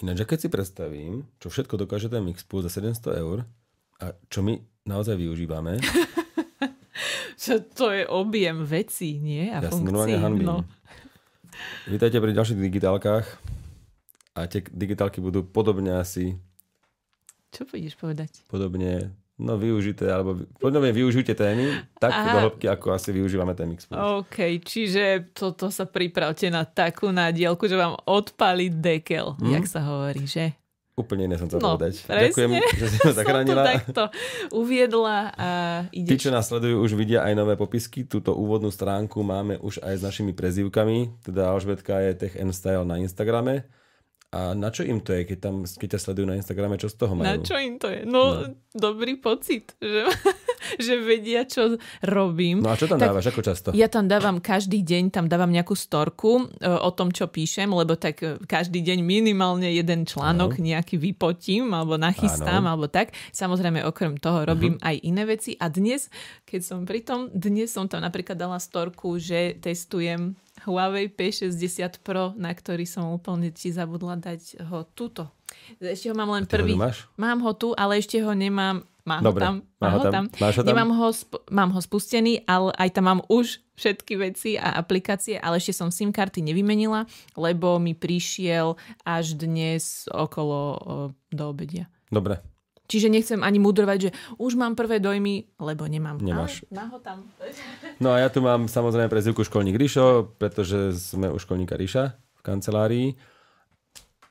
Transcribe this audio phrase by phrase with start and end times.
[0.00, 3.44] Ináč, keď si predstavím, čo všetko dokáže ten Mixpool za 700 eur
[4.00, 4.56] a čo my
[4.88, 5.76] naozaj využívame.
[7.42, 9.52] čo to je objem vecí, nie?
[9.52, 10.16] A ja som funkcií.
[10.40, 10.64] No.
[11.84, 13.28] Vítajte pri ďalších digitálkach
[14.32, 16.40] a tie digitálky budú podobne asi...
[17.52, 18.48] Čo budeš povedať?
[18.48, 22.24] Podobne No využité, alebo podobne využite témy tak Aha.
[22.28, 23.96] do hĺbky, ako asi využívame ten Mixpool.
[24.20, 29.56] OK, čiže toto sa pripravte na takú nádielku, že vám odpali dekel, hmm?
[29.56, 30.52] jak sa hovorí, že?
[30.92, 32.04] Úplne iné som chcel no, povedať.
[32.04, 32.20] Presne.
[32.28, 33.62] Ďakujem, že si ma zachránila.
[33.64, 34.02] Som to takto
[34.52, 35.48] uviedla a
[35.96, 36.10] ideš.
[36.12, 38.04] Tí, čo nás sledujú, už vidia aj nové popisky.
[38.04, 41.24] Túto úvodnú stránku máme už aj s našimi prezývkami.
[41.24, 43.64] Teda Alžbetka je Tech and Style na Instagrame
[44.30, 47.02] a na čo im to je, keď, tam, keď ťa sledujú na Instagrame, čo z
[47.02, 47.26] toho majú?
[47.26, 48.06] Na čo im to je?
[48.06, 48.54] No, no.
[48.70, 50.06] dobrý pocit, že,
[50.86, 51.74] že vedia, čo
[52.06, 52.62] robím.
[52.62, 53.68] No a čo tam tak, dávaš, ako často?
[53.74, 57.98] Ja tam dávam každý deň, tam dávam nejakú storku e, o tom, čo píšem, lebo
[57.98, 60.62] tak e, každý deň minimálne jeden článok no.
[60.62, 62.78] nejaký vypotím, alebo nachystám, ano.
[62.78, 63.10] alebo tak.
[63.34, 64.94] Samozrejme, okrem toho robím uh-huh.
[64.94, 65.58] aj iné veci.
[65.58, 66.06] A dnes,
[66.46, 72.36] keď som pri tom, dnes som tam napríklad dala storku, že testujem Huawei P60 Pro,
[72.36, 75.32] na ktorý som úplne ti zabudla dať ho tuto.
[75.80, 76.76] Ešte ho mám len prvý.
[76.76, 78.84] Ho mám ho tu, ale ešte ho nemám.
[79.00, 79.54] Mám Dobre, ho tam.
[79.80, 80.24] Mám ho tam.
[80.38, 80.68] Máš ho tam?
[80.70, 85.40] Nemám ho, sp- mám ho spustený, ale aj tam mám už všetky veci a aplikácie,
[85.40, 90.76] ale ešte som SIM karty nevymenila, lebo mi prišiel až dnes okolo o,
[91.32, 91.88] do obedia.
[92.12, 92.44] Dobre,
[92.90, 94.10] Čiže nechcem ani mudrovať, že
[94.42, 96.18] už mám prvé dojmy, lebo nemám.
[96.18, 96.66] Nemáš.
[96.66, 97.22] Ale má ho tam.
[98.02, 102.42] No a ja tu mám samozrejme prezivku školník Ríšo, pretože sme u školníka Ríša v
[102.42, 103.08] kancelárii.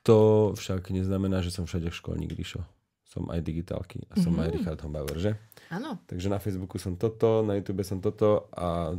[0.03, 2.59] To však neznamená, že som všade školník Ríšo.
[3.07, 4.43] Som aj digitálky a som mm-hmm.
[4.43, 5.31] aj Richard Hombauer, že?
[5.71, 6.03] Áno.
[6.05, 8.93] Takže na Facebooku som toto, na YouTube som toto a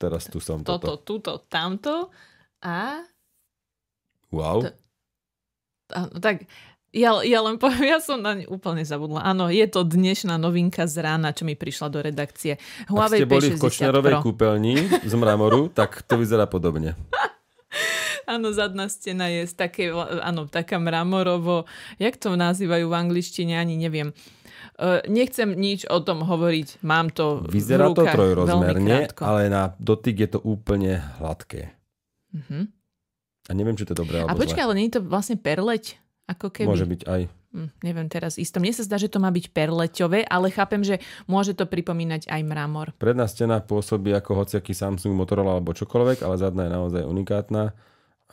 [0.00, 0.96] teraz tu som toto.
[0.96, 2.08] Toto, tuto, tamto
[2.64, 3.04] a...
[4.32, 4.64] Wow.
[4.64, 4.70] To...
[5.90, 6.46] Áno, tak
[6.90, 9.22] ja, ja len poviem, ja som na ne úplne zabudla.
[9.22, 12.58] Áno, je to dnešná novinka z rána, čo mi prišla do redakcie.
[12.90, 14.22] Huawei Ak ste boli v Kočnerovej Pro.
[14.26, 14.74] kúpeľni
[15.06, 16.98] z mramoru, tak to vyzerá podobne.
[18.26, 19.84] Áno, zadná stena je z také,
[20.22, 21.66] áno, taká mramorovo,
[21.98, 24.14] jak to nazývajú v angličtine, ani neviem.
[24.80, 29.76] Uh, nechcem nič o tom hovoriť, mám to Vyzerá v rukách to trojrozmerne, ale na
[29.76, 31.74] dotyk je to úplne hladké.
[32.32, 32.64] Uh-huh.
[33.48, 36.00] A neviem, či to je dobré A počkaj, ale nie je to vlastne perleť?
[36.30, 36.70] Ako keby.
[36.70, 37.22] Môže byť aj.
[37.50, 38.62] Hm, neviem teraz isto.
[38.62, 42.40] Mne sa zdá, že to má byť perleťové, ale chápem, že môže to pripomínať aj
[42.46, 42.94] mramor.
[42.94, 47.74] Predná stena pôsobí ako hociaký Samsung, Motorola alebo čokoľvek, ale zadná je naozaj unikátna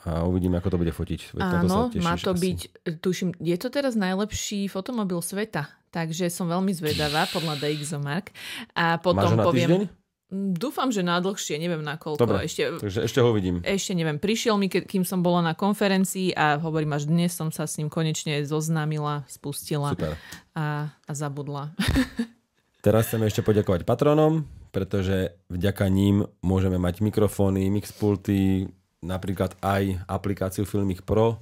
[0.06, 1.20] a uvidíme, ako to bude fotiť.
[1.34, 2.42] Veď Áno, to má to asi.
[2.46, 2.58] byť,
[3.02, 8.30] tuším, je to teraz najlepší fotomobil sveta, takže som veľmi zvedavá podľa DxOMark.
[8.78, 9.70] A potom Máš ho na poviem...
[9.74, 10.06] Týždeň?
[10.28, 12.20] Mm, dúfam, že na dlhšie, neviem na koľko.
[12.20, 13.64] Dobre, ešte, takže ešte ho vidím.
[13.64, 14.20] Ešte neviem.
[14.20, 17.88] Prišiel mi, kým som bola na konferencii a hovorím, až dnes som sa s ním
[17.88, 20.20] konečne zoznámila, spustila Super.
[20.52, 21.72] A, a zabudla.
[22.84, 28.68] Teraz chceme ešte poďakovať patronom, pretože vďaka ním môžeme mať mikrofóny, mixpulty,
[29.00, 31.40] napríklad aj aplikáciu Filmic Pro.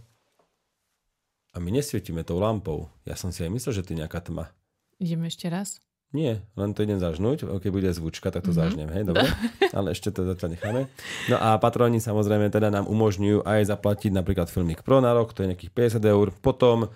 [1.53, 2.87] A my nesvietime tou lampou.
[3.03, 4.53] Ja som si aj myslel, že to je nejaká tma.
[5.01, 5.81] Ideme ešte raz?
[6.17, 7.45] Nie, len to idem zažnúť.
[7.61, 8.61] Keď bude zvučka, tak to mm-hmm.
[8.65, 9.29] zažnem, hej, dobre?
[9.77, 10.81] Ale ešte to zatiaľ necháme.
[11.29, 15.45] No a patroni samozrejme teda nám umožňujú aj zaplatiť napríklad Filmik Pro na rok, to
[15.45, 16.33] je nejakých 50 eur.
[16.41, 16.89] Potom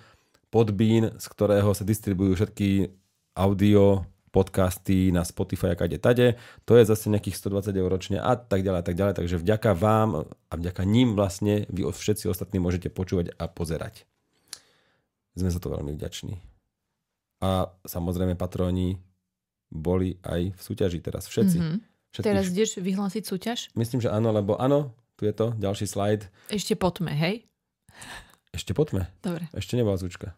[0.49, 2.89] podbín, z ktorého sa distribujú všetky
[3.37, 6.39] audio podcasty na Spotify a kade tade.
[6.65, 9.13] To je zase nejakých 120 eur ročne a tak ďalej a tak ďalej.
[9.21, 14.07] Takže vďaka vám a vďaka ním vlastne vy všetci ostatní môžete počúvať a pozerať.
[15.35, 16.39] Sme za to veľmi vďační.
[17.43, 18.99] A samozrejme patróni
[19.71, 21.57] boli aj v súťaži teraz všetci.
[21.57, 21.77] Mm-hmm.
[22.11, 22.27] Všetkých...
[22.27, 23.59] Teraz ideš vyhlásiť súťaž?
[23.73, 26.27] Myslím, že áno, lebo áno, tu je to, ďalší slajd.
[26.51, 27.47] Ešte potme, hej?
[28.51, 29.07] Ešte potme.
[29.23, 29.47] Dobre.
[29.55, 30.35] Ešte nebola zúčka.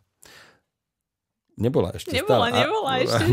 [1.54, 2.66] Nebola ešte Nebola, stále.
[2.66, 3.24] nebola a, ešte.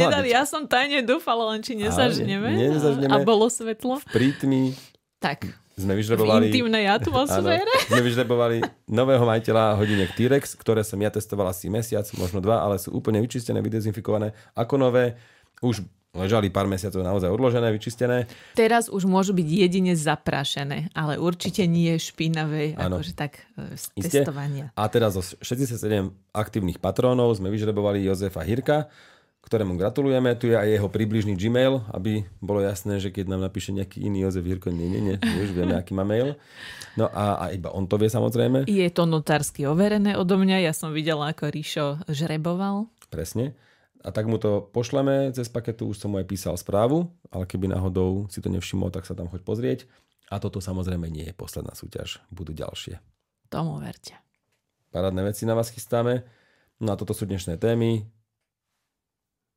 [0.00, 0.28] Nedali.
[0.32, 2.56] Ja som tajne dúfala, len či nezažneme.
[2.56, 3.12] Nie, nezažneme.
[3.12, 4.00] A, bolo svetlo.
[4.00, 4.72] V prítmi.
[5.20, 5.44] Tak.
[5.76, 6.48] Sme vyžrebovali...
[6.48, 7.68] V intimnej atmosfére.
[7.68, 12.64] Áno, sme vyžrebovali nového majiteľa hodiniek T-Rex, ktoré som ja testoval asi mesiac, možno dva,
[12.64, 15.20] ale sú úplne vyčistené, vydezinfikované ako nové
[15.62, 15.84] už
[16.16, 18.24] ležali pár mesiacov naozaj odložené, vyčistené.
[18.56, 22.98] Teraz už môžu byť jedine zaprašené, ale určite nie špinavé, ano.
[22.98, 24.24] akože tak e, z Isté.
[24.24, 24.72] testovania.
[24.72, 25.76] A teraz zo 67
[26.32, 28.88] aktívnych patrónov sme vyžrebovali Jozefa Hirka,
[29.44, 30.34] ktorému gratulujeme.
[30.34, 34.26] Tu je aj jeho približný Gmail, aby bolo jasné, že keď nám napíše nejaký iný
[34.26, 36.34] Jozef Hirko, nie, nie, nie, už vieme, aký má mail.
[36.98, 38.66] No a, a iba on to vie samozrejme.
[38.66, 42.90] Je to notársky overené odo mňa, ja som videla, ako Ríšo žreboval.
[43.06, 43.54] Presne
[44.06, 47.74] a tak mu to pošleme cez paketu, už som mu aj písal správu, ale keby
[47.74, 49.80] náhodou si to nevšimol, tak sa tam choď pozrieť.
[50.30, 53.02] A toto samozrejme nie je posledná súťaž, budú ďalšie.
[53.50, 54.14] Tomu verte.
[54.94, 56.22] parádne veci na vás chystáme.
[56.78, 58.06] No a toto sú dnešné témy.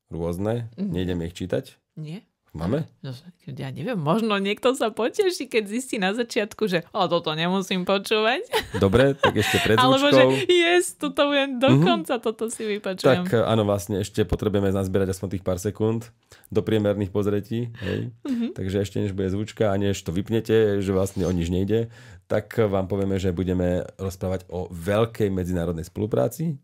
[0.09, 0.73] Rôzne.
[0.77, 0.89] Mm.
[0.93, 1.77] Nejdeme ich čítať.
[1.97, 2.25] Nie.
[2.49, 2.89] Máme?
[3.05, 3.13] No,
[3.45, 8.49] ja neviem, možno niekto sa poteší, keď zistí na začiatku, že o, toto nemusím počúvať.
[8.83, 12.25] Dobre, tak ešte pred Alebo že yes, toto budem dokonca, mm-hmm.
[12.25, 13.29] toto si vypočujem.
[13.29, 16.09] Tak áno, vlastne ešte potrebujeme nazbierať aspoň tých pár sekúnd
[16.49, 17.69] do priemerných pozretí.
[17.85, 18.09] Hej.
[18.25, 18.49] Mm-hmm.
[18.57, 21.93] Takže ešte než bude zvučka a než to vypnete, že vlastne o nič nejde,
[22.25, 26.57] tak vám povieme, že budeme rozprávať o veľkej medzinárodnej spolupráci,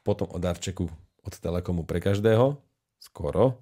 [0.00, 0.88] potom o darčeku
[1.22, 2.56] od Telekomu pre každého,
[2.96, 3.60] skoro,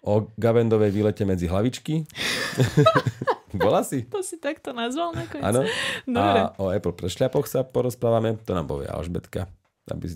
[0.00, 2.04] o Gavendovej výlete medzi hlavičky.
[3.60, 4.06] Bola si?
[4.08, 5.44] To si takto nazval nakoniec.
[5.44, 5.60] Áno.
[6.16, 9.50] A o Apple prešľapoch sa porozprávame, to nám povie Alžbetka.
[9.90, 10.06] Aby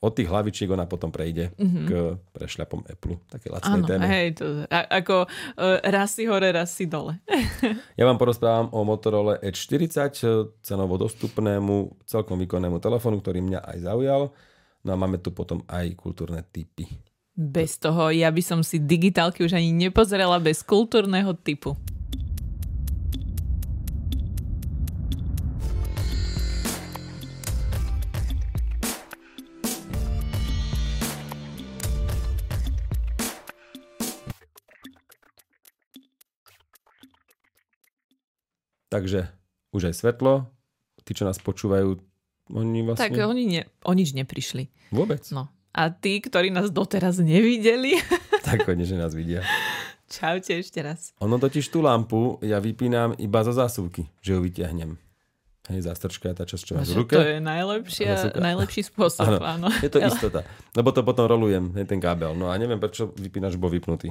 [0.00, 1.84] od tých hlavičiek ona potom prejde mm-hmm.
[1.84, 1.90] k
[2.32, 3.20] prešľapom Apple.
[3.28, 4.04] Také lacnej téme.
[4.08, 7.20] hej, to, a, ako uh, raz si hore, raz si dole.
[8.00, 13.78] ja vám porozprávam o Motorola Edge 40, cenovo dostupnému, celkom výkonnému telefónu, ktorý mňa aj
[13.84, 14.32] zaujal.
[14.86, 16.88] No a máme tu potom aj kultúrne typy.
[17.38, 21.78] Bez toho ja by som si digitálky už ani nepozerala bez kultúrneho typu.
[38.90, 39.30] Takže
[39.70, 40.50] už aj svetlo.
[41.06, 42.02] Tí, čo nás počúvajú,
[42.50, 43.14] oni vlastne...
[43.14, 44.66] Tak oni ne, o nič neprišli.
[44.90, 45.22] Vôbec?
[45.30, 45.54] No.
[45.78, 48.02] A tí, ktorí nás doteraz nevideli...
[48.46, 49.46] tak že nás vidia.
[50.10, 51.14] Čaute ešte raz.
[51.22, 54.98] Ono totiž tú lampu ja vypínam iba zo zásuvky, že ju vyťahnem.
[55.68, 57.12] Hej, zástrčka je tá časť, čo má v ruke.
[57.12, 59.68] To je najlepšia, najlepší spôsob, áno, áno.
[59.84, 60.42] Je to istota.
[60.72, 62.32] Lebo to potom rolujem, hej, ten kábel.
[62.32, 64.10] No a neviem, prečo vypínač bol vypnutý.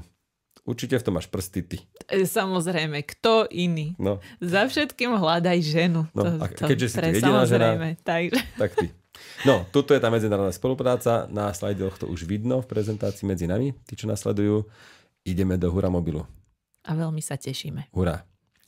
[0.67, 1.77] Určite v tom máš prsty ty.
[2.11, 3.97] E, samozrejme, kto iný?
[3.97, 4.21] No.
[4.37, 6.05] Za všetkým hľadaj ženu.
[6.13, 7.67] No, to, a keďže to, si ty jediná žena,
[8.05, 8.39] takže.
[8.59, 8.87] tak ty.
[9.45, 11.29] No, tuto je tá medzinárodná spolupráca.
[11.29, 13.73] Na slajdoch to už vidno v prezentácii medzi nami.
[13.85, 14.65] Tí, čo nasledujú,
[15.27, 16.25] ideme do Hura mobilu.
[16.87, 17.91] A veľmi sa tešíme.
[17.91, 18.23] Hurá.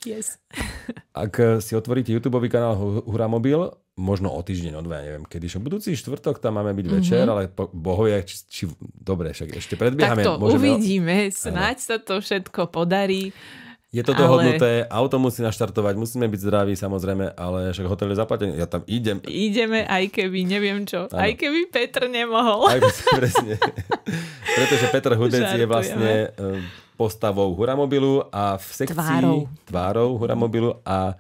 [0.07, 0.39] Yes.
[1.15, 3.59] Ak si otvoríte YouTube kanál Hura Mobil,
[3.99, 5.59] možno o týždeň, o dva, neviem, kedy šo.
[5.59, 7.03] Budúci štvrtok tam máme byť mm-hmm.
[7.03, 10.23] večer, ale po, bohovia, či, či, dobre, však ešte predbiehame.
[10.23, 10.79] Tak to môžeme...
[10.79, 13.35] uvidíme, snáď sa to všetko podarí.
[13.89, 14.94] Je to dohodnuté, ale...
[14.94, 19.18] auto musí naštartovať, musíme byť zdraví samozrejme, ale však hotel je zaplatený, ja tam idem.
[19.25, 21.18] Ideme, aj keby, neviem čo, ano.
[21.18, 22.69] aj keby Petr nemohol.
[22.69, 22.77] Aj
[23.18, 23.57] presne.
[24.53, 26.62] Pretože Petr Hudec je vlastne e,
[26.94, 31.18] postavou Huramobilu a v sekcii tvárou, tvárou Huramobilu a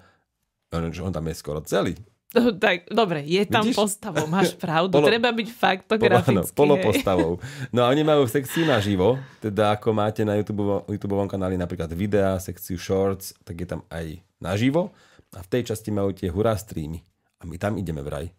[0.77, 1.97] on tam je skoro celý.
[2.29, 3.77] No, tak, dobre, je tam Vidíš?
[3.81, 4.93] postavou, máš pravdu.
[4.93, 6.53] Polo, Treba byť faktografický.
[6.53, 7.31] Polo, polopostavou.
[7.73, 12.37] No a oni majú sekciu naživo, teda ako máte na YouTube, YouTube kanáli napríklad videa,
[12.37, 14.93] sekciu shorts, tak je tam aj naživo.
[15.33, 17.01] A v tej časti majú tie hurá streamy.
[17.41, 18.29] A my tam ideme vraj.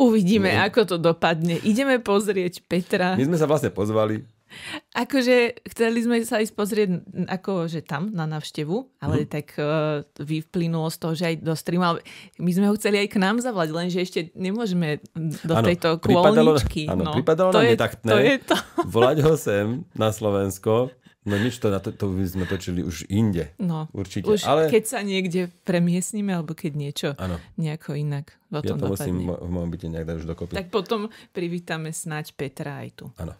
[0.00, 0.64] Uvidíme, my...
[0.68, 1.60] ako to dopadne.
[1.68, 3.12] Ideme pozrieť Petra.
[3.14, 4.24] My sme sa vlastne pozvali,
[5.02, 6.88] Akože chceli sme sa ísť pozrieť
[7.28, 9.28] akože tam na návštevu, ale mm.
[9.28, 12.00] tak uh, vyplynulo z toho, že aj do streamu,
[12.40, 15.02] my sme ho chceli aj k nám zavolať, lenže ešte nemôžeme
[15.44, 16.88] do ano, tejto kôlničky.
[16.88, 18.56] Áno, no, pripadalo to nám je, netaktné to je to.
[18.96, 20.94] volať ho sem na Slovensko,
[21.26, 23.50] No nič, to, to by sme točili už inde.
[23.58, 24.30] No, určite.
[24.30, 24.70] Už ale...
[24.70, 27.42] keď sa niekde premiesnime, alebo keď niečo ano.
[27.58, 29.10] nejako inak o tom Ja to dopadne.
[29.10, 30.54] musím v mojom byte nejak dať už dokopy.
[30.54, 33.10] Tak potom privítame snáď Petra aj tu.
[33.18, 33.34] Áno.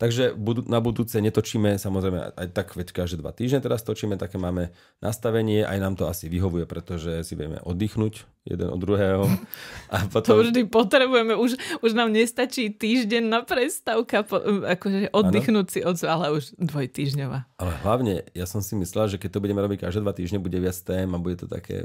[0.00, 0.32] Takže
[0.64, 4.72] na budúce netočíme, samozrejme aj tak veď každé dva týždne teraz točíme, také máme
[5.04, 9.28] nastavenie, aj nám to asi vyhovuje, pretože si vieme oddychnúť jeden od druhého.
[9.92, 10.40] A potom...
[10.40, 15.74] To vždy potrebujeme, už, už nám nestačí týždeň na prestávka, po, akože oddychnúť ano?
[15.76, 17.60] si od, ale už dvojtýždňová.
[17.60, 20.56] Ale hlavne, ja som si myslel, že keď to budeme robiť každé dva týždne, bude
[20.56, 21.84] viac tém a bude to také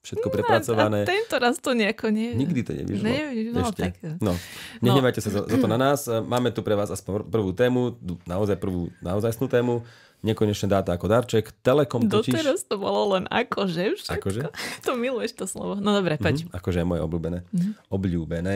[0.00, 0.98] všetko no, prepracované.
[1.04, 2.32] A tento raz to nejako nie...
[2.32, 3.04] Nikdy to nevyšlo.
[3.04, 3.82] Nevyšlo, no, Ešte.
[3.84, 3.94] tak...
[4.20, 4.32] No,
[4.80, 5.24] nehnevajte no.
[5.24, 6.08] sa za, za to na nás.
[6.08, 9.84] Máme tu pre vás aspoň prvú tému, naozaj prvú naozajstnú tému.
[10.20, 11.48] Nekonečné dáta ako darček.
[11.64, 12.36] Telekom totiž...
[12.36, 14.20] Doteraz to bolo len akože všetko.
[14.20, 14.40] Akože?
[14.84, 15.80] To miluješ to slovo.
[15.80, 16.44] No dobre, poď.
[16.44, 17.38] Mm-hmm, akože je moje obľúbené.
[17.48, 17.72] Mm-hmm.
[17.88, 18.54] Obľúbené.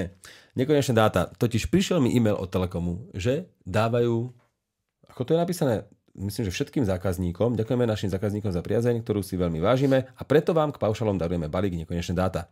[0.60, 1.32] Nekonečné dáta.
[1.32, 4.28] Totiž prišiel mi e-mail od Telekomu, že dávajú,
[5.08, 5.74] ako to je napísané,
[6.18, 7.58] myslím, že všetkým zákazníkom.
[7.58, 11.50] Ďakujeme našim zákazníkom za priazeň, ktorú si veľmi vážime a preto vám k paušalom darujeme
[11.50, 12.50] balík nekonečné dáta.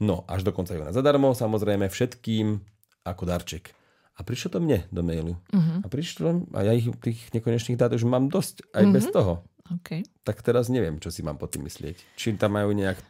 [0.00, 2.58] No, až dokonca aj na zadarmo, samozrejme všetkým
[3.06, 3.70] ako darček.
[4.14, 5.34] A prišlo to mne do mailu.
[5.50, 5.82] Uh-huh.
[5.82, 8.94] A prišlo, a ja ich tých nekonečných dát už mám dosť aj uh-huh.
[8.94, 9.32] bez toho.
[9.80, 10.06] Okay.
[10.22, 11.96] Tak teraz neviem, čo si mám pod tým myslieť.
[12.14, 13.00] Či tam majú nejak...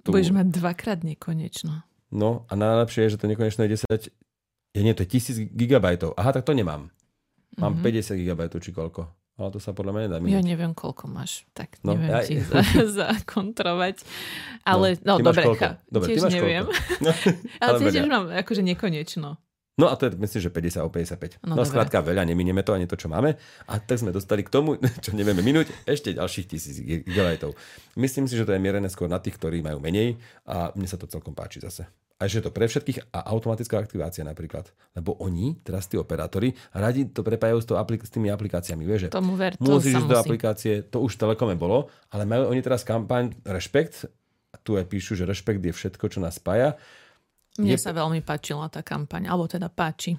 [0.00, 0.16] Tú...
[0.16, 1.84] Budeš mať dvakrát nekonečno.
[2.14, 4.14] No a najlepšie je, že to nekonečné je 10...
[4.74, 6.18] Je nie, to je 1000 gigabajtov.
[6.18, 6.90] Aha, tak to nemám.
[7.58, 8.02] Mám mm-hmm.
[8.06, 9.02] 50 GB či koľko.
[9.34, 10.34] ale to sa podľa mňa nedá minúť.
[10.34, 12.22] Ja neviem, koľko máš, tak no, neviem ja...
[12.22, 12.38] ti
[12.98, 14.06] zakontrovať.
[14.62, 15.44] Ale, no, no dobre,
[15.90, 16.66] tiež neviem.
[17.04, 17.10] No,
[17.60, 19.38] ale tiež mám akože nekonečno.
[19.74, 21.42] No a to je, myslím, že 50 o 55.
[21.42, 23.34] No, no skrátka veľa, neminieme to ani to, čo máme.
[23.66, 27.58] A tak sme dostali k tomu, čo nevieme minúť, ešte ďalších tisíc gigabajtov.
[27.98, 30.14] Myslím si, že to je mierené skôr na tých, ktorí majú menej
[30.46, 31.90] a mne sa to celkom páči zase.
[32.22, 34.70] A že to pre všetkých a automatická aktivácia napríklad.
[34.94, 38.86] Lebo oni, teraz tí operátori, radi to prepájajú s, to aplik- s tými aplikáciami.
[38.86, 42.54] Vieš, že Tomu ver, to musíš ísť do aplikácie, to už Telekome bolo, ale majú
[42.54, 44.06] oni teraz kampaň Rešpekt,
[44.62, 46.78] tu aj píšu, že Rešpekt je všetko, čo nás spája.
[47.58, 47.80] Mne je...
[47.80, 50.18] sa veľmi páčila tá kampaň, alebo teda páči.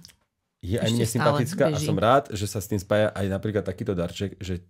[0.65, 3.93] Je aj mne sympatická a som rád, že sa s tým spája aj napríklad takýto
[3.93, 4.65] darček, že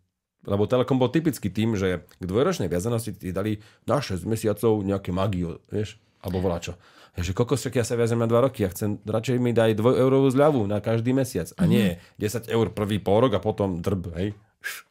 [0.45, 3.57] lebo Telekom bol typický tým, že k dvojročnej viazanosti ti dali
[3.89, 6.77] na 6 mesiacov nejaké magio, vieš, alebo voláčo.
[7.17, 10.03] Ja, že kokos, ja sa viazem na 2 roky a chcem, radšej mi daj 2
[10.05, 12.53] eurovú zľavu na každý mesiac a nie 10 mhm.
[12.53, 14.29] eur prvý pol rok a potom drb, hej,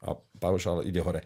[0.02, 1.22] a paušal ide hore.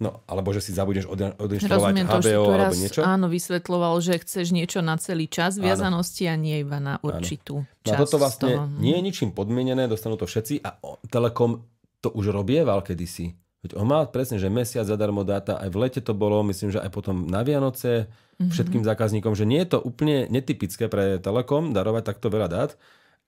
[0.00, 3.00] No, alebo že si zabudneš od, odinštalovať HBO to, alebo niečo.
[3.06, 6.32] Áno, vysvetloval, že chceš niečo na celý čas viazanosti áno.
[6.32, 7.84] a nie iba na určitú áno.
[7.86, 7.94] časť.
[7.94, 8.66] No toto vlastne toho.
[8.82, 10.74] nie je ničím podmienené, dostanú to všetci a
[11.06, 11.62] Telekom
[12.02, 13.38] to už robieval kedysi.
[13.62, 16.82] Veď on mal presne, že mesiac zadarmo dáta, aj v lete to bolo, myslím, že
[16.82, 18.50] aj potom na Vianoce mm-hmm.
[18.50, 22.70] všetkým zákazníkom, že nie je to úplne netypické pre Telekom darovať takto veľa dát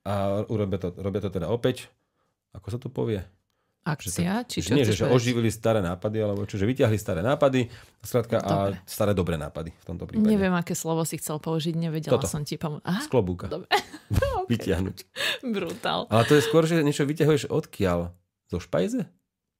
[0.03, 1.87] a urobia to, robia to teda opäť,
[2.51, 3.23] ako sa to povie?
[3.85, 4.41] Akcia?
[4.41, 7.69] Že, či čo nie, že, že oživili staré nápady, alebo čo, že vyťahli staré nápady,
[8.01, 10.25] skrátka, a staré dobré nápady v tomto prípade.
[10.25, 12.25] Neviem, aké slovo si chcel použiť, nevedela Toto.
[12.25, 12.81] som ti pomôcť.
[13.05, 13.45] Z klobúka.
[13.45, 13.69] Dobre.
[14.45, 14.49] okay.
[14.49, 14.97] Vyťahnuť.
[15.45, 16.09] Brutál.
[16.09, 18.13] Ale to je skôr, že niečo vyťahuješ odkiaľ?
[18.49, 19.09] Zo špajze?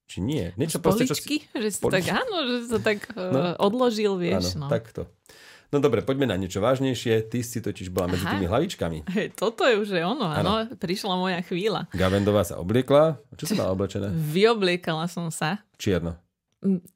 [0.06, 0.54] Či nie?
[0.54, 1.42] Niečo proste, čo si...
[1.50, 3.58] Že si tak, áno, že sa tak no?
[3.58, 4.54] odložil, vieš.
[4.54, 4.68] Áno, no.
[4.70, 5.10] takto.
[5.76, 7.28] No dobre, poďme na niečo vážnejšie.
[7.28, 9.12] Ty si totiž bola medzi tými hlavičkami.
[9.12, 10.72] Hey, toto je už je ono, áno.
[10.80, 11.92] Prišla moja chvíľa.
[11.92, 13.20] Gavendová sa obliekla.
[13.36, 14.08] Čo si mala oblečené?
[14.08, 15.68] Vyobliekala som sa.
[15.76, 16.16] Čierno.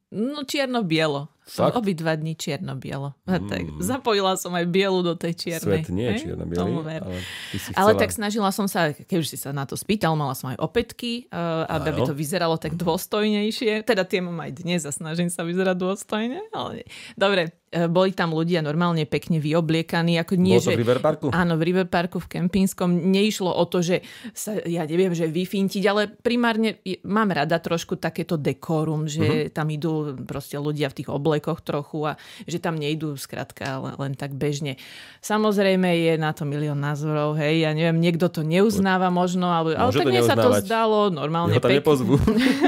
[0.08, 1.28] No čierno-bielo.
[1.50, 1.76] Fakt?
[1.76, 3.12] Obidva dní čierno-bielo.
[3.26, 3.50] Mm.
[3.50, 5.82] Tak, zapojila som aj bielu do tej čiernej.
[5.82, 6.72] Svet nie je čierno-bielý.
[6.86, 7.20] Ale,
[7.52, 7.74] chcela...
[7.74, 10.58] ale tak snažila som sa, keď už si sa na to spýtal, mala som aj
[10.62, 13.82] opätky, uh, aby, aby to vyzeralo tak dôstojnejšie.
[13.82, 16.38] Teda tie mám aj dnes a snažím sa vyzerať dôstojne.
[16.54, 16.86] Ale...
[17.18, 20.18] Dobre, boli tam ľudia normálne pekne vyobliekaní.
[20.18, 21.26] Ako nie, Bolo to že, v Riverparku?
[21.30, 22.90] Áno, v Riverparku v Kempinskom.
[22.90, 24.02] Neišlo o to, že
[24.34, 29.54] sa, ja neviem, že vyfintiť, ale primárne mám rada trošku takéto dekorum, že uh-huh.
[29.54, 34.12] tam idú proste ľudia v tých oblekoch trochu a že tam nejdú skrátka len, len
[34.18, 34.74] tak bežne.
[35.22, 39.94] Samozrejme je na to milión názorov, hej, ja neviem, niekto to neuznáva možno, ale, ale
[39.94, 42.18] tak mne sa to zdalo normálne tam nepozvú.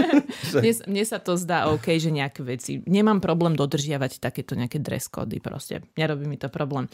[0.62, 2.78] mne, mne sa to zdá OK, že nejaké veci.
[2.86, 5.80] Nemám problém dodržiavať takéto nejaké dress kódy proste.
[5.96, 6.92] Nerobí mi to problém.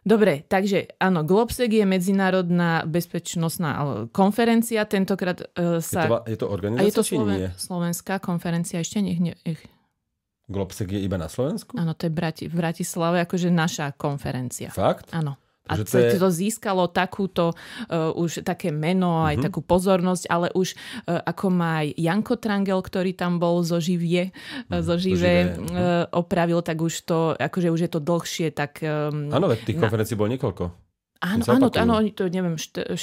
[0.00, 4.88] Dobre, takže áno, Globsec je medzinárodná bezpečnostná konferencia.
[4.88, 6.02] Tentokrát uh, sa...
[6.02, 7.50] Je to, je to organizácia, je to Sloven- nie?
[7.52, 9.20] slovenská konferencia, ešte nech...
[9.20, 9.60] nech...
[10.48, 11.76] Globsec je iba na Slovensku?
[11.76, 14.72] Áno, to je Brati- v Bratislave, akože naša konferencia.
[14.72, 15.12] Fakt?
[15.12, 15.36] Áno.
[15.70, 16.18] A to, je...
[16.18, 19.46] to získalo takúto uh, už také meno, aj uh-huh.
[19.46, 20.74] takú pozornosť, ale už
[21.06, 24.34] uh, ako má aj Janko Trangel, ktorý tam bol zo živie,
[24.68, 28.82] uh, zo živé uh, opravil, tak už to, akože už je to dlhšie, tak...
[28.82, 29.86] Um, Áno, tých na...
[29.86, 30.89] konferencií bolo niekoľko.
[31.20, 32.96] Áno, áno, áno, to neviem, 16.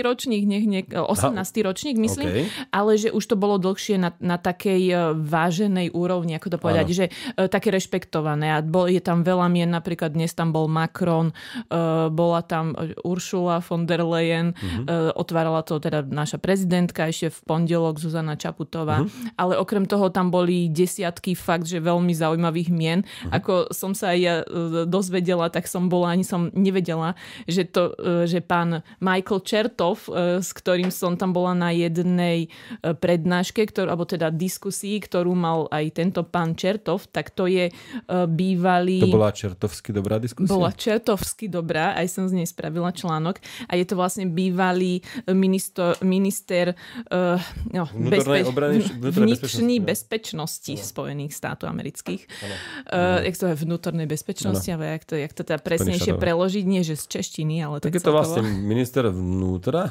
[0.00, 1.36] ročník, nech, nech, 18.
[1.36, 2.44] Ha, ročník myslím, okay.
[2.72, 6.86] ale že už to bolo dlhšie na, na takej e, váženej úrovni, ako to povedať,
[6.88, 6.96] áno.
[6.96, 11.36] že uh, také rešpektované a bol, je tam veľa mien, napríklad dnes tam bol Macron,
[11.68, 12.72] uh, bola tam
[13.04, 19.04] Uršula von der Leyen, uh, otvárala to teda naša prezidentka ešte v pondelok Zuzana Čaputová,
[19.04, 19.36] uh-huh.
[19.36, 23.04] ale okrem toho tam boli desiatky fakt, že veľmi zaujímavých mien.
[23.04, 23.36] Uh-huh.
[23.36, 24.34] Ako som sa aj ja
[24.88, 27.12] dozvedela, tak som bola, ani som nevedela,
[27.46, 32.46] že, to, e, že pán Michael Čertov, e, s ktorým som tam bola na jednej
[32.46, 37.70] e, prednáške, ktorú, alebo teda diskusii, ktorú mal aj tento pán Čertov, tak to je
[38.28, 39.02] bývalý...
[39.02, 40.52] To bola čertovsky dobrá diskusia?
[40.52, 43.40] Bola čertovsky dobrá, aj som z nej spravila článok.
[43.68, 46.76] A je to vlastne bývalý minister, minister
[47.08, 47.38] uh,
[47.72, 52.22] no, bezpe- obrany, vnútornej bezpečnosti, bezpečnosti Spojených státov amerických.
[52.90, 56.82] Uh, jak to je vnútornej bezpečnosti, ale jak to, jak to teda presnejšie preložiť, nie
[56.84, 59.88] že z češtiny češtiny, ale tak, tak je to vlastne minister vnútra?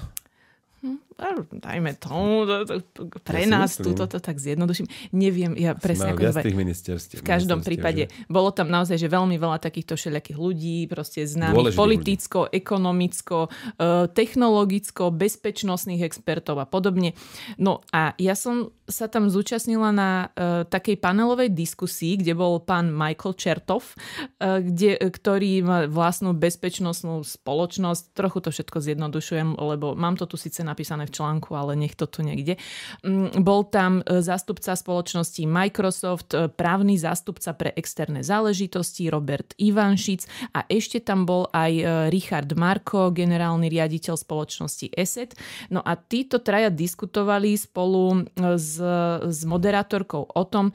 [1.54, 4.90] Dajme tomu, to, to, pre ja nás tu toto tak zjednoduším.
[5.14, 6.22] Neviem, ja presne ako...
[6.22, 7.18] Viac tých ministerstiev.
[7.22, 8.10] V každom prípade.
[8.10, 8.26] Že...
[8.26, 12.58] Bolo tam naozaj, že veľmi veľa takýchto všelijakých ľudí, proste známych politicko, ľudí.
[12.58, 17.14] ekonomicko, e, technologicko, bezpečnostných expertov a podobne.
[17.62, 22.92] No a ja som sa tam zúčastnila na uh, takej panelovej diskusii, kde bol pán
[22.92, 28.12] Michael Čertov, uh, kde, ktorý má vlastnú bezpečnostnú spoločnosť.
[28.12, 32.08] Trochu to všetko zjednodušujem, lebo mám to tu síce napísané v článku, ale nech to
[32.08, 32.56] tu niekde.
[33.04, 40.26] Mm, bol tam e, zástupca spoločnosti Microsoft, e, právny zástupca pre externé záležitosti Robert Ivanšic
[40.56, 45.36] a ešte tam bol aj e, Richard Marko, generálny riaditeľ spoločnosti ESET.
[45.70, 48.80] No a títo traja diskutovali spolu s,
[49.22, 50.72] s moderátorkou o tom,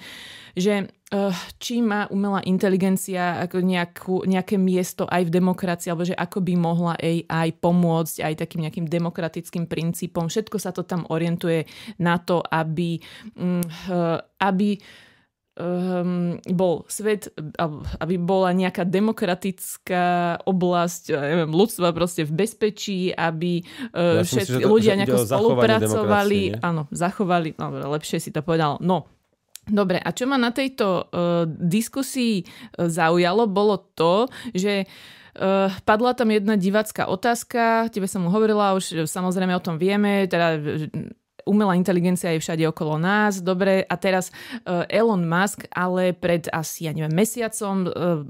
[0.53, 0.89] že
[1.63, 6.55] či má umelá inteligencia ako nejakú, nejaké miesto aj v demokracii, alebo že ako by
[6.59, 10.27] mohla AI pomôcť aj takým nejakým demokratickým princípom.
[10.27, 11.71] Všetko sa to tam orientuje
[12.03, 12.99] na to, aby,
[13.39, 14.83] uh, aby
[15.55, 17.31] um, bol svet,
[18.03, 20.05] aby bola nejaká demokratická
[20.43, 23.63] oblasť neviem, ľudstva proste v bezpečí, aby
[23.95, 26.41] uh, ja všetci, myslím, ľudia nejako spolupracovali.
[26.67, 28.83] Áno, zachovali, no, lepšie si to povedal.
[28.83, 29.16] No,
[29.67, 34.87] Dobre, a čo ma na tejto uh, diskusii uh, zaujalo, bolo to, že
[35.37, 40.25] Uh, padla tam jedna divácká otázka, tebe som mu hovorila, už samozrejme o tom vieme,
[40.25, 40.57] teda
[41.47, 44.35] umelá inteligencia je všade okolo nás, dobre, a teraz
[44.67, 48.27] uh, Elon Musk ale pred asi, ja neviem, mesiacom uh,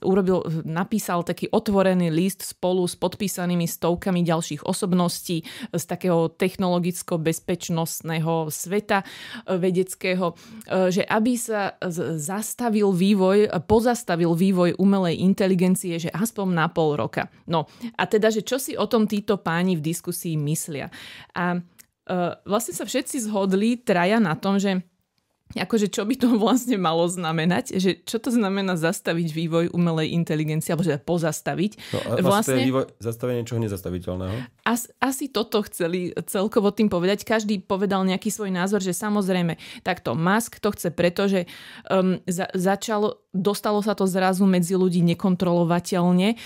[0.00, 9.04] urobil, napísal taký otvorený list spolu s podpísanými stovkami ďalších osobností z takého technologicko-bezpečnostného sveta
[9.44, 10.32] vedeckého,
[10.88, 11.76] že aby sa
[12.16, 17.28] zastavil vývoj, pozastavil vývoj umelej inteligencie, že aspoň na pol roka.
[17.44, 17.68] No
[18.00, 20.88] a teda, že čo si o tom títo páni v diskusii myslia.
[21.36, 21.60] A
[22.08, 24.80] uh, vlastne sa všetci zhodli, traja na tom, že
[25.52, 30.72] akože čo by to vlastne malo znamenať, že čo to znamená zastaviť vývoj umelej inteligencie,
[30.72, 31.72] alebo že pozastaviť.
[31.92, 34.36] No, vlastne, vlastne vývoj, zastavenie niečoho nezastaviteľného?
[34.64, 37.28] As, asi toto chceli celkovo tým povedať.
[37.28, 41.44] Každý povedal nejaký svoj názor, že samozrejme takto Musk to chce preto, že
[41.92, 46.36] um, za, začalo dostalo sa to zrazu medzi ľudí nekontrolovateľne e,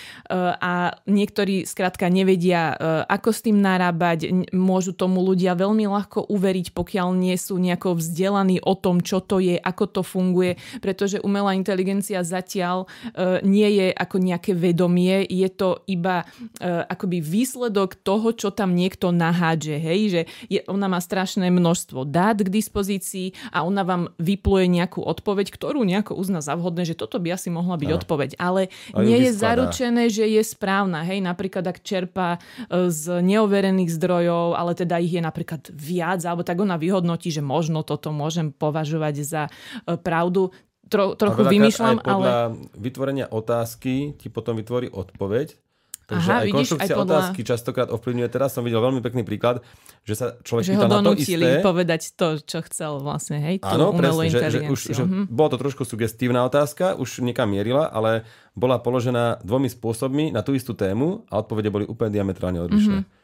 [0.56, 4.32] a niektorí skrátka nevedia, e, ako s tým narábať.
[4.56, 9.36] Môžu tomu ľudia veľmi ľahko uveriť, pokiaľ nie sú nejako vzdelaní o tom, čo to
[9.44, 15.48] je, ako to funguje, pretože umelá inteligencia zatiaľ e, nie je ako nejaké vedomie, je
[15.52, 16.24] to iba
[16.64, 19.76] akoby výsledok toho, čo tam niekto nahádže.
[19.76, 20.00] Hej?
[20.08, 25.52] Že je, ona má strašné množstvo dát k dispozícii a ona vám vypluje nejakú odpoveď,
[25.52, 27.96] ktorú nejako uzná za vhodné že toto by asi mohla byť no.
[28.00, 28.30] odpoveď.
[28.40, 31.04] Ale a nie je zaručené, že je správna.
[31.04, 32.40] Hej, napríklad ak čerpa
[32.70, 37.44] e, z neoverených zdrojov, ale teda ich je napríklad viac, alebo tak ona vyhodnotí, že
[37.44, 39.42] možno toto môžem považovať za
[39.84, 40.48] e, pravdu.
[40.88, 42.56] Tro, trochu vymýšľam, ale...
[42.72, 45.67] vytvorenia otázky ti potom vytvorí odpoveď
[46.08, 47.12] Takže Aha, aj vidíš, konštrukcia aj podľa...
[47.12, 48.28] otázky častokrát ovplyvňuje.
[48.32, 49.60] Teraz som videl veľmi pekný príklad,
[50.08, 51.60] že sa človek že pýta na to isté.
[51.60, 53.60] povedať to, čo chcel vlastne, hej?
[53.60, 55.28] Áno, presne, že, že, už, že uh-huh.
[55.28, 58.24] bolo to trošku sugestívna otázka, už niekam mierila, ale
[58.56, 63.04] bola položená dvomi spôsobmi na tú istú tému a odpovede boli úplne diametrálne odlišné.
[63.04, 63.16] Uh-huh.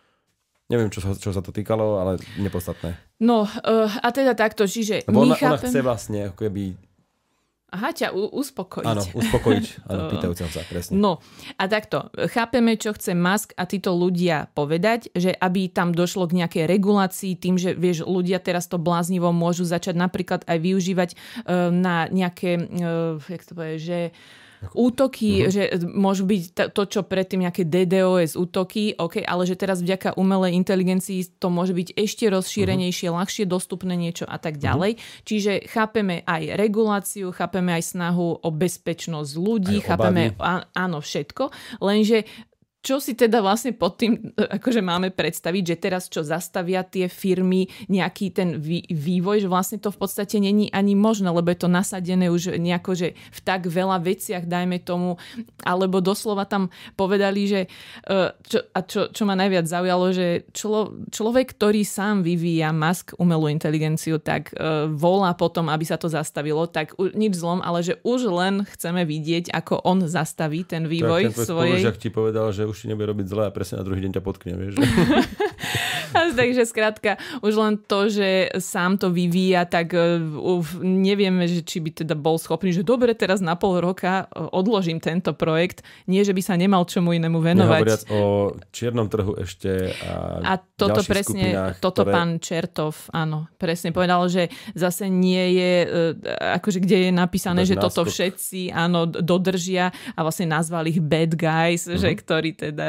[0.68, 3.00] Neviem, čo, čo sa to týkalo, ale nepodstatné.
[3.24, 5.56] No, uh, a teda takto, čiže ona, chápem...
[5.56, 6.76] ona chce vlastne ako keby
[7.74, 8.86] Aha, ťa u- uspokojiť.
[8.86, 10.94] Áno, uspokojiť, áno, pýtajúcim sa, presne.
[10.94, 11.18] No,
[11.58, 16.38] a takto, chápeme, čo chce Musk a títo ľudia povedať, že aby tam došlo k
[16.44, 21.74] nejakej regulácii tým, že vieš, ľudia teraz to bláznivo môžu začať napríklad aj využívať uh,
[21.74, 23.98] na nejaké, uh, jak to povie, že
[24.72, 25.52] útoky, uh-huh.
[25.52, 30.56] že môžu byť to, čo predtým nejaké DDoS útoky, OK, ale že teraz vďaka umelej
[30.56, 33.20] inteligencii to môže byť ešte rozšírenejšie, uh-huh.
[33.20, 34.96] ľahšie dostupné niečo a tak ďalej.
[34.96, 35.22] Uh-huh.
[35.28, 40.22] Čiže chápeme aj reguláciu, chápeme aj snahu o bezpečnosť ľudí, aj chápeme
[40.72, 41.50] áno všetko,
[41.84, 42.24] lenže
[42.84, 47.64] čo si teda vlastne pod tým akože máme predstaviť, že teraz čo zastavia tie firmy
[47.88, 48.60] nejaký ten
[48.92, 52.92] vývoj, že vlastne to v podstate není ani možné, lebo je to nasadené už nejako,
[52.92, 55.16] že v tak veľa veciach, dajme tomu,
[55.64, 57.60] alebo doslova tam povedali, že
[58.04, 63.16] e, čo, a čo, čo ma najviac zaujalo, že člo, človek, ktorý sám vyvíja mask
[63.16, 67.80] umelú inteligenciu, tak uh, volá potom, aby sa to zastavilo, tak u, nič zlom, ale
[67.80, 71.80] že už len chceme vidieť, ako on zastaví ten vývoj tak, ten svojej...
[71.96, 74.52] ti povedal, že už ti nebude robiť zle a presne na druhý deň ťa potkne,
[74.58, 74.74] vieš.
[76.14, 80.18] Takže skrátka, už len to, že sám to vyvíja, tak uh,
[80.82, 84.98] nevieme, že či by teda bol schopný, že dobre, teraz na pol roka uh, odložím
[85.02, 85.82] tento projekt.
[86.06, 87.80] Nie, že by sa nemal čomu inému venovať.
[87.82, 88.20] Nehovoriac o
[88.70, 92.14] čiernom trhu ešte a, a toto presne, toto ktoré...
[92.14, 97.68] pán Čertov, áno, presne povedal, že zase nie je, uh, akože kde je napísané, Bez
[97.70, 97.86] že náskok.
[97.90, 101.98] toto všetci, áno, dodržia a vlastne nazval ich bad guys, uh-huh.
[101.98, 102.86] že ktorí teda,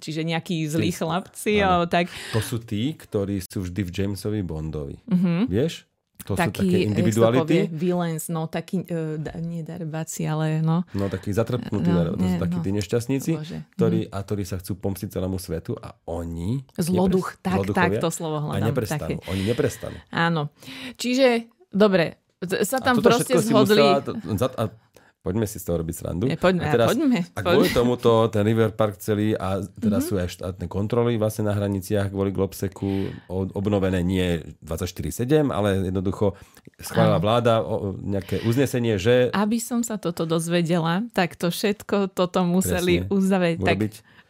[0.00, 2.08] čiže nejakí zlí chlapci, ale tak.
[2.32, 4.96] To sú tí, ktorí sú vždy v Jamesovi Bondovi.
[5.04, 5.44] Uh-huh.
[5.50, 5.90] Vieš?
[6.28, 7.56] To taký, sú také individuality.
[7.64, 10.84] Povie, villains, no taký, uh, nie darebáci, ale no.
[10.92, 12.64] No taký zatrpnutý, no, to sú takí no.
[12.64, 13.32] tí nešťastníci,
[13.76, 14.12] ktorí, mhm.
[14.12, 16.60] a ktorí sa chcú pomstiť celému svetu a oni...
[16.76, 18.60] Zloduch, tak, tak, to slovo hľadám.
[18.60, 19.30] A neprestanú, také.
[19.32, 19.96] oni neprestanú.
[20.12, 20.52] Áno.
[21.00, 23.80] Čiže, dobre, sa tam proste zhodli...
[23.80, 24.64] Musela, a
[25.20, 26.24] Poďme si z toho robiť srandu.
[26.32, 27.76] Nie, poďme, a teraz, poďme, a kvôli poďme.
[27.76, 30.08] tomuto ten River Park celý a teraz mm-hmm.
[30.08, 36.40] sú aj štátne kontroly vlastne na hraniciach kvôli Globseku obnovené nie 24-7, ale jednoducho
[36.80, 39.28] schválila vláda o, nejaké uznesenie, že...
[39.36, 43.60] Aby som sa toto dozvedela, tak to všetko toto museli uzavrieť.
[43.60, 43.78] Tak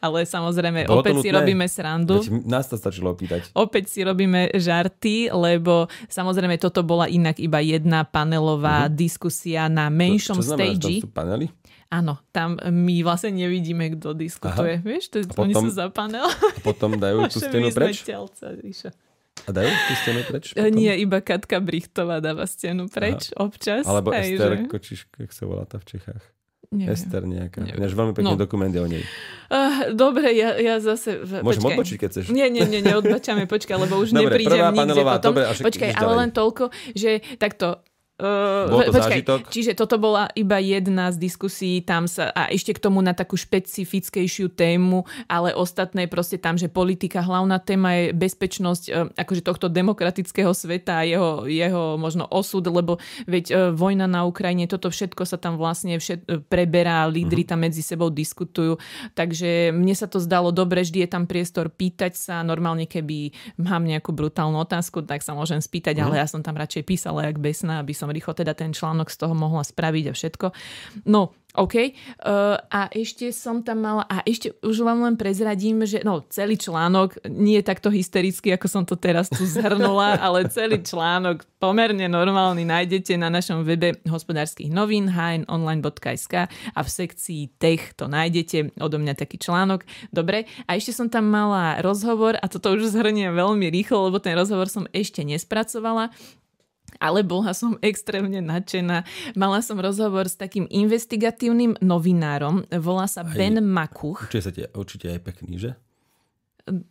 [0.01, 2.25] ale samozrejme Bolo opäť si robíme srandu.
[2.25, 3.53] Veď nás to stačilo opýtať.
[3.53, 8.97] Opäť si robíme žarty, lebo samozrejme toto bola inak iba jedna panelová uh-huh.
[8.97, 11.05] diskusia na menšom čo, čo znamená, stage.
[11.05, 11.47] Čo panely?
[11.91, 14.79] Áno, tam my vlastne nevidíme, kto diskutuje.
[14.79, 14.87] Aha.
[14.87, 16.23] Vieš, to, potom, oni sú za panel.
[16.31, 18.07] A potom dajú tú stenu preč?
[18.07, 18.55] Telca,
[19.41, 20.45] a dajú tú stenu preč?
[20.53, 20.77] E, potom?
[20.77, 23.49] Nie, iba Katka Brichtová dáva stenu preč Aha.
[23.49, 23.85] občas.
[23.89, 24.69] Alebo Ester že...
[24.69, 26.23] Kočiš, jak sa volá tá v Čechách.
[26.71, 26.95] Neviem.
[26.95, 27.67] Ester nejaká.
[27.67, 27.83] Neviem.
[27.83, 28.39] Ináč veľmi pekný no.
[28.39, 29.03] dokument je o nej.
[29.51, 31.19] Uh, dobre, ja, ja zase...
[31.43, 31.75] Môžem počkaj.
[31.75, 32.25] odbočiť, keď chceš.
[32.31, 35.35] Nie, nie, nie, neodbačame, počkaj, lebo už dobre, neprídem nikde panelová, potom.
[35.35, 37.83] Dobre, počkaj, ale len toľko, že takto,
[38.21, 39.41] Uh, Bol to počkaj, zážitok?
[39.49, 43.41] Čiže toto bola iba jedna z diskusí tam sa, a ešte k tomu na takú
[43.41, 49.73] špecifickejšiu tému, ale ostatné proste tam, že politika, hlavná téma je bezpečnosť uh, akože tohto
[49.73, 55.25] demokratického sveta a jeho, jeho možno osud, lebo veď uh, vojna na Ukrajine, toto všetko
[55.25, 57.57] sa tam vlastne všet, uh, preberá, lídry uh-huh.
[57.57, 58.77] tam medzi sebou diskutujú,
[59.17, 63.89] takže mne sa to zdalo dobre, vždy je tam priestor pýtať sa, normálne keby mám
[63.89, 66.13] nejakú brutálnu otázku, tak sa môžem spýtať, uh-huh.
[66.13, 69.17] ale ja som tam radšej písala jak besná, aby som rýchlo teda ten článok z
[69.17, 70.47] toho mohla spraviť a všetko.
[71.07, 71.75] No, OK.
[72.23, 76.55] Uh, a ešte som tam mala, a ešte už vám len prezradím, že no, celý
[76.55, 82.07] článok nie je takto hysterický, ako som to teraz tu zhrnula, ale celý článok pomerne
[82.07, 89.03] normálny nájdete na našom webe hospodárskych novín hnonline.sk a v sekcii tech to nájdete odo
[89.03, 89.83] mňa taký článok.
[90.15, 94.39] Dobre, a ešte som tam mala rozhovor a toto už zhrniem veľmi rýchlo, lebo ten
[94.39, 96.15] rozhovor som ešte nespracovala
[97.01, 99.09] ale bola som extrémne nadšená.
[99.35, 104.29] Mala som rozhovor s takým investigatívnym novinárom, volá sa aj, Ben Makuch.
[104.29, 105.73] Určite sa ti, určite aj pekný, že?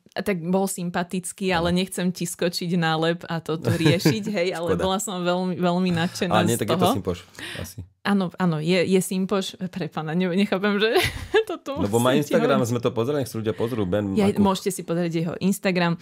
[0.09, 4.97] tak bol sympatický, ale nechcem ti skočiť na lep a toto riešiť, hej, ale bola
[4.97, 6.81] som veľmi, veľmi nadšená ale nie, z tak toho.
[6.81, 7.19] je to sympoš,
[7.61, 7.79] asi.
[7.99, 10.95] Áno, áno, je, je Simpoš, pre pána, ne, nechápem, že
[11.51, 14.71] to tu Lebo má Instagram, sme to pozreli, nech si ľudia pozrú, Ben ja, Môžete
[14.71, 15.99] si pozrieť jeho Instagram.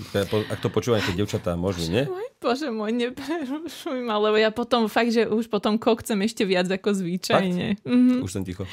[0.53, 2.05] Ak to počúvajú tie devčatá, môžu, nie?
[2.37, 6.93] Bože môj, neprerušuj ma, lebo ja potom fakt, že už potom kokcem ešte viac ako
[7.01, 7.81] zvyčajne.
[7.81, 8.21] Mhm.
[8.21, 8.69] Už som ticho.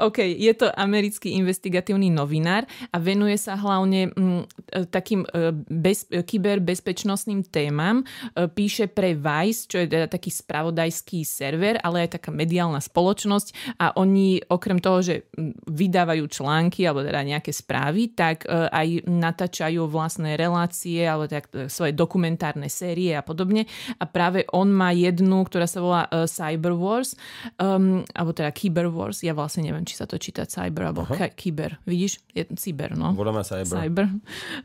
[0.00, 6.10] OK, je to americký investigatívny novinár a venuje sa hlavne m, mm, takým e, bez,
[6.10, 8.02] e, kyberbezpečnostným témam.
[8.02, 12.78] E, píše pre Vice, čo je teda taký spravodajský server, ale aj taká mediálna mediálna
[12.78, 15.26] spoločnosť a oni okrem toho, že
[15.66, 21.66] vydávajú články alebo teda nejaké správy, tak e, aj natáčajú vlastné relácie alebo tak e,
[21.66, 23.66] svoje dokumentárne série a podobne.
[23.98, 27.18] A práve on má jednu, ktorá sa volá uh, Cyber Wars,
[27.58, 29.26] um, alebo teda Cyber Wars.
[29.26, 31.34] Ja vlastne neviem, či sa to číta Cyber alebo Aha.
[31.34, 31.82] Kyber.
[31.88, 32.22] Vidíš?
[32.30, 33.16] Je Cyber, no.
[33.16, 33.66] Voláme Cyber.
[33.66, 34.06] Cyber.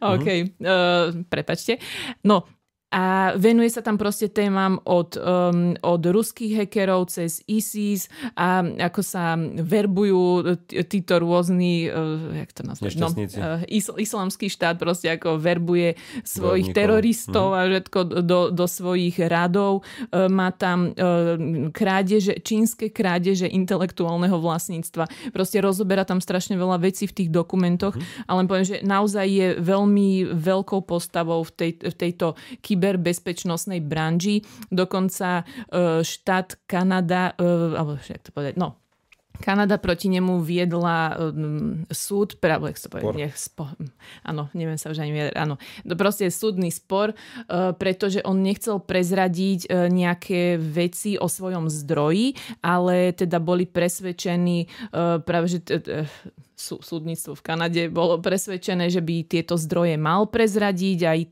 [0.03, 0.27] OK.
[0.27, 0.45] Uh-huh.
[0.61, 1.81] Uh, prepačte.
[2.27, 2.58] No,
[2.89, 9.01] a venuje sa tam proste témam od, um, od ruských hackerov cez ISIS a ako
[9.05, 10.57] sa verbujú
[10.89, 12.97] títo rôzni, uh, jak to nazvať?
[12.97, 16.77] No, uh, is, islamský štát proste ako verbuje svojich Bojníkov.
[16.81, 17.55] teroristov mhm.
[17.55, 19.85] a všetko do, do svojich radov.
[20.09, 25.29] Uh, má tam uh, krádeže, čínske krádeže intelektuálneho vlastníctva.
[25.29, 28.25] Proste rozoberá tam strašne veľa vecí v tých dokumentoch, mm.
[28.25, 32.33] ale poviem, že naozaj je veľmi veľkou postavou v, tej, v tejto
[32.79, 34.47] kyberbezpečnostnej branži.
[34.71, 38.79] Dokonca e, štát Kanada, e, alebo jak to povedať, no,
[39.39, 43.71] Kanada proti nemu viedla um, súd, právo, jak sa povie, nie, spo,
[44.19, 45.55] áno, neviem sa už ani viedať, áno,
[45.95, 53.15] proste súdny spor, uh, pretože on nechcel prezradiť uh, nejaké veci o svojom zdroji, ale
[53.15, 56.03] teda boli presvedčení uh, práve, že t- t-
[56.59, 61.27] súdnictvo v Kanade bolo presvedčené, že by tieto zdroje mal prezradiť aj e,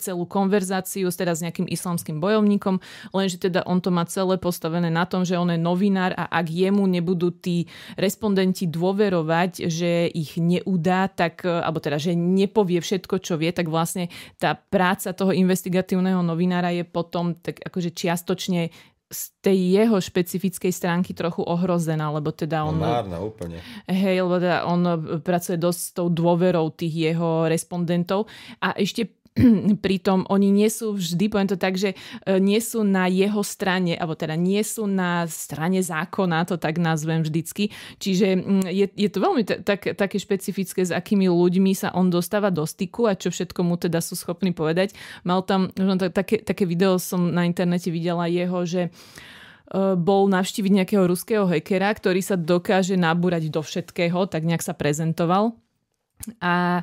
[0.00, 2.80] celú konverzáciu teda s nejakým islamským bojovníkom,
[3.12, 6.48] lenže teda on to má celé postavené na tom, že on je novinár a ak
[6.48, 7.68] jemu nebudú tí
[8.00, 13.68] respondenti dôverovať, že ich neudá, tak, e, alebo teda, že nepovie všetko, čo vie, tak
[13.68, 14.08] vlastne
[14.40, 18.72] tá práca toho investigatívneho novinára je potom tak akože čiastočne
[19.06, 22.82] z tej jeho špecifickej stránky trochu ohrozená, lebo teda on...
[22.82, 23.62] No, márna, úplne.
[23.86, 24.82] Hej, lebo teda on
[25.22, 28.26] pracuje dosť s tou dôverou tých jeho respondentov
[28.58, 29.14] a ešte
[29.84, 31.96] pritom oni nie sú vždy, poviem to tak, že e,
[32.40, 37.20] nie sú na jeho strane, alebo teda nie sú na strane zákona, to tak nazvem
[37.20, 37.68] vždycky.
[38.00, 42.08] Čiže mm, je, je to veľmi t- tak, také špecifické, s akými ľuďmi sa on
[42.08, 44.96] dostáva do styku a čo všetko mu teda sú schopní povedať.
[45.28, 45.68] Mal tam,
[46.12, 48.90] také, také video som na internete videla jeho, že e,
[50.00, 55.52] bol navštíviť nejakého ruského hekera, ktorý sa dokáže nabúrať do všetkého, tak nejak sa prezentoval.
[56.40, 56.80] A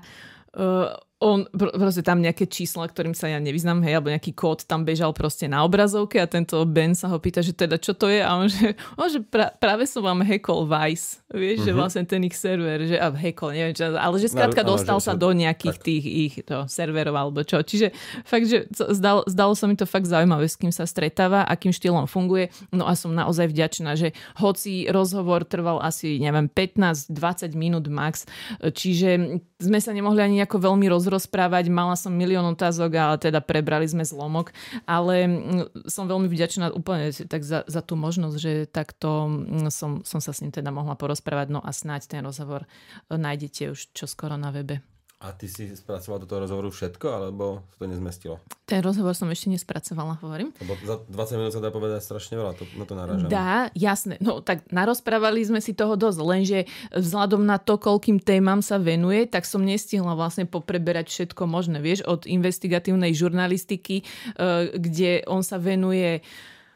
[0.54, 4.84] uh, on, proste tam nejaké čísla, ktorým sa ja nevyznám, hej, alebo nejaký kód tam
[4.84, 8.20] bežal proste na obrazovke a tento Ben sa ho pýta, že teda čo to je
[8.20, 11.66] a on že, on, že pra, práve som vám hackol Vice, vieš, mm-hmm.
[11.66, 11.78] že mhm.
[11.80, 15.06] vlastne ten ich server, že a hackol, neviem čo, ale že skrátka no, dostal no,
[15.08, 15.86] sa do nejakých tak.
[15.88, 17.64] tých ich to, serverov alebo čo.
[17.64, 17.96] Čiže
[18.28, 22.06] fakt, že zdal, zdalo sa mi to fakt zaujímavé, s kým sa stretáva, akým štýlom
[22.12, 22.52] funguje.
[22.76, 28.28] No a som naozaj vďačná, že hoci rozhovor trval asi, neviem, 15-20 minút max,
[28.60, 33.40] čiže sme sa nemohli ani nejako veľmi rozhodnúť rozprávať, mala som milión otázok, ale teda
[33.40, 34.50] prebrali sme zlomok,
[34.90, 40.02] ale mm, som veľmi vďačná úplne tak za, za tú možnosť, že takto mm, som,
[40.02, 43.80] som sa s ním teda mohla porozprávať, no a snáď ten rozhovor e, nájdete už
[43.94, 44.93] čoskoro na webe.
[45.24, 48.36] A ty si spracoval do toho rozhovoru všetko, alebo sa to nezmestilo?
[48.68, 50.52] Ten rozhovor som ešte nespracovala, hovorím.
[50.60, 53.32] Lebo za 20 minút sa dá povedať strašne veľa, to, na to narážam.
[53.32, 54.20] Dá, jasné.
[54.20, 56.60] No tak narozprávali sme si toho dosť, lenže
[56.92, 61.80] vzhľadom na to, koľkým témam sa venuje, tak som nestihla vlastne popreberať všetko možné.
[61.80, 66.20] Vieš, od investigatívnej žurnalistiky, eh, kde on sa venuje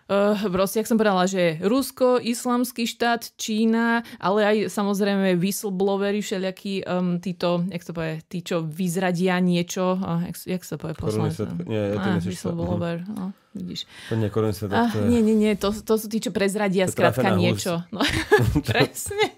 [0.07, 6.87] Uh, proste, jak som povedala, že Rusko, islamský štát, Čína, ale aj samozrejme whistleblowery, všelijakí
[6.87, 11.35] um, títo, jak to povie, tí, čo vyzradia niečo, uh, jak, jak sa povie poslanec?
[11.67, 13.83] Nie, ah, whistleblower, no, vidíš.
[14.07, 15.11] To nie svet, ah, to je...
[15.11, 17.83] Nie, nie, nie, to, to sú tí, čo prezradia skrátka niečo.
[17.91, 17.99] No,
[18.71, 19.35] presne.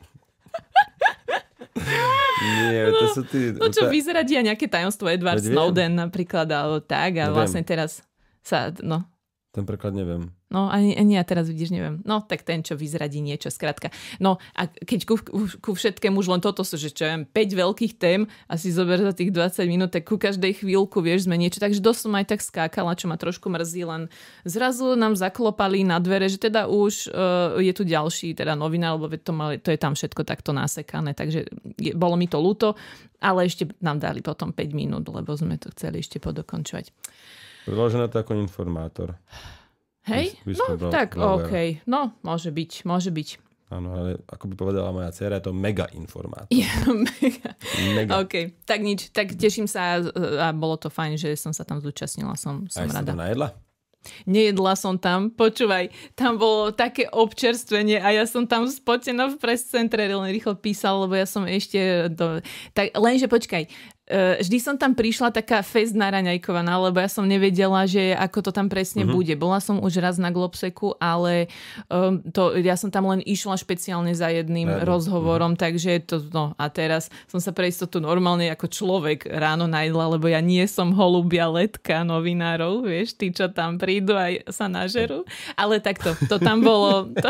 [2.46, 3.58] Nie, to no, sú tí...
[3.58, 8.06] No čo vyzradia nejaké tajomstvo Edward Snowden napríklad, alebo tak a no, vlastne teraz
[8.46, 9.10] sa, no.
[9.50, 10.30] Ten preklad neviem.
[10.54, 12.06] No ani, ani ja teraz vidíš, neviem.
[12.06, 13.90] No tak ten, čo vyzradí niečo, skrátka.
[14.22, 15.18] No a keď ku,
[15.58, 19.02] ku, všetkému už len toto sú, že čo ja 5 veľkých tém a si zober
[19.02, 21.58] za tých 20 minút, tak ku každej chvíľku vieš sme niečo.
[21.58, 24.06] Takže dosť som aj tak skákala, čo ma trošku mrzí, len
[24.46, 29.10] zrazu nám zaklopali na dvere, že teda už uh, je tu ďalší teda novina, lebo
[29.18, 31.50] to, mali, to je tam všetko takto nasekané, takže
[31.82, 32.78] je, bolo mi to ľúto,
[33.18, 36.94] ale ešte nám dali potom 5 minút, lebo sme to chceli ešte podokončovať.
[37.70, 39.16] Zložené to ako informátor.
[40.10, 40.42] Hej?
[40.46, 41.86] no tak, OK.
[41.86, 43.30] No, môže byť, môže byť.
[43.70, 46.50] Áno, ale ako by povedala moja dcera, je to mega informátor.
[46.50, 46.90] Yeah,
[47.22, 47.54] mega.
[47.94, 48.12] mega.
[48.18, 49.14] OK, tak nič.
[49.14, 50.02] Tak teším sa
[50.42, 52.34] a bolo to fajn, že som sa tam zúčastnila.
[52.34, 53.14] Som, som Aj rada.
[53.14, 53.54] Aj najedla?
[54.24, 59.68] Nejedla som tam, počúvaj, tam bolo také občerstvenie a ja som tam spotená v press
[59.68, 62.08] centre len rýchlo písal, lebo ja som ešte...
[62.08, 62.40] Do...
[62.72, 63.68] Tak, lenže počkaj,
[64.10, 68.66] vždy som tam prišla taká fest naraňajkovaná, lebo ja som nevedela, že ako to tam
[68.66, 69.14] presne uh-huh.
[69.14, 69.38] bude.
[69.38, 71.46] Bola som už raz na Globseku, ale
[71.94, 74.82] um, to, ja som tam len išla špeciálne za jedným uh-huh.
[74.82, 75.62] rozhovorom, uh-huh.
[75.62, 80.26] takže to, no a teraz som sa pre istotu normálne ako človek ráno najdla, lebo
[80.26, 85.22] ja nie som holubia letka novinárov, vieš, tí, čo tam prídu aj sa nažerú.
[85.54, 87.30] Ale takto, to tam bolo, to,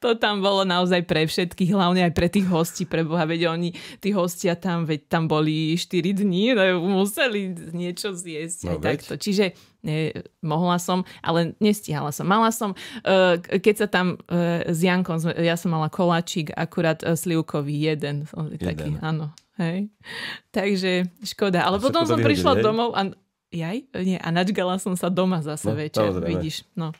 [0.00, 3.76] to tam bolo naozaj pre všetkých, hlavne aj pre tých hostí, pre Boha, veď oni,
[4.00, 9.18] tí hostia tam, veď tam boli 4 dní, no, museli niečo zjesť no, takto.
[9.18, 12.30] Čiže ne, mohla som, ale nestihala som.
[12.30, 17.18] Mala som, uh, keď sa tam uh, s Jankom, ja som mala koláčik, akurát uh,
[17.18, 18.30] slivkový jeden.
[18.30, 18.62] jeden.
[18.62, 19.34] Taký, áno.
[19.58, 19.90] Hej.
[20.54, 21.66] Takže škoda.
[21.66, 22.62] Ale a potom som prišla hej?
[22.62, 23.10] domov a
[23.50, 23.82] jaj?
[23.98, 26.64] Nie, a načgala som sa doma zase no, večer, vidíš.
[26.78, 26.94] No.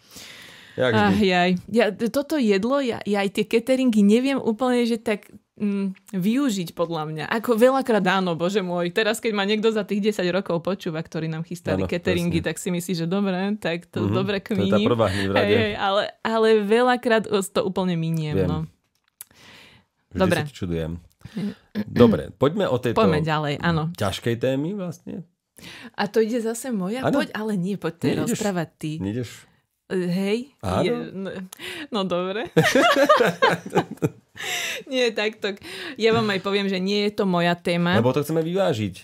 [0.76, 1.61] Ah, jaj.
[1.70, 5.29] Ja, toto jedlo, ja, ja aj tie cateringy neviem úplne, že tak
[5.61, 7.25] mm, využiť podľa mňa.
[7.29, 8.90] Ako veľakrát áno, bože môj.
[8.90, 12.49] Teraz, keď ma niekto za tých 10 rokov počúva, ktorí nám chystali ano, cateringy, presne.
[12.49, 14.16] tak si myslí, že dobre, tak to mm-hmm.
[14.16, 14.73] dobre kmínim.
[14.73, 18.35] To je tá prvá hej, ale, ale veľakrát to úplne miniem.
[18.40, 18.49] Viem.
[18.49, 18.59] No.
[20.11, 20.40] Vždy dobre.
[20.42, 20.92] sa čudujem.
[21.87, 23.92] Dobre, poďme o tejto poďme ďalej, áno.
[23.94, 25.23] ťažkej témy vlastne.
[25.92, 27.05] A to ide zase moja?
[27.05, 27.20] Ano.
[27.20, 28.92] Poď, ale nie, poď ty rozprávať ty.
[28.96, 29.50] Nejdeš
[29.90, 30.55] Hej?
[30.87, 31.31] Je, no,
[31.90, 32.46] no dobre.
[34.90, 35.59] nie, takto.
[35.98, 37.98] Ja vám aj poviem, že nie je to moja téma.
[37.98, 38.94] Lebo to chceme vyvážiť.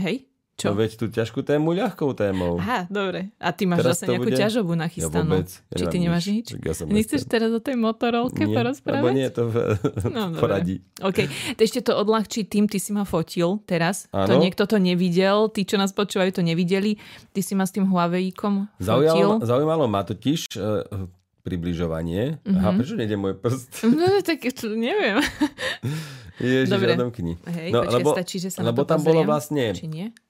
[0.00, 0.24] Hej?
[0.56, 0.72] Čo?
[0.72, 2.56] No veď tú ťažkú tému ľahkou témou.
[2.56, 3.28] Aha, dobre.
[3.36, 4.40] A ty máš teraz zase nejakú bude...
[4.40, 5.12] ťažobú nachystanú.
[5.12, 5.48] Ja vôbec.
[5.52, 6.46] Ja Či ty nemáš nič?
[6.56, 6.64] nič?
[6.64, 9.04] Ja Nechceš teraz o tej motorolke nie, porozprávať?
[9.04, 9.76] Lebo nie, to v...
[10.08, 10.80] no, poradí.
[11.04, 11.28] OK.
[11.28, 14.08] To ešte to odľahčí tým, ty si ma fotil teraz.
[14.16, 14.32] Ano?
[14.32, 15.52] To niekto to nevidel.
[15.52, 16.96] Tí, čo nás počúvajú, to nevideli.
[17.36, 19.12] Ty si ma s tým Huawei-kom fotil.
[19.12, 21.04] Zaujalo, zaujímalo ma totiž uh,
[21.46, 22.42] približovanie.
[22.42, 22.58] Mm-hmm.
[22.58, 23.86] Aha, prečo nejde môj prst?
[23.94, 25.22] No, tak to neviem.
[26.42, 26.98] Ježiš, Dobre.
[26.98, 27.38] odomkni.
[27.46, 29.72] Hej, no, počkej, lebo, stačí, že sa lebo tam bolo vlastne,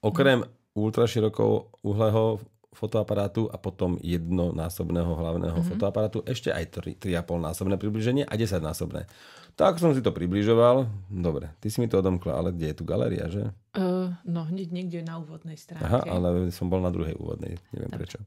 [0.05, 0.45] okrem
[0.77, 2.39] ultraširokou uhleho
[2.77, 5.73] fotoaparátu a potom jednonásobného hlavného mm-hmm.
[5.73, 7.09] fotoaparátu, ešte aj 3,5
[7.41, 9.09] násobné približenie a 10 násobné.
[9.57, 10.85] Tak som si to približoval.
[11.09, 13.49] Dobre, ty si mi to odomkla, ale kde je tu galéria, že?
[13.73, 15.89] Uh, no, hneď niekde na úvodnej stránke.
[15.89, 18.05] Aha, ale som bol na druhej úvodnej, neviem tak.
[18.05, 18.19] prečo.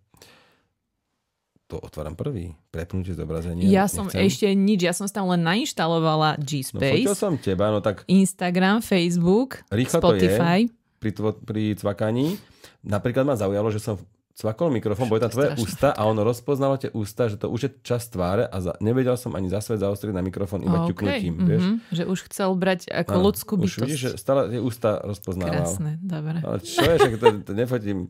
[1.69, 2.57] To otváram prvý.
[2.73, 3.69] Prepnutie zobrazenia.
[3.69, 4.25] Ja som Nechcem.
[4.25, 7.05] ešte nič, ja som tam len nainštalovala G-Space.
[7.05, 8.09] No som teba, no tak...
[8.09, 10.65] Instagram, Facebook, Rýchlo Spotify.
[10.65, 12.41] To je pri, tvo, pri cvakaní.
[12.81, 14.01] Napríklad ma zaujalo, že som
[14.39, 17.71] cvakol mikrofón, boli tam tvoje ústa a ono rozpoznalo tie ústa, že to už je
[17.83, 20.95] čas tváre a za, nevedel som ani za svet zaostriť na mikrofón iba okay.
[20.95, 21.33] ťuknutím.
[21.35, 21.49] Mm-hmm.
[21.51, 21.63] Vieš?
[21.91, 23.75] Že už chcel brať ako ano, ľudskú bytosť.
[23.75, 25.67] Už vidíš, že stále tie ústa rozpoznával.
[25.67, 26.39] Krásne, dobre.
[26.39, 28.07] Ale čo je, že to, to nefotím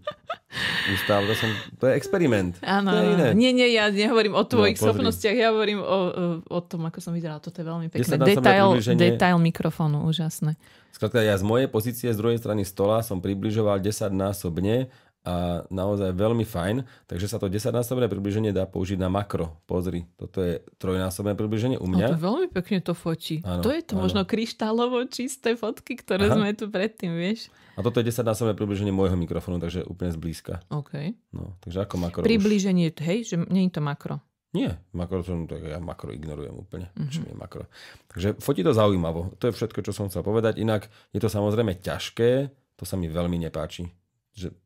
[0.93, 1.49] ústa, to, som,
[1.81, 2.53] to je experiment.
[2.61, 2.93] Áno,
[3.33, 5.97] nie, nie, ja nehovorím o tvojich no, schopnostiach, ja hovorím o,
[6.45, 7.41] o tom, ako som vyzerala.
[7.41, 8.21] Toto je veľmi pekné.
[8.21, 10.53] Detail, detail mikrofónu, úžasné.
[10.89, 14.89] Skrátka, ja z mojej pozície z druhej strany stola som približoval 10 násobne
[15.29, 17.05] a naozaj veľmi fajn.
[17.05, 19.61] Takže sa to 10-násobné približenie dá použiť na makro.
[19.69, 22.05] Pozri, toto je trojnásobné približenie u mňa.
[22.09, 23.45] No to veľmi pekne to fotí.
[23.45, 24.09] Ano, to je to ano.
[24.09, 26.41] možno kryštálovo čisté fotky, ktoré Aha.
[26.41, 27.53] sme tu predtým, vieš.
[27.77, 30.65] A toto je 10-násobné približenie môjho mikrofónu, takže úplne zblízka.
[30.73, 31.13] OK.
[31.29, 33.05] No, takže ako makro Približenie, už...
[33.05, 34.17] hej, že nie je to makro.
[34.49, 36.89] Nie, makro tak ja makro ignorujem úplne.
[36.97, 37.13] Mm-hmm.
[37.13, 37.63] Čo je makro.
[38.09, 39.37] Takže fotí to zaujímavo.
[39.37, 40.57] To je všetko, čo som chcel povedať.
[40.57, 43.85] Inak je to samozrejme ťažké, to sa mi veľmi nepáči.
[44.33, 44.57] Že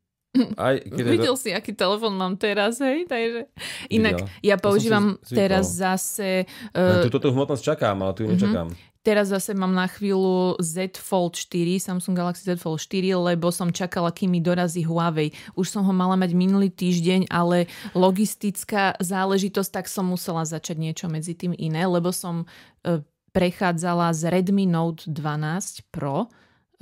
[0.66, 1.40] aj, keď Videl to...
[1.40, 3.06] si, aký telefon mám teraz, hej?
[3.06, 3.46] Takže...
[3.90, 4.28] Inak Videl.
[4.42, 6.50] ja používam teraz zase...
[6.74, 7.06] Uh...
[7.06, 8.68] Tuto tú hmotnosť čakám, ale tu ju nečakám.
[8.70, 8.92] Uh-huh.
[9.04, 13.68] Teraz zase mám na chvíľu Z Fold 4, Samsung Galaxy Z Fold 4, lebo som
[13.68, 15.28] čakala, kým mi dorazí Huawei.
[15.60, 21.06] Už som ho mala mať minulý týždeň, ale logistická záležitosť, tak som musela začať niečo
[21.12, 23.04] medzi tým iné, lebo som uh,
[23.36, 26.32] prechádzala z Redmi Note 12 Pro,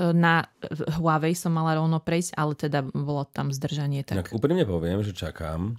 [0.00, 0.48] na
[0.98, 4.02] Huawei som mala rovno prejsť, ale teda bolo tam zdržanie.
[4.02, 4.30] Tak...
[4.30, 5.76] tak úprimne poviem, že čakám,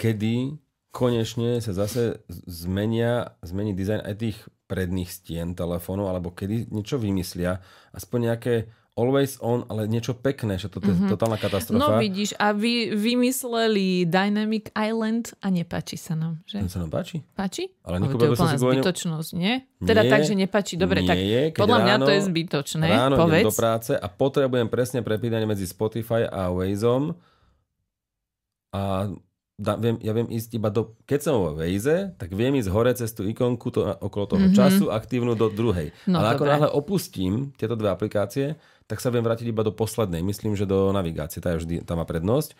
[0.00, 0.56] kedy
[0.90, 7.62] konečne sa zase zmenia, zmení dizajn aj tých predných stien telefónu, alebo kedy niečo vymyslia,
[7.94, 8.54] aspoň nejaké
[8.98, 11.10] always on, ale niečo pekné, že to je mm-hmm.
[11.14, 11.78] totálna katastrofa.
[11.78, 16.60] No vidíš, a vy vymysleli Dynamic Island a nepáči sa nám, že?
[16.66, 17.22] sa nám páči?
[17.32, 17.70] Páči?
[17.86, 19.64] Ale to je úplná zbytočnosť, nie?
[19.80, 20.74] Teda nie, tak, že nepáči.
[20.76, 21.18] Dobre, nie tak
[21.56, 22.86] podľa mňa ráno, to je zbytočné.
[22.90, 23.46] Ráno Povedz.
[23.46, 27.16] do práce a potrebujem presne prepínanie medzi Spotify a Wazeom
[28.70, 29.10] a
[29.60, 32.92] da, viem, ja viem ísť iba do, keď som vo Waze, tak viem ísť hore
[32.96, 34.56] cez tú ikonku to, okolo toho mm-hmm.
[34.56, 35.92] času aktívnu do druhej.
[36.08, 38.56] No, Ale ako náhle opustím tieto dve aplikácie,
[38.90, 40.18] tak sa viem vrátiť iba do poslednej.
[40.18, 42.58] Myslím, že do navigácie, tá je vždy, tá má prednosť.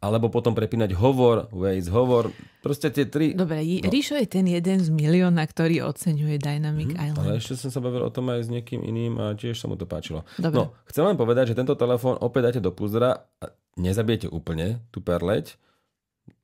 [0.00, 2.32] Alebo potom prepínať hovor, Waze, hovor,
[2.64, 3.32] proste tie tri.
[3.36, 3.88] Dobre, no.
[3.88, 7.28] Ríšo je ten jeden z milióna, ktorý oceňuje Dynamic hmm, Island.
[7.28, 9.76] Ale ešte som sa bavil o tom aj s niekým iným a tiež sa mu
[9.76, 10.24] to páčilo.
[10.40, 10.56] Dobre.
[10.56, 15.04] No, chcem len povedať, že tento telefón opäť dáte do púzdra a nezabijete úplne tú
[15.04, 15.60] perleť,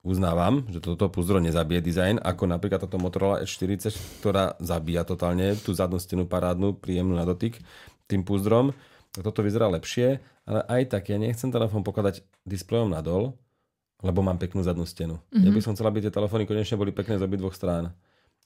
[0.05, 5.73] uznávam, že toto púzdro nezabije dizajn, ako napríklad táto Motorola S40, ktorá zabíja totálne tú
[5.73, 7.57] zadnú stenu parádnu, príjemnú na dotyk
[8.05, 13.37] tým púzdrom tak toto vyzerá lepšie, ale aj tak ja nechcem telefón pokladať displejom nadol,
[14.05, 15.17] lebo mám peknú zadnú stenu.
[15.33, 15.45] Mm-hmm.
[15.45, 17.97] Ja by som chcela, aby tie telefóny konečne boli pekné z obidvoch strán.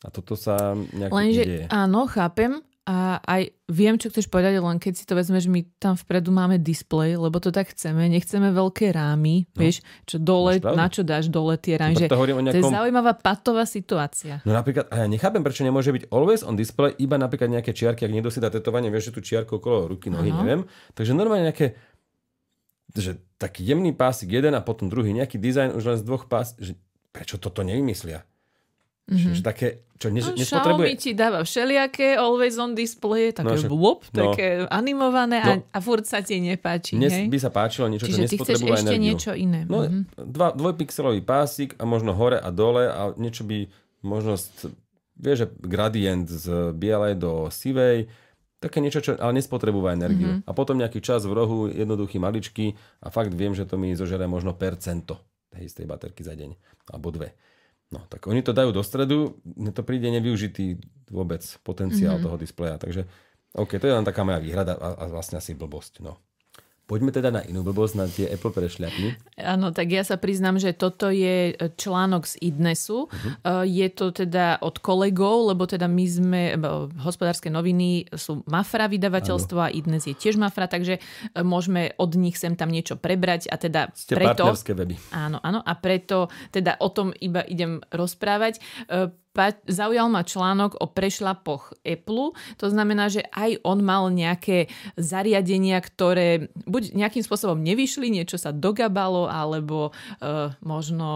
[0.01, 1.65] A toto sa nejak Lenže, deje.
[1.69, 5.95] áno, chápem, a aj viem, čo chceš povedať, len keď si to vezmeš, my tam
[6.01, 8.09] vpredu máme displej, lebo to tak chceme.
[8.09, 9.61] Nechceme veľké rámy, no.
[9.61, 12.01] vieš, čo dole, na čo dáš dole tie rámy.
[12.01, 12.51] Že to, nejakom...
[12.51, 14.41] to je zaujímavá patová situácia.
[14.49, 18.09] No napríklad, a ja nechápem, prečo nemôže byť always on display, iba napríklad nejaké čiarky,
[18.09, 20.41] ak niekto si dá tetovanie, vieš, že tú čiarku okolo ruky, nohy, uh-huh.
[20.41, 20.61] neviem.
[20.97, 21.77] Takže normálne nejaké
[22.91, 26.59] že taký jemný pásik jeden a potom druhý, nejaký dizajn už len z dvoch pás,
[26.59, 26.75] že
[27.15, 28.27] prečo toto nevymyslia?
[29.11, 29.35] Mm-hmm.
[29.35, 29.69] Že také,
[29.99, 30.87] čo ne, no, nespotrebuje...
[30.87, 34.31] Xiaomi ti dáva všelijaké always on display, také no, whoop, no.
[34.31, 35.51] také animované no.
[35.51, 36.95] a, a furt sa ti nepáči.
[36.95, 37.27] Hej?
[37.27, 39.07] by sa páčilo niečo, Čiže čo nespotrebuje ešte energiu.
[39.11, 39.61] niečo iné.
[39.67, 40.03] No, mm-hmm.
[40.31, 43.67] dva, dvojpixelový pásik a možno hore a dole a niečo by
[44.07, 44.39] možno,
[45.19, 48.07] vieš, že gradient z bielej do sivej,
[48.61, 50.31] také niečo, čo ale nespotrebuje energiu.
[50.39, 50.47] Mm-hmm.
[50.47, 54.29] A potom nejaký čas v rohu, jednoduchý, maličký a fakt viem, že to mi zožere
[54.29, 55.19] možno percento
[55.51, 56.55] tej istej baterky za deň.
[56.93, 57.35] Alebo dve.
[57.91, 59.43] No, tak oni to dajú do stredu,
[59.75, 60.79] to príde nevyužitý
[61.11, 62.27] vôbec potenciál mm-hmm.
[62.31, 63.11] toho displeja, takže
[63.59, 66.15] OK, to je len taká moja výhrada a, a vlastne asi blbosť, no.
[66.91, 69.39] Poďme teda na inú blbosť, na tie Apple prešľapy.
[69.39, 73.07] Áno, tak ja sa priznám, že toto je článok z Idnesu.
[73.07, 73.63] Uh-huh.
[73.63, 76.43] Je to teda od kolegov, lebo teda my sme,
[76.99, 81.01] hospodárske noviny sú Mafra vydavateľstvo a Idnes je tiež Mafra, takže e,
[81.47, 84.51] môžeme od nich sem tam niečo prebrať a teda Ste preto...
[84.51, 84.99] weby.
[85.15, 88.59] Áno, áno, a preto teda o tom iba idem rozprávať.
[89.31, 92.35] E, zaujal ma článok o prešlapoch Apple.
[92.59, 94.67] To znamená, že aj on mal nejaké
[94.99, 101.09] zariadenia, ktoré buď nejakým spôsobom nevyšli, niečo sa dogabalo, alebo uh, možno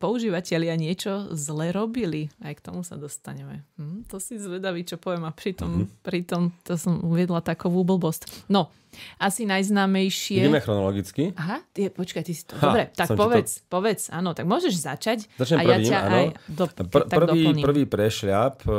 [0.00, 2.32] používateľia niečo zle robili.
[2.40, 3.68] Aj k tomu sa dostaneme.
[3.76, 5.28] Hm, to si zvedavý, čo poviem.
[5.28, 6.02] A pritom, mm-hmm.
[6.02, 8.48] pritom to som uviedla takovú blbosť.
[8.48, 8.72] No,
[9.20, 10.44] asi najznámejšie...
[10.44, 11.34] Ideme chronologicky.
[11.34, 12.56] Aha, ty, počkaj, ty si to...
[12.58, 13.70] Ha, Dobre, tak povedz, to...
[13.70, 15.18] povedz, áno, tak môžeš začať.
[15.38, 16.16] Začnem a prvým, ja ťa áno.
[16.16, 17.64] aj do, Pr- prvý, doplním.
[17.64, 18.72] prvý prešľap, e,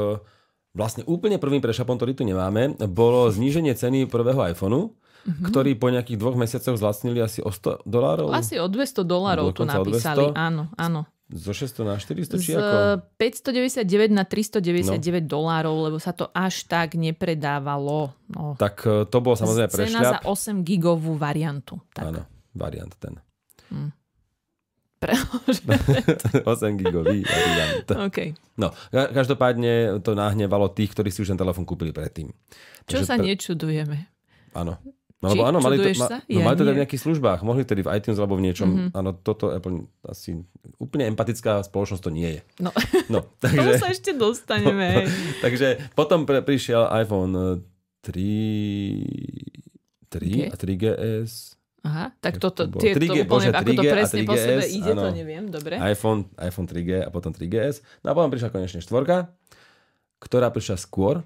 [0.73, 5.45] vlastne úplne prvým prešľapom, ktorý tu nemáme, bolo zníženie ceny prvého iPhoneu, mm-hmm.
[5.49, 8.31] ktorý po nejakých dvoch mesiacoch zlacnili asi o 100 dolárov.
[8.31, 10.31] Asi o 200 dolárov tu napísali.
[10.31, 10.37] 200?
[10.37, 11.09] Áno, áno.
[11.29, 13.05] Zo 600 na 400 či Z ako?
[13.21, 15.29] 599 na 399 no.
[15.29, 18.17] dolárov, lebo sa to až tak nepredávalo.
[18.33, 18.57] No.
[18.57, 20.25] Tak e, to bol samozrejme Cena za prešľap.
[20.25, 21.85] 8 gigovú variantu.
[21.93, 22.09] Tak.
[22.09, 22.25] Áno,
[22.57, 23.21] variant ten.
[24.99, 25.13] Pre...
[25.13, 26.49] 8
[26.81, 27.87] gigový variant.
[28.09, 28.33] okay.
[28.57, 32.33] No, ka- každopádne to nahnevalo tých, ktorí si už ten telefón kúpili predtým.
[32.89, 33.97] Čo Takže sa pre- nečudujeme.
[34.57, 34.81] Áno.
[35.19, 36.17] No, lebo áno, mali to, ma, sa?
[36.23, 37.43] no, Ja mali to dať v nejakých službách.
[37.43, 38.67] Mohli tedy v iTunes alebo v niečom.
[38.71, 38.79] Mhm.
[38.79, 38.95] Mm-hmm.
[38.95, 40.39] Áno, toto Apple asi
[40.79, 42.41] úplne empatická spoločnosť to nie je.
[42.63, 42.71] No,
[43.11, 44.87] No, takže, sa ešte dostaneme.
[45.03, 45.05] hej.
[45.43, 47.59] takže potom pre, prišiel iPhone eh,
[48.07, 50.35] 3, 3 G?
[50.47, 51.59] a 3GS.
[51.79, 54.43] Aha, tak toto, to tie, 3G, to úplne, bože, ako to 3G presne po 3GS,
[54.43, 55.15] sebe ide, to áno.
[55.15, 55.73] neviem, dobre.
[55.79, 57.75] iPhone, iPhone 3G a potom 3GS.
[58.03, 59.31] No a potom prišla konečne štvorka,
[60.19, 61.23] ktorá prišla skôr,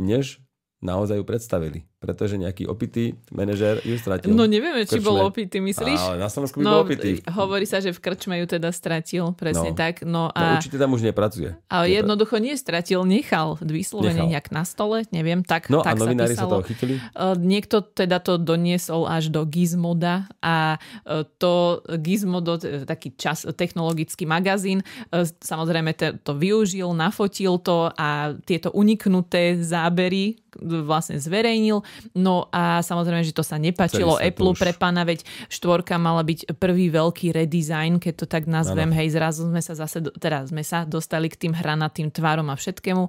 [0.00, 0.40] než
[0.80, 1.84] naozaj ju predstavili.
[2.02, 4.34] Pretože nejaký opitý manažér ju stratil.
[4.34, 6.00] No nevieme, či bol opitý, myslíš?
[6.02, 7.22] Ale na Slovensku by No, bol opitý.
[7.30, 9.78] hovorí sa, že v krčme ju teda stratil, presne No.
[9.78, 10.02] tak.
[10.02, 11.54] No No a, určite tam už nepracuje.
[11.66, 14.30] a Je pre- jednoducho nie stratil, nechal vyslovene Nechal.
[14.30, 16.98] nejak na stole, neviem, tak, No a tak novinári sa sa toho chytili.
[17.12, 24.22] Uh, Niekto teda to doniesol až do Gizmoda a uh, to Gizmodo, taký čas, technologický
[24.24, 24.82] magazín,
[25.38, 31.80] samozrejme to využil, nafotil to a tieto uniknuté zábery vlastne zverejnil.
[32.12, 36.92] No a samozrejme, že to sa nepačilo Apple pre pána, veď štvorka mala byť prvý
[36.92, 41.28] veľký redesign, keď to tak nazvem, hej, zrazu sme sa zase, teda sme sa dostali
[41.32, 43.04] k tým hranatým tvárom a všetkému.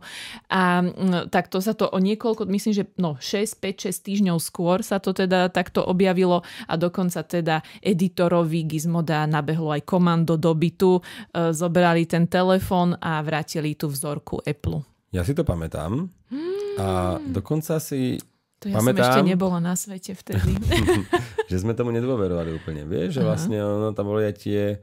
[0.49, 0.83] A
[1.29, 4.97] tak to sa to o niekoľko, myslím, že no 6, 5, 6 týždňov skôr sa
[5.03, 11.01] to teda takto objavilo a dokonca teda editorovi Gizmoda nabehlo aj komando do bytu, e,
[11.51, 14.83] zobrali ten telefón a vrátili tú vzorku Apple.
[15.13, 16.09] Ja si to pamätám.
[16.73, 18.17] A dokonca si,
[18.63, 18.95] To ja Pamätám.
[18.97, 20.55] som ešte nebola na svete vtedy.
[21.51, 22.83] že sme tomu nedôverovali úplne.
[22.83, 24.79] Vieš, že vlastne ono, tam boli aj tie,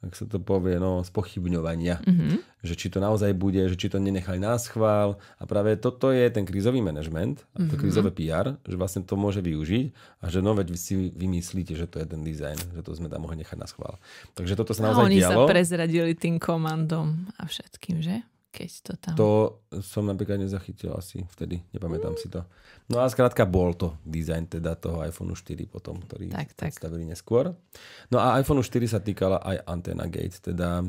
[0.00, 2.02] ak sa to povie, no, spochybňovania.
[2.02, 2.42] Mhm.
[2.60, 5.16] Že či to naozaj bude, že či to nenechali na schvál.
[5.36, 7.68] A práve toto je ten krízový manažment, a Mhm.
[7.68, 9.86] to krízové PR, že vlastne to môže využiť
[10.18, 13.06] a že no veď vy si vymyslíte, že to je ten dizajn, že to sme
[13.06, 13.96] tam mohli nechať na schvál.
[14.32, 15.32] Takže toto sa A naozaj oni dialo.
[15.38, 18.26] sa prezradili tým komandom a všetkým, že?
[18.54, 19.14] Keď to tam...
[19.18, 19.30] To
[19.82, 22.46] som napríklad nezachytil asi vtedy, nepamätám si to.
[22.86, 26.70] No a skrátka bol to dizajn teda toho iPhone 4 potom, ktorý Tak, tak.
[26.70, 27.50] predstavili neskôr.
[28.14, 30.86] No a iPhone 4 sa týkala aj Antenna Gate, teda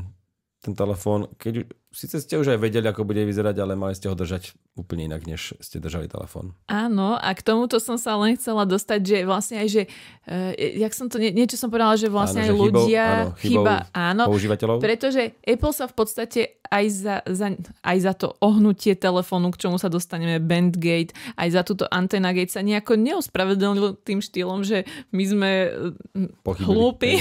[0.61, 4.13] ten telefón, keď síce ste už aj vedeli, ako bude vyzerať, ale mali ste ho
[4.13, 6.51] držať úplne inak, než ste držali telefón.
[6.67, 9.81] Áno, a k tomuto som sa len chcela dostať, že vlastne aj, že
[10.27, 13.05] uh, jak som to, nie, niečo som povedala, že vlastne Áno, aj že chybou- ľudia,
[13.07, 14.77] áno, chybou chyba, áno, Používateľov?
[14.83, 17.47] pretože Apple sa v podstate aj za, za,
[17.79, 22.51] aj za to ohnutie telefónu, k čomu sa dostaneme, Bandgate, aj za túto Antenna Gate
[22.51, 26.67] sa nejako neospravedlnil tým štýlom, že my sme eh, Pochybili.
[26.67, 27.11] hlúpi.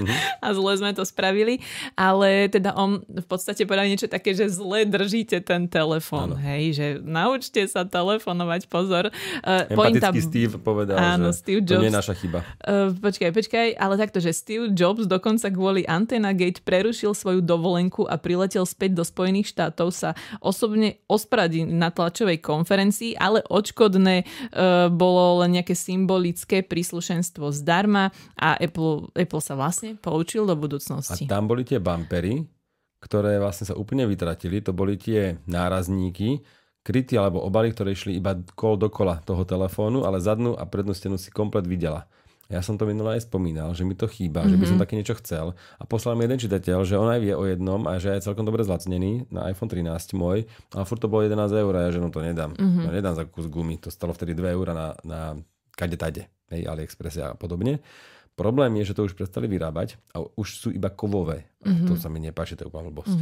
[0.00, 0.14] Mhm.
[0.44, 1.60] a zle sme to spravili,
[1.92, 6.86] ale teda on v podstate povedal niečo také, že zle držíte ten telefón, hej, že
[7.02, 9.10] naučte sa telefonovať, pozor.
[9.42, 11.98] Uh, Empatický Steve povedal, Áno, že Steve to nie je Jobs.
[11.98, 12.46] naša chyba.
[12.62, 18.06] Uh, počkaj, počkaj, ale takto, že Steve Jobs dokonca kvôli Antenna Gate prerušil svoju dovolenku
[18.06, 24.86] a priletel späť do Spojených štátov sa osobne ospravedlniť na tlačovej konferencii, ale odškodné uh,
[24.86, 31.26] bolo len nejaké symbolické príslušenstvo zdarma a Apple, Apple sa vlastne poučil do A budúcnosti.
[31.26, 32.44] tam boli tie bumpery,
[33.02, 34.62] ktoré vlastne sa úplne vytratili.
[34.62, 36.38] To boli tie nárazníky,
[36.86, 41.18] kryty alebo obaly, ktoré išli iba kol dokola toho telefónu, ale zadnú a prednú stenu
[41.18, 42.06] si komplet videla.
[42.50, 44.52] Ja som to minule aj spomínal, že mi to chýba, mm-hmm.
[44.52, 45.56] že by som také niečo chcel.
[45.80, 48.44] A poslal mi jeden čitateľ, že on aj vie o jednom a že je celkom
[48.44, 50.44] dobre zlacnený na iPhone 13 môj,
[50.76, 52.52] ale furt to bolo 11 eur a ja že no to nedám.
[52.52, 52.84] Mm-hmm.
[52.84, 55.20] No, nedám za kus gumy, to stalo vtedy 2 eur na, na
[55.72, 57.80] kade tade, hej, AliExpress a podobne.
[58.32, 61.44] Problém je, že to už prestali vyrábať a už sú iba kovové.
[61.60, 61.86] A Mhm.
[61.86, 63.12] to sa mi nepáči, to je úplná blbosť.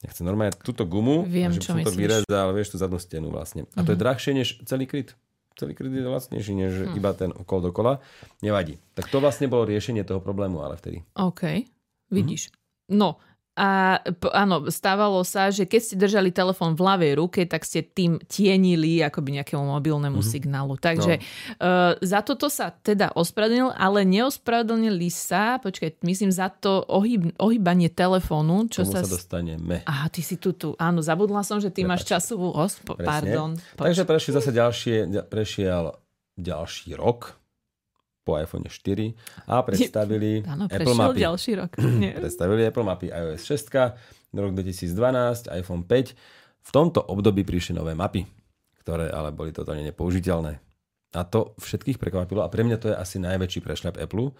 [0.00, 1.92] Ja chcem normálne túto gumu, Viem, že čo som to myslíš.
[1.92, 2.00] Mhm.
[2.00, 3.66] vyrezal, vieš, tú zadnú stenu vlastne.
[3.70, 5.12] A to je drahšie než celý kryt.
[5.52, 6.94] Celý kryt je lacnejší než Hm.
[6.94, 7.92] iba ten okolo dokola.
[8.40, 8.78] Nevadí.
[8.94, 11.04] Tak to vlastne bolo riešenie toho problému, ale vtedy.
[11.14, 11.66] OK,
[12.08, 12.48] vidíš.
[12.88, 13.18] No
[13.60, 14.00] A
[14.32, 19.04] áno, stávalo sa, že keď ste držali telefón v ľavej ruke, tak ste tým tienili
[19.04, 20.32] akoby nejakému mobilnému mm-hmm.
[20.32, 20.80] signálu.
[20.80, 21.24] Takže no.
[21.60, 27.92] uh, za toto sa teda ospravedlnil, ale neospravedlnili sa, počkaj, myslím za to ohyb, ohýbanie
[27.92, 28.64] telefónu.
[28.72, 29.84] Čo sa, sa dostaneme.
[29.84, 30.72] Aha, ty si tu, tu.
[30.80, 32.00] Áno, zabudla som, že ty Prepač.
[32.00, 32.80] máš časovú os.
[32.80, 33.60] Pardon.
[33.76, 34.96] Poč- Takže prešiel zase ďalšie,
[35.28, 36.00] prešiel
[36.40, 37.39] ďalší rok
[38.30, 41.18] po iPhone 4 a predstavili Áno, Apple Mapy.
[41.18, 41.70] ďalší rok.
[42.22, 46.14] predstavili Apple Mapy iOS 6, rok 2012, iPhone 5.
[46.62, 48.22] V tomto období prišli nové mapy,
[48.86, 50.62] ktoré ale boli totálne nepoužiteľné.
[51.10, 54.30] A to všetkých prekvapilo a pre mňa to je asi najväčší prešľap Apple,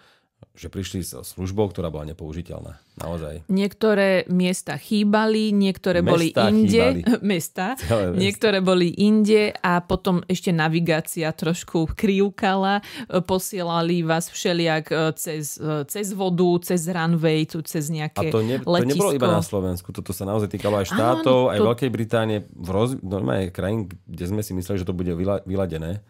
[0.51, 2.75] že prišli so službou, ktorá bola nepoužiteľná.
[2.99, 3.47] Naozaj.
[3.47, 6.85] Niektoré miesta chýbali, niektoré Mesta boli inde.
[7.23, 7.79] Mesta.
[8.23, 12.83] Niektoré boli inde a potom ešte navigácia trošku krivkala.
[13.23, 18.43] Posielali vás všelijak e, cez, e, cez vodu, cez runway, tu cez nejaké A to,
[18.43, 19.95] ne, to nebolo iba na Slovensku.
[19.95, 21.65] Toto sa naozaj týkalo aj štátov, Áno, aj to...
[21.71, 22.99] Veľkej Británie, v roz...
[22.99, 25.15] normálne krajín, kde sme si mysleli, že to bude
[25.47, 26.03] vyladené.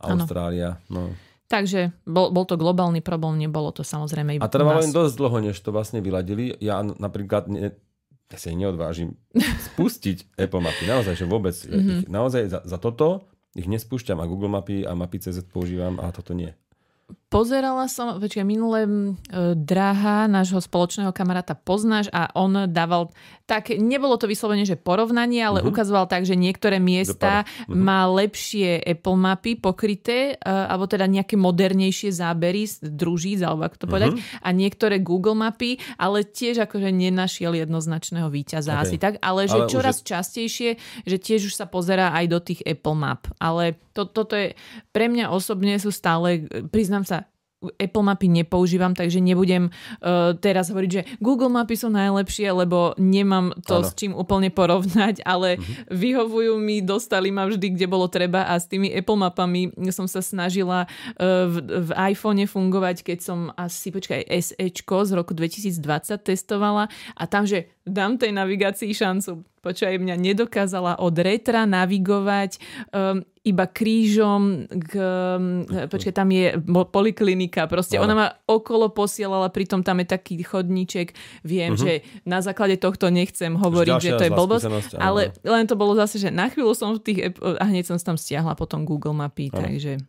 [0.00, 0.80] Austrália.
[0.88, 1.12] No.
[1.44, 5.38] Takže bol, bol to globálny problém, nebolo to samozrejme iba A trvalo im dosť dlho,
[5.44, 6.56] než to vlastne vyladili.
[6.56, 7.76] Ja napríklad ne,
[8.32, 9.20] ja sa neodvážim
[9.72, 10.88] spustiť Apple mapy.
[10.88, 11.54] Naozaj, že vôbec.
[11.54, 11.98] Mm-hmm.
[12.04, 16.10] Ich, naozaj za, za toto ich nespúšťam a Google mapy a mapy CZ používam a
[16.10, 16.50] toto nie.
[17.34, 18.90] Pozerala som, počkaj, minulé e,
[19.58, 23.10] Draha, nášho spoločného kamaráta poznáš a on dával
[23.44, 25.74] tak, nebolo to vyslovene, že porovnanie, ale uh-huh.
[25.74, 27.74] ukazoval tak, že niektoré miesta uh-huh.
[27.74, 33.82] má lepšie Apple mapy pokryté, e, alebo teda nejaké modernejšie zábery z družíc, alebo ako
[33.82, 34.46] to povedať, uh-huh.
[34.46, 38.82] a niektoré Google mapy, ale tiež akože nenašiel jednoznačného víťaza okay.
[38.86, 40.06] asi tak, ale že ale čoraz je...
[40.06, 40.70] častejšie,
[41.02, 43.26] že tiež už sa pozerá aj do tých Apple map.
[43.42, 44.56] Ale to, toto je,
[44.94, 47.23] pre mňa osobne sú stále, priznám sa,
[47.76, 53.54] Apple mapy nepoužívam, takže nebudem uh, teraz hovoriť, že Google mapy sú najlepšie, lebo nemám
[53.64, 53.86] to ano.
[53.86, 55.92] s čím úplne porovnať, ale uh-huh.
[55.92, 60.20] vyhovujú mi, dostali ma vždy, kde bolo treba a s tými Apple mapami som sa
[60.20, 61.54] snažila uh, v,
[61.86, 67.70] v iPhone fungovať, keď som asi, počkaj, SEčko z roku 2020 testovala a tam, že
[67.84, 69.44] dám tej navigácii šancu.
[69.64, 72.60] Počúvaj, mňa nedokázala od retra navigovať
[72.92, 74.92] um, iba krížom k...
[75.40, 76.52] Um, počkaj, tam je
[76.92, 77.64] poliklinika.
[77.64, 81.16] Proste ona ma okolo posielala, pritom tam je taký chodníček.
[81.44, 81.80] Viem, uh-huh.
[81.80, 84.64] že na základe tohto nechcem hovoriť, že to je blbosť.
[85.00, 87.18] Ale len to bolo zase, že na chvíľu som v tých...
[87.40, 89.64] A hneď som tam stiahla potom Google mapy, ano.
[89.64, 90.00] takže...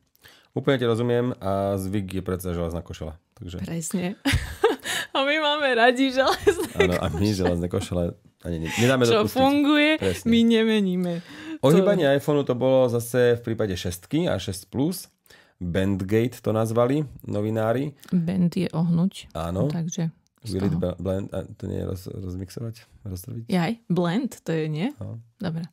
[0.55, 3.19] Úplne ti rozumiem a zvyk je predsa železná košela.
[3.35, 3.59] Takže...
[3.67, 4.15] Presne.
[5.15, 9.33] A my máme radi železné Áno, a my železné košele ani nedáme Čo dopustiť.
[9.39, 10.27] funguje, Presne.
[10.27, 11.13] my nemeníme.
[11.63, 12.11] Ohýbanie to...
[12.19, 15.07] iPhoneu to bolo zase v prípade 6 a 6 Plus.
[15.55, 17.95] Bandgate to nazvali novinári.
[18.11, 19.31] Band je ohnuť.
[19.33, 19.71] Áno.
[19.71, 20.11] Takže
[20.45, 22.85] Will it blend, a to nie je roz, rozmixovať?
[23.01, 23.49] Rozrobiť?
[23.49, 24.93] Jaj, blend, to je nie?
[25.01, 25.17] No.
[25.41, 25.65] Dobre.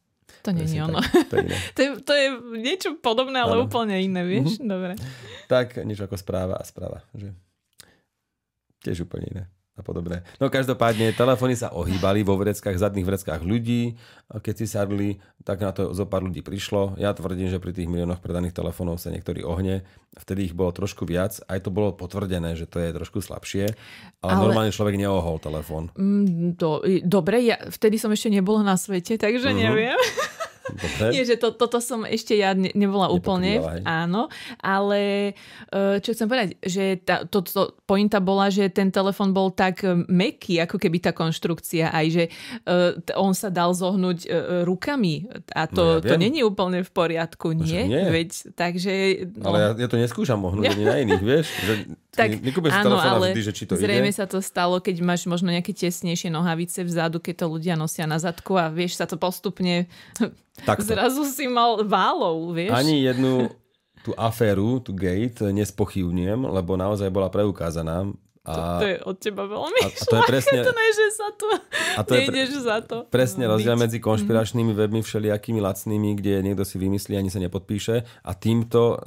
[0.42, 1.04] To nie je ono.
[1.28, 1.44] to, je
[1.76, 2.26] to, je, to je
[2.56, 3.68] niečo podobné, ale ano.
[3.68, 4.56] úplne iné, vieš?
[4.56, 4.72] Uh-huh.
[4.72, 4.96] Dobre.
[5.44, 7.04] Tak niečo ako správa a správa.
[7.12, 7.36] Že
[8.82, 10.20] tiež úplne iné a podobné.
[10.36, 13.96] No každopádne, telefóny sa ohýbali vo vreckách, zadných vreckách ľudí.
[14.28, 15.16] Keď si sadli,
[15.48, 17.00] tak na to zo pár ľudí prišlo.
[17.00, 19.80] Ja tvrdím, že pri tých miliónoch predaných telefónov sa niektorí ohne.
[20.12, 21.40] Vtedy ich bolo trošku viac.
[21.48, 23.72] Aj to bolo potvrdené, že to je trošku slabšie.
[24.20, 24.44] Ale, ale...
[24.44, 25.88] normálne človek neohol telefón.
[25.96, 29.64] Mm, do, dobre, ja vtedy som ešte nebola na svete, takže mm-hmm.
[29.64, 29.96] neviem.
[30.70, 31.10] Dobre.
[31.10, 34.30] Nie, že to, toto som ešte ja ne, nebola úplne, áno,
[34.62, 35.34] ale
[35.68, 39.82] e, čo chcem povedať, že tá, to, to, pointa bola, že ten telefon bol tak
[40.06, 42.24] meký, ako keby tá konštrukcia, aj že
[42.66, 44.30] uh, on sa dal zohnúť uh,
[44.62, 47.90] rukami a to, no ja to není úplne v poriadku, nie?
[47.90, 48.04] nie?
[48.06, 48.92] Veď, takže...
[49.34, 49.52] No.
[49.52, 51.46] Ale ja, ja to neskúšam ohnúť ani na iných, vieš?
[51.66, 51.74] Že
[52.12, 52.28] tak
[52.68, 54.18] áno, ale vždy, že či to zrejme ide.
[54.20, 58.20] sa to stalo, keď máš možno nejaké tesnejšie nohavice vzadu, keď to ľudia nosia na
[58.20, 59.88] zadku a vieš, sa to postupne
[60.60, 60.84] Takto.
[60.84, 62.76] Zrazu si mal válov, vieš.
[62.76, 63.48] Ani jednu
[64.02, 68.10] tú aféru, tú gate, nespochybňujem, lebo naozaj bola preukázaná.
[68.42, 71.06] A, to, to je od teba veľmi a, a to je presne, to ne, že
[71.14, 71.46] sa to,
[71.94, 72.96] a to je pre, za to.
[73.06, 78.30] Presne rozdiel medzi konšpiračnými webmi všelijakými lacnými, kde niekto si vymyslí, ani sa nepodpíše a
[78.34, 78.98] týmto,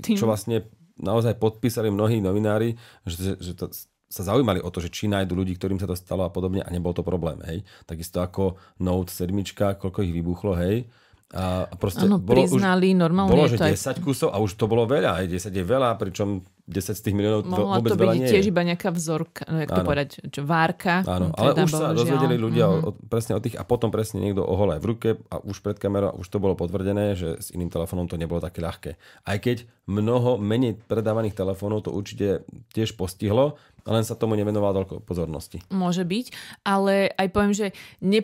[0.00, 0.16] Tým?
[0.16, 0.64] čo vlastne
[0.96, 3.68] naozaj podpísali mnohí novinári, že, že to,
[4.10, 6.68] sa zaujímali o to, že či nájdu ľudí, ktorým sa to stalo a podobne a
[6.74, 7.62] nebol to problém, hej.
[7.86, 10.90] Takisto ako Note 7, koľko ich vybuchlo, hej.
[11.30, 14.02] A proste ano, bolo priznali, už, normálne bolo, že 10 aj...
[14.02, 17.44] kusov a už to bolo veľa, hej, 10 je veľa, pričom 10 z tých miliónov
[17.44, 18.48] Mohla vôbec to byť nie tiež je.
[18.48, 19.86] iba nejaká vzorka, no jak to Áno.
[19.86, 21.02] povedať, čo, várka.
[21.02, 22.74] Áno, Teda ale už sa dozvedeli ľudia Mhm.
[22.76, 22.88] mm-hmm.
[22.96, 25.76] o, presne o tých a potom presne niekto ohol aj v ruke a už pred
[25.76, 28.90] kamerou už to bolo potvrdené, že s iným telefónom to nebolo také ľahké.
[29.20, 34.94] Aj keď mnoho menej predávaných telefónov to určite tiež postihlo, len sa tomu nevenovalo toľko
[35.00, 35.58] pozornosti.
[35.68, 36.26] Môže byť,
[36.62, 37.66] ale aj poviem, že
[37.98, 38.22] ne,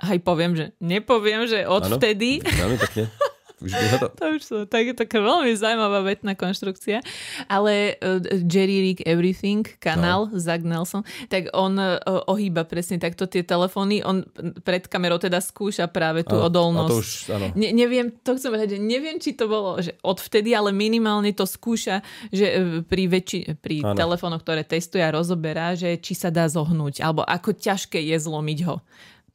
[0.00, 3.04] aj poviem, že nepoviem, že odvtedy, Veľmi pekne.
[3.60, 4.08] Už to...
[4.16, 7.04] to už sú tak, taká veľmi zaujímavá vetná konštrukcia,
[7.46, 10.40] ale uh, Jerry Rick Everything, kanál, no.
[10.40, 14.24] Zach Nelson, tak on uh, ohýba presne takto tie telefóny, on
[14.64, 16.88] pred kamerou teda skúša práve tú Áno, odolnosť.
[16.88, 17.46] a to už, áno.
[17.54, 21.44] Ne, neviem, to chcem povedať, že neviem, či to bolo že odvtedy, ale minimálne to
[21.44, 22.00] skúša,
[22.32, 23.96] že e, pri, väčši, pri Áno.
[23.96, 28.58] telefónoch, ktoré testuje a rozoberá, že či sa dá zohnúť, alebo ako ťažké je zlomiť
[28.68, 28.80] ho.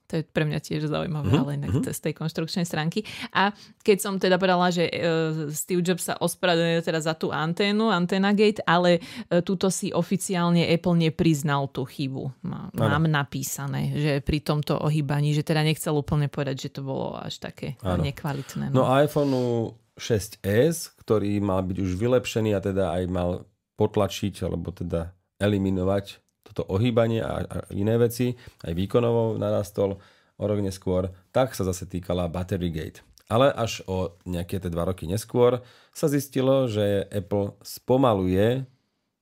[0.06, 3.02] To je pre mňa tiež zaujímavé, Mhm, ale inak z tej konštrukčnej stránky.
[3.34, 3.50] A
[3.82, 4.94] keď som teda povedala, že e,
[5.50, 10.70] Steve Jobs sa ospravedlňuje teda za tú anténu, Antenna Gate, ale e, túto si oficiálne
[10.70, 12.46] Apple nepriznal tú chybu.
[12.46, 17.18] Má, mám napísané, že pri tomto ohýbaní, že teda nechcel úplne povedať, že to bolo
[17.18, 18.06] až také Áno.
[18.06, 18.70] nekvalitné.
[18.70, 19.34] No iPhone
[19.98, 23.30] 6s, ktorý mal byť už vylepšený a teda aj mal
[23.76, 29.98] potlačiť alebo teda eliminovať toto ohýbanie a, a iné veci, aj výkonovo narastol
[30.36, 33.02] o rok neskôr, tak sa zase týkala Battery Gate.
[33.26, 38.70] Ale až o nejaké tie dva roky neskôr sa zistilo, že Apple spomaluje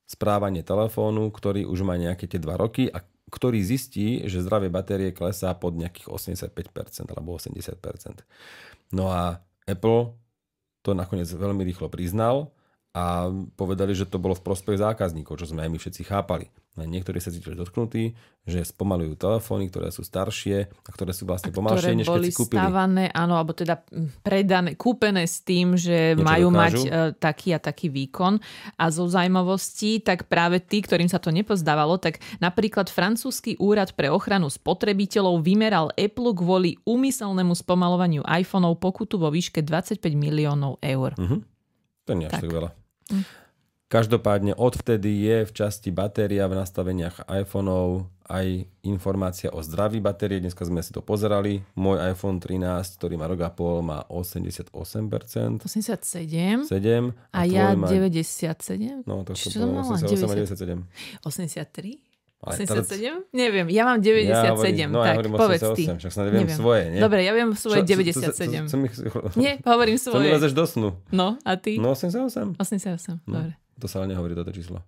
[0.04, 3.00] správanie telefónu, ktorý už má nejaké tie dva roky a
[3.32, 8.22] ktorý zistí, že zdravie batérie klesá pod nejakých 85% alebo 80%.
[8.92, 10.12] No a Apple
[10.84, 12.52] to nakoniec veľmi rýchlo priznal
[12.92, 16.52] a povedali, že to bolo v prospech zákazníkov, čo sme aj my všetci chápali.
[16.74, 21.94] Niektorí sa cítili dotknutí, že spomalujú telefóny, ktoré sú staršie a ktoré sú vlastne pomalšie,
[21.94, 22.58] než keď si kúpili.
[22.58, 23.78] stávané, áno, alebo teda
[24.26, 26.58] predané, kúpené s tým, že Niečo majú dokážu.
[26.58, 28.42] mať e, taký a taký výkon.
[28.74, 34.10] A zo zaujímavostí, tak práve tí, ktorým sa to nepozdávalo, tak napríklad francúzsky úrad pre
[34.10, 41.14] ochranu spotrebiteľov vymeral Apple kvôli úmyselnému spomalovaniu iPhoneov pokutu vo výške 25 miliónov eur.
[41.14, 41.38] Mhm.
[42.04, 42.42] To nie až Tak.
[42.44, 42.70] tak veľa.
[43.94, 48.46] Každopádne odvtedy je v časti batéria v nastaveniach iPhoneov aj
[48.82, 50.42] informácia o zdraví batérie.
[50.42, 51.62] Dneska sme si to pozerali.
[51.74, 52.58] Môj iPhone 13,
[52.98, 54.74] ktorý má rok a pol, má 88%.
[55.62, 57.86] 87 7 a ja tvoj má...
[57.86, 59.06] 97?
[59.06, 59.94] No, to Čo som to mala?
[59.94, 60.82] 88
[61.14, 62.02] a 83?
[62.02, 62.02] 97.
[62.42, 63.30] Ale 87?
[63.30, 65.82] Neviem, ja mám 97, Ja hovorím, no, tak ja hovorím povedz 88, ty.
[65.96, 66.58] však snad neviem Neviem.
[66.58, 67.00] svoje, nie?
[67.00, 68.10] Dobre, ja viem svoje Čo- 97.
[68.10, 68.90] co- co- co- co mi-
[69.38, 70.28] Nie, hovorím mi svoje.
[70.28, 70.88] lezeš do snu?
[71.08, 71.78] No, a ty?
[71.78, 72.58] No 88.
[72.58, 73.38] 88, No.
[73.38, 73.54] dobre.
[73.80, 74.82] To sa ale nehovorí toto číslo.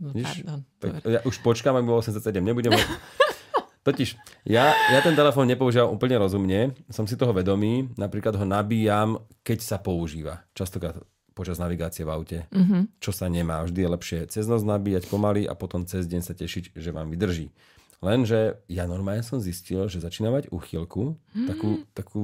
[0.00, 0.42] No, Vidíš?
[0.42, 0.60] pardon.
[0.82, 2.20] Tak ja už počkám, ak bolo 87.
[2.42, 2.74] Nebudem.
[3.86, 6.74] Totiž, ja, ja ten telefón nepoužívam úplne rozumne.
[6.90, 7.86] Som si toho vedomý.
[7.94, 10.42] Napríklad ho nabíjam, keď sa používa.
[10.58, 10.98] Častokrát
[11.38, 12.38] počas navigácie v aute.
[12.50, 12.98] Mhm.
[12.98, 13.62] Čo sa nemá.
[13.62, 17.14] Vždy je lepšie cez noc nabíjať pomaly a potom cez deň sa tešiť, že vám
[17.14, 17.54] vydrží.
[18.02, 21.16] Lenže ja normálne som zistil, že začína mať úchylku,
[21.48, 22.22] takú, takú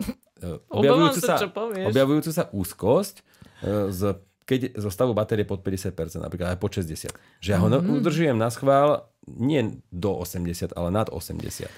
[0.40, 1.48] eh, objavujúcu, sa, sa,
[1.92, 4.16] objavujúcu sa úzkosť eh, z
[4.48, 5.92] keď zo stavu batérie pod 50%,
[6.24, 7.12] napríklad aj pod 60.
[7.44, 8.00] Že ja ho mm.
[8.00, 11.68] udržujem na schvál nie do 80, ale nad 80.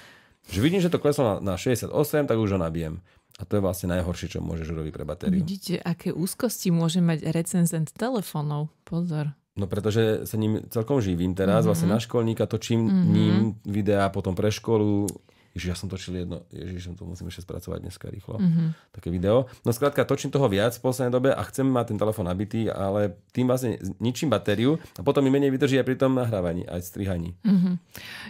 [0.47, 1.91] Že vidím, že to kleslo na, na 68,
[2.31, 3.03] tak už ho nabijem.
[3.39, 5.43] A to je vlastne najhoršie, čo môžeš urobiť pre batériu.
[5.43, 8.71] Vidíte, aké úzkosti môže mať recenzent telefónov.
[8.87, 9.35] Pozor.
[9.59, 11.67] No pretože sa ním celkom živím teraz, mm-hmm.
[11.67, 13.11] vlastne na školníka točím mm-hmm.
[13.11, 13.35] ním
[13.67, 15.11] videá potom pre školu.
[15.51, 18.67] Ježiš, ja som točil jedno, ježiš, to musím ešte spracovať dneska rýchlo, mm-hmm.
[18.95, 19.51] také video.
[19.67, 23.19] No skrátka, točím toho viac v poslednej dobe a chcem mať ten telefón nabitý, ale
[23.35, 27.35] tým vlastne ničím batériu a potom mi menej vydrží aj pri tom nahrávaní, aj strihaní.
[27.43, 27.75] Mm.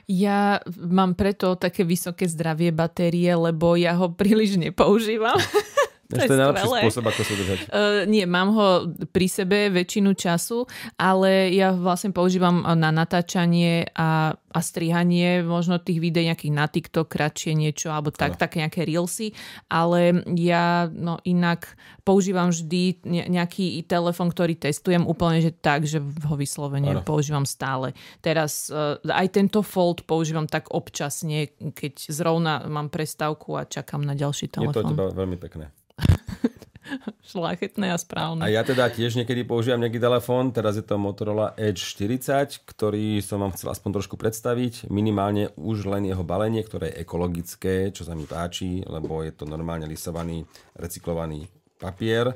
[0.09, 5.37] Ja mám preto také vysoké zdravie batérie, lebo ja ho príliš nepoužívam.
[6.11, 7.57] To je najlepší spôsob, ako sa udržať.
[7.67, 8.67] Uh, nie, mám ho
[9.09, 10.67] pri sebe väčšinu času,
[10.99, 17.07] ale ja vlastne používam na natáčanie a, a strihanie možno tých videí nejakých na TikTok,
[17.07, 19.31] kratšie niečo, alebo tak, také nejaké reelsy,
[19.71, 26.01] ale ja no inak používam vždy ne- nejaký telefon, ktorý testujem úplne, že tak, že
[26.01, 27.05] ho vyslovene Áno.
[27.05, 27.93] používam stále.
[28.19, 34.17] Teraz uh, aj tento Fold používam tak občasne, keď zrovna mám prestávku a čakám na
[34.17, 34.91] ďalší Je to telefon.
[34.97, 35.80] teba veľmi pekné.
[37.31, 38.43] Šláchetné a správne.
[38.43, 43.23] A ja teda tiež niekedy používam nejaký telefón, teraz je to Motorola Edge 40, ktorý
[43.23, 44.91] som vám chcel aspoň trošku predstaviť.
[44.91, 49.47] Minimálne už len jeho balenie, ktoré je ekologické, čo sa mi páči, lebo je to
[49.47, 50.43] normálne lisovaný,
[50.75, 51.47] recyklovaný
[51.79, 52.35] papier.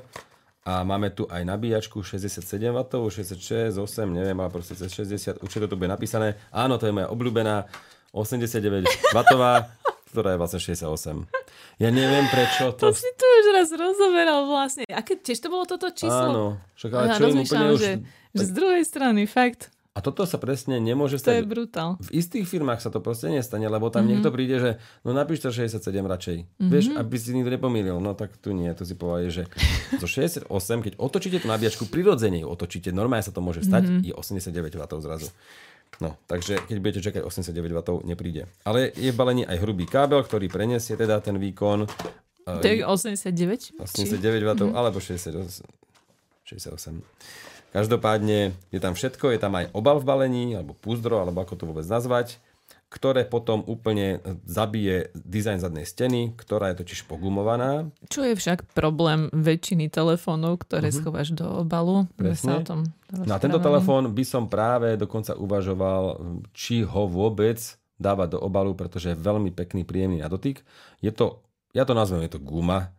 [0.66, 5.78] A máme tu aj nabíjačku 67W, 66, 8, neviem, ale proste cez 60, určite to
[5.78, 6.34] bude napísané.
[6.50, 7.70] Áno, to je moja obľúbená
[8.10, 8.82] 89W,
[10.16, 11.28] ktorá je vlastne 68.
[11.76, 12.88] Ja neviem prečo to...
[12.88, 14.88] To si tu už raz rozoberal vlastne.
[14.88, 16.32] Aké tiež to bolo toto číslo?
[16.32, 16.44] Áno.
[16.80, 17.80] Však ale ja čo úplne už...
[17.84, 17.92] že,
[18.32, 19.68] že z druhej strany, fakt.
[19.96, 21.32] A toto sa presne nemôže stať.
[21.32, 21.90] To je brutál.
[22.04, 24.12] V istých firmách sa to proste nestane, lebo tam mm-hmm.
[24.12, 24.70] niekto príde, že
[25.08, 26.36] no napíš to 67 radšej.
[26.44, 26.68] Mm-hmm.
[26.68, 27.96] Vieš, aby si nikto nepomýlil.
[27.96, 29.44] No tak tu nie, tu si povedal, že
[29.96, 30.52] zo 68,
[30.84, 34.04] keď otočíte tú nabíjačku, prirodzene ju otočíte, normálne sa to môže stať, mm-hmm.
[34.04, 35.32] je 89 W zrazu.
[35.96, 38.44] No, takže keď budete čakať 89 W, nepríde.
[38.68, 41.88] Ale je v balení aj hrubý kábel, ktorý preniesie teda ten výkon.
[42.44, 43.80] To je 89?
[43.80, 44.76] 89 W, mm-hmm.
[44.76, 45.64] alebo 68.
[46.46, 47.02] 68.
[47.74, 51.64] Každopádne je tam všetko, je tam aj obal v balení, alebo púzdro, alebo ako to
[51.66, 52.38] vôbec nazvať,
[52.86, 57.90] ktoré potom úplne zabije dizajn zadnej steny, ktorá je totiž pogumovaná.
[58.06, 61.02] Čo je však problém väčšiny telefónov, ktoré uh-huh.
[61.02, 62.06] schováš do obalu.
[62.14, 62.46] Presne.
[62.46, 62.80] Sa o tom
[63.10, 66.22] Na tento telefón by som práve dokonca uvažoval,
[66.54, 67.58] či ho vôbec
[67.98, 70.62] dávať do obalu, pretože je veľmi pekný, príjemný na dotyk.
[71.02, 71.42] Je to,
[71.74, 72.95] ja to nazvem, je to guma,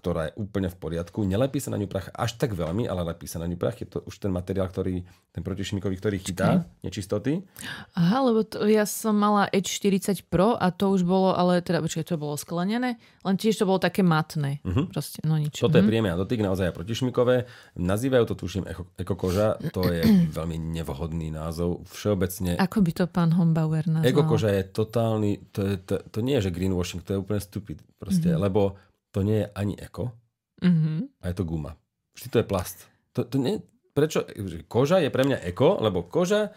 [0.00, 1.28] ktorá je úplne v poriadku.
[1.28, 3.76] Nelepí sa na ňu prach až tak veľmi, ale lepí sa na ňu prach.
[3.76, 5.04] Je to už ten materiál, ktorý,
[5.36, 6.88] ten protišmikový, ktorý chytá okay.
[6.88, 7.44] nečistoty.
[7.92, 11.84] Aha, lebo to, ja som mala Edge 40 Pro a to už bolo, ale teda,
[11.84, 14.64] počkej, to bolo sklenené, len tiež to bolo také matné.
[14.64, 14.88] Uh-huh.
[14.88, 15.60] Proste, no nič.
[15.60, 15.76] Toto uh-huh.
[15.76, 15.90] je mhm.
[15.92, 17.44] príjemné dotyk, naozaj protišmikové.
[17.76, 19.60] Nazývajú to, tuším, eko, ekokoža.
[19.76, 20.00] To je
[20.40, 21.84] veľmi nevhodný názov.
[21.92, 22.56] Všeobecne...
[22.56, 24.08] Ako by to pán Hombauer nazval?
[24.08, 27.84] Ekokoža je totálny, to, je, to, to nie je, že greenwashing, to je úplne stupid.
[28.00, 28.48] Proste, uh-huh.
[28.48, 28.80] lebo
[29.10, 30.14] to nie je ani eko
[30.62, 31.22] mm-hmm.
[31.22, 31.76] a je to guma.
[32.14, 32.78] Vždy to je plast.
[33.14, 33.58] To, to nie,
[33.94, 34.22] prečo?
[34.70, 36.54] Koža je pre mňa eko, lebo koža,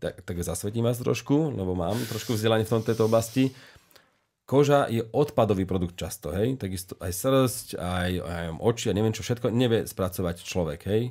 [0.00, 3.52] tak, tak zasvetím vás trošku, lebo mám trošku vzdelanie v tom, tejto oblasti.
[4.46, 6.54] Koža je odpadový produkt často, hej?
[6.54, 11.02] Takisto aj srst, aj, aj oči a neviem čo všetko nevie spracovať človek, hej?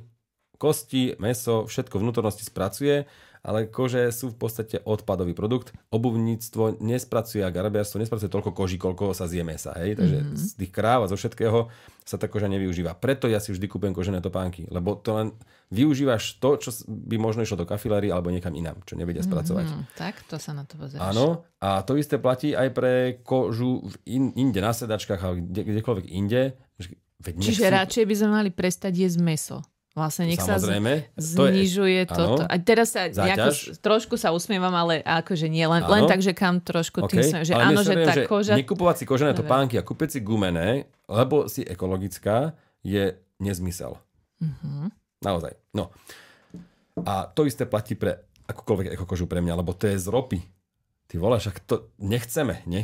[0.55, 3.03] Kosti, meso, všetko vnútornosti spracuje
[3.45, 5.69] ale kože sú v podstate odpadový produkt.
[5.93, 9.77] Obuvníctvo nespracuje a garabiarstvo nespracuje toľko koží, koľko sa zje mesa.
[9.77, 10.01] Hej?
[10.01, 10.37] Takže mm-hmm.
[10.41, 11.69] z tých kráv a zo všetkého
[12.01, 12.97] sa tá koža nevyužíva.
[12.97, 15.27] Preto ja si vždy kúpujem kožené topánky, lebo to len
[15.69, 19.65] využívaš to, čo by možno išlo do kafiláry alebo niekam inám, čo nevedia mhm, spracovať.
[19.69, 19.85] Mm-hmm.
[19.93, 21.05] Tak, to sa na to pozeráš.
[21.13, 25.61] Áno, a to isté platí aj pre kožu v in, inde, na sedačkách alebo kde,
[25.69, 26.57] kdekoľvek inde.
[27.25, 29.57] Veď Čiže radšej by sme mali prestať jesť meso.
[29.95, 32.43] Vlastne nech Samozrejme, sa znižuje to toto.
[32.43, 36.59] A teraz sa nejako, trošku sa usmievam, ale akože nie, len, len tak, že kam
[36.59, 37.23] trošku okay.
[37.23, 38.59] tým som, že áno, že tá že koža...
[38.59, 42.51] Nekupovať si kožené topánky a kúpiť si gumené, lebo si ekologická,
[42.83, 43.95] je nezmysel.
[44.43, 44.91] Uh-huh.
[45.23, 45.55] Naozaj.
[45.71, 45.95] No.
[47.07, 48.19] A to isté platí pre
[48.51, 50.43] akúkoľvek ekokožu pre mňa, lebo to je z ropy.
[51.07, 52.83] Ty vole, však to nechceme, nie?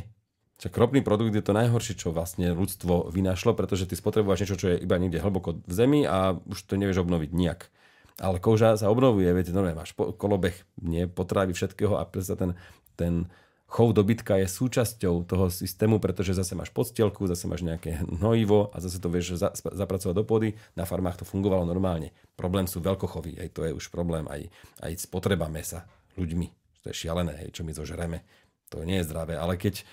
[0.61, 4.67] Čiže ropný produkt je to najhoršie, čo vlastne ľudstvo vynašlo, pretože ty spotrebuješ niečo, čo
[4.69, 7.73] je iba niekde hlboko v zemi a už to nevieš obnoviť nijak.
[8.21, 12.53] Ale koža sa obnovuje, viete, normálne máš kolobeh, nie, potravy všetkého a predsa ten,
[12.93, 13.25] ten
[13.65, 18.77] chov dobytka je súčasťou toho systému, pretože zase máš podstielku, zase máš nejaké hnojivo a
[18.77, 20.53] zase to vieš za, zapracovať do pôdy.
[20.77, 22.13] Na farmách to fungovalo normálne.
[22.37, 24.45] Problém sú veľkochovy, aj to je už problém, aj,
[24.85, 25.89] aj spotreba mesa
[26.21, 26.53] ľuďmi.
[26.85, 28.21] To je šialené, hej, čo my zožereme.
[28.69, 29.83] To nie je zdravé, ale keď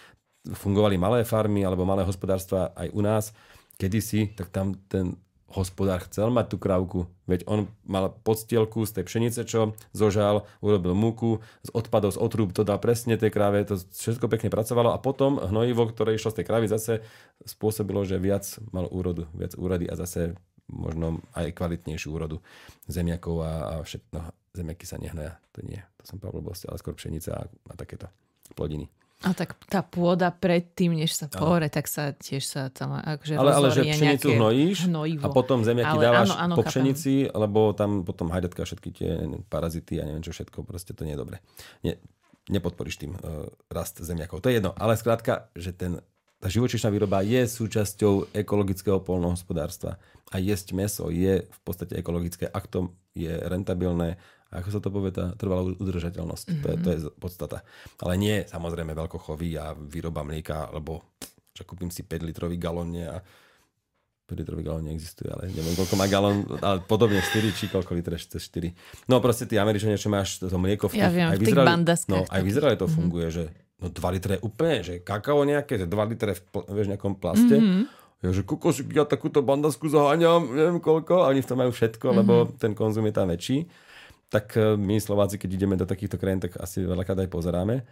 [0.47, 3.25] fungovali malé farmy alebo malé hospodárstva aj u nás
[3.79, 5.19] kedysi, tak tam ten
[5.49, 10.93] hospodár chcel mať tú krávku, veď on mal podstielku z tej pšenice, čo zožal, urobil
[10.93, 15.01] múku, z odpadov, z otrúb to dal presne tej kráve, to všetko pekne pracovalo a
[15.01, 17.01] potom hnojivo, ktoré išlo z tej krávy zase
[17.49, 18.45] spôsobilo, že viac
[18.77, 20.37] mal úrodu, viac úrody a zase
[20.69, 22.45] možno aj kvalitnejšiu úrodu
[22.85, 24.09] zemiakov a, a všetko.
[24.13, 28.13] No, zemiaky sa nehnoja, to nie, to som blbosti, ale skôr pšenica a, a takéto
[28.53, 28.93] plodiny.
[29.27, 33.51] A tak tá pôda predtým, než sa pore, tak sa tiež sa tam akože Ale,
[33.51, 35.27] ale že pšenicu hnojíš hnojivo.
[35.27, 39.11] a potom zemiaky ale, dávaš áno, áno, po pšenici, lebo tam potom hajdatka všetky tie
[39.51, 41.43] parazity a neviem čo všetko, proste to nie je dobre.
[41.83, 41.99] Nie,
[42.47, 44.39] nepodporíš tým uh, rast zemiakov.
[44.39, 45.99] To je jedno, ale skrátka, že ten,
[46.39, 49.99] tá živočíšna výroba je súčasťou ekologického polnohospodárstva
[50.31, 55.13] a jesť meso je v podstate ekologické, ak to je rentabilné ako sa to povie,
[55.13, 56.47] tá trvalá udržateľnosť.
[56.49, 56.63] Mm-hmm.
[56.65, 57.61] To, je, to je podstata.
[58.01, 61.05] Ale nie samozrejme veľkochový a výroba mlieka, alebo
[61.53, 63.21] že kúpim si 5 litrový galón a
[64.29, 68.17] 5 litrový galón neexistuje, ale neviem, koľko má galón, ale podobne 4 či koľko litre,
[68.17, 69.09] 4.
[69.09, 71.69] No proste tí Američania, čo máš to mlieko v tých, ja viem, aj v, Izraeli,
[72.13, 72.97] no, aj v Izraeli to mm-hmm.
[72.97, 73.45] funguje, že
[73.81, 77.17] no 2 litre je úplne, že kakao nejaké, že 2 litre v pl- vieš, nejakom
[77.17, 77.57] plaste.
[77.57, 77.85] Mm-hmm.
[78.19, 82.07] Ja, že kokos, ja takúto bandasku zaháňam, neviem koľko, a oni v tom majú všetko,
[82.11, 82.19] mm-hmm.
[82.19, 83.88] lebo ten konzum je tam väčší
[84.29, 87.85] tak e, my Slováci, keď ideme do takýchto krajín, tak asi veľakrát aj pozeráme,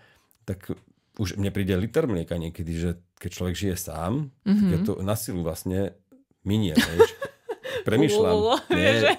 [0.45, 0.73] tak
[1.17, 4.57] už mne príde liter mlieka niekedy, že keď človek žije sám, mm-hmm.
[4.57, 5.97] tak ja to na silu vlastne
[6.45, 7.11] minie, vieš.
[7.89, 8.37] Premýšľam.
[8.73, 8.93] Nie.
[9.01, 9.11] Že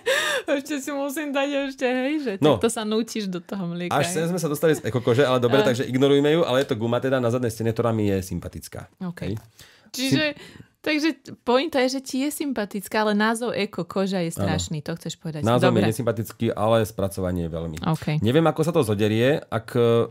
[0.48, 2.56] ešte si musím dať ešte, hej, že no.
[2.56, 3.92] to sa nútiš do toho mlieka.
[3.92, 6.80] Až sem sme sa dostali z ekokože, ale dobre, takže ignorujme ju, ale je to
[6.80, 8.88] guma teda na zadnej stene, ktorá mi je sympatická.
[9.02, 9.36] Okay.
[9.92, 11.10] Čiže Sym- Takže
[11.44, 14.88] pointa je, že ti je sympatická, ale názov eko koža je strašný, ano.
[14.88, 15.44] to chceš povedať.
[15.44, 15.84] Názov Dobre.
[15.84, 17.78] je nesympatický, ale spracovanie je veľmi.
[17.84, 18.24] Okay.
[18.24, 20.08] Neviem, ako sa to zoderie, ak e,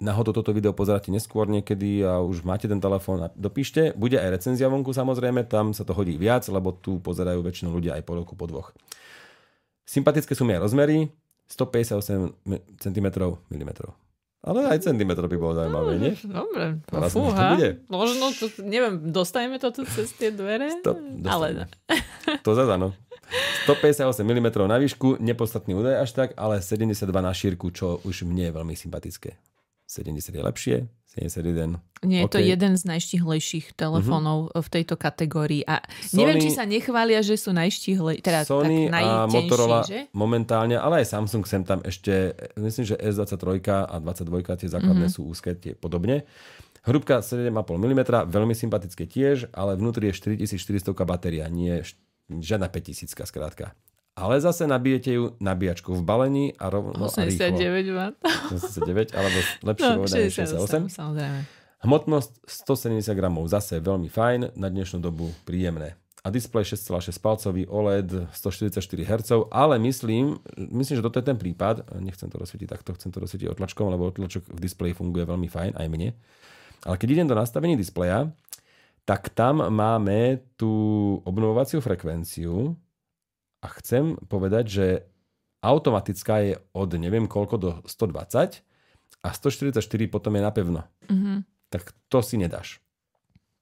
[0.00, 3.92] náhodou toto video pozeráte neskôr niekedy a už máte ten telefón a dopíšte.
[3.92, 8.00] Bude aj recenzia vonku samozrejme, tam sa to hodí viac, lebo tu pozerajú väčšinou ľudia
[8.00, 8.72] aj po roku, po dvoch.
[9.84, 11.12] Sympatické sú mi aj rozmery,
[11.52, 13.06] 158 cm
[13.52, 14.05] mm.
[14.46, 16.12] Ale aj centimetr by bolo zaujímavé, nie?
[16.22, 16.78] Dobre,
[17.10, 17.58] fúha.
[17.58, 17.82] Bude.
[17.90, 20.70] Možno, to, neviem, dostaneme to tu cez tie dvere?
[20.70, 21.66] Stop, ale...
[22.46, 22.94] to zase áno.
[23.66, 28.46] 158 mm na výšku, nepodstatný údaj až tak, ale 72 na šírku, čo už mne
[28.46, 29.34] je veľmi sympatické.
[29.90, 30.76] 70 je lepšie,
[31.16, 31.80] 71.
[32.04, 32.34] Nie, je okay.
[32.36, 34.60] to jeden z najštihlejších telefónov uh-huh.
[34.60, 35.64] v tejto kategórii.
[35.64, 40.12] A Sony, neviem, či sa nechvália, že sú najštihlejší, teda Sony tak a Motorola že?
[40.12, 45.24] momentálne, ale aj Samsung sem tam ešte, myslím, že S23 a 22 tie základné uh-huh.
[45.24, 46.28] sú úzke, tie podobne.
[46.86, 51.82] Hrubka 7,5 mm, veľmi sympatické tiež, ale vnútri je 4400 batéria, nie
[52.30, 53.74] žiadna 5000 skrátka.
[54.16, 58.16] Ale zase nabijete ju nabíjačku v balení a rovno 89 a
[58.48, 59.38] 89, alebo
[59.68, 60.88] lepšie no, 68.
[60.88, 60.88] 68.
[60.88, 61.40] Samozrejme.
[61.84, 66.00] Hmotnosť 170 gramov, zase veľmi fajn, na dnešnú dobu príjemné.
[66.24, 71.86] A displej 6,6 palcový OLED 144 Hz, ale myslím, myslím, že toto je ten prípad,
[72.00, 75.76] nechcem to rozsvietiť takto, chcem to rozsvietiť otlačkom, lebo otlačok v displeji funguje veľmi fajn,
[75.76, 76.16] aj mne.
[76.88, 78.32] Ale keď idem do nastavení displeja,
[79.06, 80.74] tak tam máme tú
[81.22, 82.74] obnovovaciu frekvenciu,
[83.66, 84.86] a chcem povedať, že
[85.58, 88.62] automatická je od neviem koľko do 120
[89.26, 90.86] a 144 potom je napevno.
[91.10, 91.36] Mm-hmm.
[91.74, 92.78] Tak to si nedáš.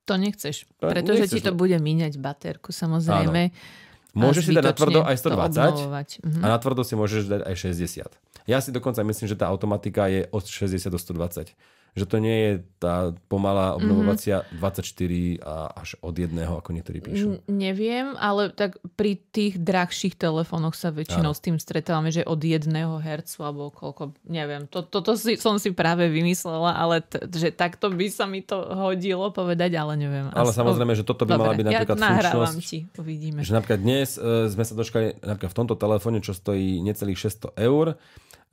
[0.04, 3.42] To nechceš, to pretože nechceš, ti to bude míňať baterku samozrejme.
[3.48, 4.12] Áno.
[4.14, 6.42] Môžeš si dať na tvrdo aj 120 mm-hmm.
[6.44, 8.44] a na tvrdo si môžeš dať aj 60.
[8.44, 11.56] Ja si dokonca myslím, že tá automatika je od 60 do 120
[11.94, 15.38] že to nie je tá pomalá obnovovacia mm-hmm.
[15.38, 17.38] 24 a až od jedného, ako niektorí píšu.
[17.38, 21.38] N- neviem, ale tak pri tých drahších telefónoch sa väčšinou Áno.
[21.38, 24.66] s tým stretávame, že od jedného hercu alebo koľko, neviem.
[24.74, 28.58] To, toto si, som si práve vymyslela, ale t- že takto by sa mi to
[28.74, 30.34] hodilo povedať, ale neviem.
[30.34, 32.58] Ale As, samozrejme, že toto by Dobre, mala byť napríklad ja funkčnosť.
[32.66, 33.40] ti, uvidíme.
[33.46, 37.54] Že napríklad dnes uh, sme sa dočkali napríklad v tomto telefóne, čo stojí necelých 600
[37.54, 37.94] eur,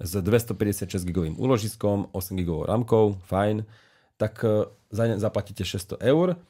[0.01, 3.63] s 256 GB úložiskom, 8 GB ramkou, fajn,
[4.17, 6.41] tak e, za ne zaplatíte 600 eur.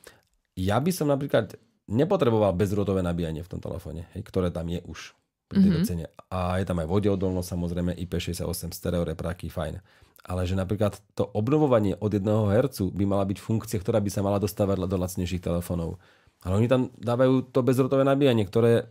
[0.56, 1.60] Ja by som napríklad
[1.92, 5.16] nepotreboval bezdrôtové nabíjanie v tom telefóne, hej, ktoré tam je už
[5.52, 5.84] pri mm-hmm.
[5.84, 6.06] cene.
[6.32, 9.84] A je tam aj vodeodolnosť, samozrejme IP68, stereo repráky, fajn.
[10.24, 14.24] Ale že napríklad to obnovovanie od 1 Hz by mala byť funkcia, ktorá by sa
[14.24, 16.00] mala dostávať do lacnejších telefónov.
[16.42, 18.88] Ale oni tam dávajú to bezdrôtové nabíjanie, ktoré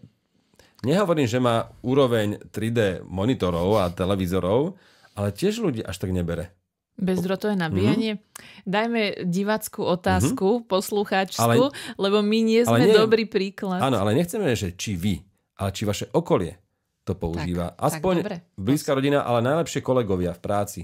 [0.80, 4.80] Nehovorím, že má úroveň 3D monitorov a televízorov,
[5.12, 6.56] ale tiež ľudí až tak nebere.
[7.00, 8.20] Bezdrotové nabíjanie.
[8.20, 8.64] Mm-hmm.
[8.68, 10.68] Dajme divackú otázku, mm-hmm.
[10.68, 13.80] poslucháčsku, ale, lebo my nie sme nie, dobrý príklad.
[13.80, 15.16] Áno, ale nechceme, že či vy,
[15.56, 16.60] ale či vaše okolie
[17.04, 17.72] to používa.
[17.72, 20.80] Tak, Aspoň tak blízka rodina, ale najlepšie kolegovia v práci.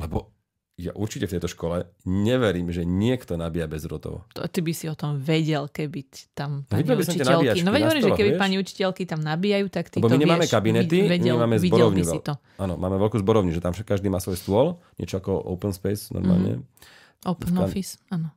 [0.00, 0.32] Lebo
[0.80, 4.24] ja určite v tejto škole neverím, že niekto nabíja bez rotov.
[4.32, 7.60] To, ty by si o tom vedel, keby tam pani no, učiteľky...
[7.60, 8.40] No veď že keby vieš?
[8.40, 11.56] pani učiteľky tam nabíjajú, tak ty Lebo to my nemáme vieš, kabinety, vedel, my máme
[11.60, 12.04] zborovňu.
[12.08, 12.34] Si to.
[12.56, 14.66] Áno, máme veľkú zborovňu, že tam každý má svoj stôl,
[14.96, 16.64] niečo ako open space normálne.
[16.64, 17.28] Mm.
[17.28, 17.68] Open Dneska...
[17.68, 18.32] office, áno.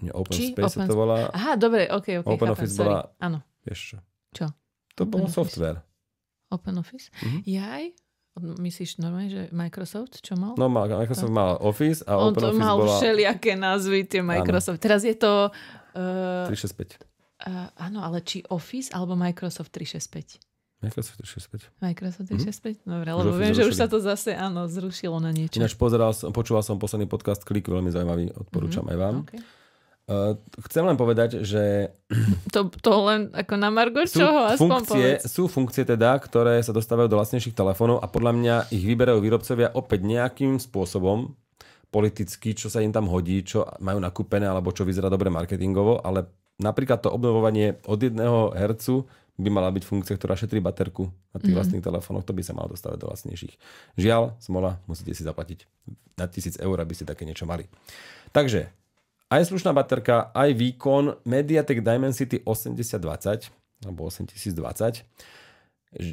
[0.00, 0.56] Nie, open Či?
[0.56, 0.88] space open...
[0.88, 1.28] to volá.
[1.28, 2.26] Aha, dobre, ok, ok.
[2.26, 2.88] Open chápem, office sorry.
[2.88, 3.00] bola...
[3.20, 3.38] Áno.
[3.68, 3.98] Vieš čo?
[4.32, 4.46] Čo?
[4.96, 5.84] To bol software.
[6.48, 7.12] Open office?
[7.20, 7.40] Mm-hmm.
[7.44, 7.84] Jaj?
[8.34, 10.58] Myslíš normálne, že Microsoft čo mal?
[10.58, 11.38] No Microsoft to...
[11.38, 12.98] mal Office a On Open to Office mal bola...
[12.98, 14.82] všelijaké názvy, tie Microsoft.
[14.82, 14.86] Áno.
[14.90, 15.54] Teraz je to...
[15.94, 16.50] Uh...
[16.50, 16.98] 365.
[17.46, 20.42] Uh, áno, ale či Office alebo Microsoft 365?
[20.82, 21.78] Microsoft 365.
[21.78, 22.82] Microsoft 365?
[22.82, 22.90] Mm-hmm.
[22.90, 25.62] Dobre, lebo viem, že už sa to zase áno, zrušilo na niečo.
[25.62, 28.98] Ináč pozeral som, počúval som posledný podcast Klik, veľmi zaujímavý, odporúčam mm-hmm.
[28.98, 29.16] aj vám.
[29.30, 29.40] Okay.
[30.04, 30.36] Uh,
[30.68, 31.88] chcem len povedať, že...
[32.52, 34.52] To, to len ako na Margo čoho?
[34.52, 35.26] Aspoň funkcie, povedz.
[35.26, 39.72] sú funkcie teda, ktoré sa dostávajú do vlastnejších telefónov a podľa mňa ich vyberajú výrobcovia
[39.72, 41.32] opäť nejakým spôsobom
[41.88, 46.28] politicky, čo sa im tam hodí, čo majú nakúpené alebo čo vyzerá dobre marketingovo, ale
[46.60, 51.54] napríklad to obnovovanie od jedného hercu by mala byť funkcia, ktorá šetrí baterku na tých
[51.54, 51.58] mm.
[51.58, 53.54] vlastných telefónoch, to by sa malo dostávať do vlastnejších.
[53.98, 55.66] Žiaľ, smola, musíte si zaplatiť
[56.14, 57.66] na tisíc eur, aby ste také niečo mali.
[58.30, 58.70] Takže
[59.34, 61.26] aj slušná baterka, aj výkon.
[61.26, 63.50] MediaTek Dimensity 8020
[63.82, 65.02] alebo 8020.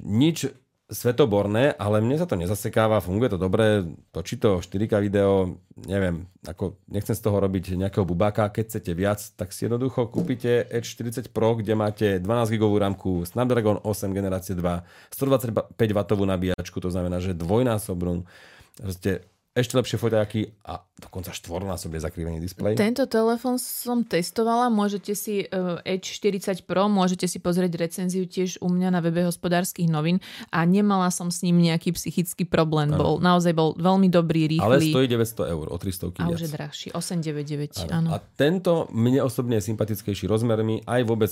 [0.02, 0.50] Nič
[0.92, 5.56] svetoborné, ale mne sa to nezasekáva, funguje to dobre, točí to 4K video,
[5.88, 10.68] neviem, ako nechcem z toho robiť nejakého bubáka, keď chcete viac, tak si jednoducho kúpite
[10.68, 12.28] Edge 40 Pro, kde máte 12
[12.60, 14.84] GB rámku, Snapdragon 8 generácie 2,
[15.16, 15.80] 125
[16.20, 18.28] W nabíjačku, to znamená, že dvojnásobnú,
[18.76, 22.80] proste ešte lepšie foťáky a dokonca štvornásobne zakrývený displej.
[22.80, 25.44] Tento telefón som testovala, môžete si
[25.84, 30.24] Edge 40 Pro, môžete si pozrieť recenziu tiež u mňa na webe hospodárskych novín
[30.56, 32.96] a nemala som s ním nejaký psychický problém.
[32.96, 34.64] Bol, naozaj bol veľmi dobrý, rýchly.
[34.64, 38.16] Ale stojí 900 eur, o 300 A už je drahší, 899, áno.
[38.16, 41.32] A tento mne osobne je sympatickejší rozmermi, aj vôbec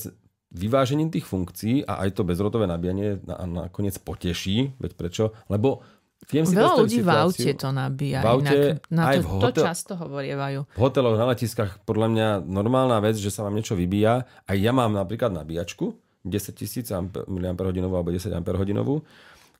[0.49, 5.23] vyvážením tých funkcií a aj to bezrotové nabíjanie na, nakoniec poteší, veď prečo?
[5.45, 5.85] Lebo
[6.27, 8.19] Viem si Veľa ľudí v aute to nabíja.
[8.21, 10.59] V aute, inak, na to, aj v hotel, to často hovorievajú.
[10.67, 14.27] V hoteloch, na letiskách podľa mňa normálna vec, že sa vám niečo vybíja.
[14.45, 15.95] Aj ja mám napríklad nabíjačku
[16.27, 18.43] 10 000 mAh alebo 10 Ah,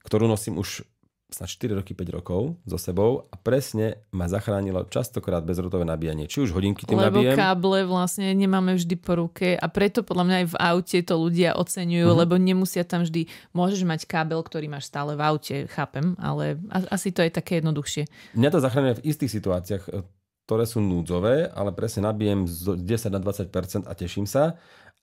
[0.05, 0.83] ktorú nosím už
[1.29, 6.25] snad 4 roky, 5 rokov so sebou a presne ma zachránilo častokrát bezrotové nabíjanie.
[6.25, 7.37] Či už hodinky tým Lebo nabijem.
[7.37, 11.53] káble vlastne nemáme vždy po ruke a preto podľa mňa aj v aute to ľudia
[11.53, 12.21] oceňujú, uh-huh.
[12.25, 16.57] lebo nemusia tam vždy, môžeš mať kábel, ktorý máš stále v aute, chápem, ale
[16.89, 18.09] asi to je také jednoduchšie.
[18.33, 20.01] Mňa to zachráňuje v istých situáciách, e,
[20.49, 24.57] ktoré sú núdzové, ale presne nabijem z 10 na 20% a teším sa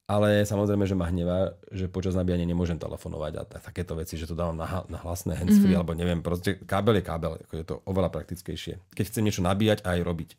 [0.07, 4.39] ale samozrejme, že ma hnevá, že počas nabíjania nemôžem telefonovať a takéto veci, že to
[4.39, 5.79] dávam na, na hlasné handsfree, mm-hmm.
[5.83, 8.79] alebo neviem, proste kábel je kábel, ako je to oveľa praktickejšie.
[8.95, 10.31] Keď chcem niečo nabíjať a aj robiť.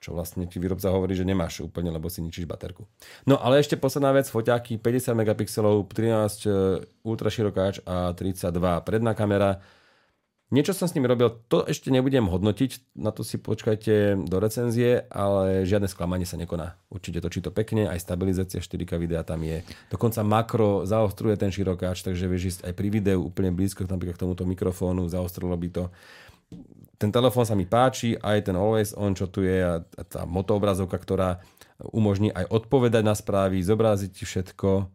[0.00, 2.88] Čo vlastne ti výrobca hovorí, že nemáš úplne, lebo si ničíš baterku.
[3.28, 9.60] No ale ešte posledná vec, foťáky 50 megapixelov, 13 ultraširokáč a 32 predná kamera
[10.46, 15.02] Niečo som s ním robil, to ešte nebudem hodnotiť, na to si počkajte do recenzie,
[15.10, 16.78] ale žiadne sklamanie sa nekoná.
[16.86, 19.66] Určite točí to pekne, aj stabilizácia 4K videa tam je.
[19.90, 24.22] Dokonca makro zaostruje ten širokáč, takže vieš ísť aj pri videu úplne blízko napríklad k
[24.22, 25.84] tomuto mikrofónu, zaostrilo by to.
[26.94, 30.94] Ten telefón sa mi páči, aj ten Always On, čo tu je, a tá motoobrazovka,
[30.94, 31.42] ktorá
[31.90, 34.86] umožní aj odpovedať na správy, zobraziť ti všetko.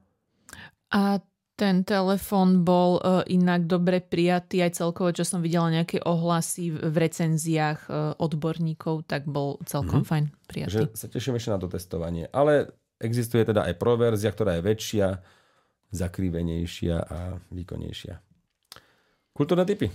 [0.96, 1.20] A
[1.56, 6.96] ten telefón bol uh, inak dobre prijatý aj celkovo, čo som videla nejaké ohlasy v,
[6.96, 10.10] recenziách uh, odborníkov, tak bol celkom mm-hmm.
[10.10, 10.74] fajn prijatý.
[10.74, 12.26] Že sa teším ešte na to testovanie.
[12.34, 15.08] Ale existuje teda aj Pro verzia, ktorá je väčšia,
[15.92, 17.20] zakrývenejšia a
[17.52, 18.16] výkonnejšia.
[19.36, 19.88] Kultúrne typy.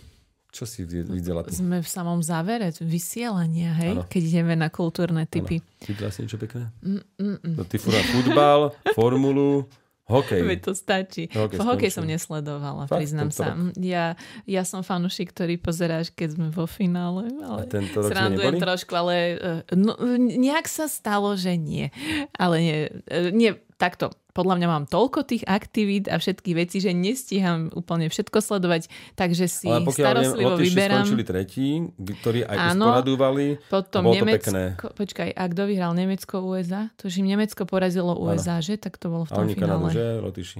[0.56, 1.52] Čo si videla ty?
[1.52, 3.92] Sme v samom závere vysielania, hej?
[3.92, 4.08] Ano.
[4.08, 5.60] Keď ideme na kultúrne typy.
[5.84, 6.72] Videla si niečo pekné?
[6.80, 7.54] Mm, mm, mm.
[7.60, 9.68] No, ty fúra futbal, formulu,
[10.06, 10.46] Hokej.
[10.46, 11.26] Veď to stačí.
[11.34, 13.58] Hokej, hokej som nesledovala, Fakt, priznám sa.
[13.74, 14.14] Ja,
[14.46, 17.26] ja som fanušik, ktorý pozeráš, keď sme vo finále.
[17.42, 21.90] Ale A tento rok srandujem trošku, ale uh, no, nejak sa stalo, že nie.
[22.38, 22.78] Ale nie,
[23.10, 28.12] uh, nie takto podľa mňa mám toľko tých aktivít a všetkých vecí, že nestíham úplne
[28.12, 31.08] všetko sledovať, takže si Ale starostlivo viem, vyberám.
[31.08, 33.56] skončili tretí, ktorí aj Áno, usporadúvali.
[33.72, 34.64] Potom bolo Nemecko, to pekné.
[34.76, 36.92] počkaj, a kto vyhral Nemecko USA?
[37.00, 38.66] To, že Nemecko porazilo USA, ano.
[38.68, 38.76] že?
[38.76, 39.88] Tak to bolo v tom a oni finále.
[39.88, 40.06] Kanadu, že?
[40.20, 40.58] Lotyši.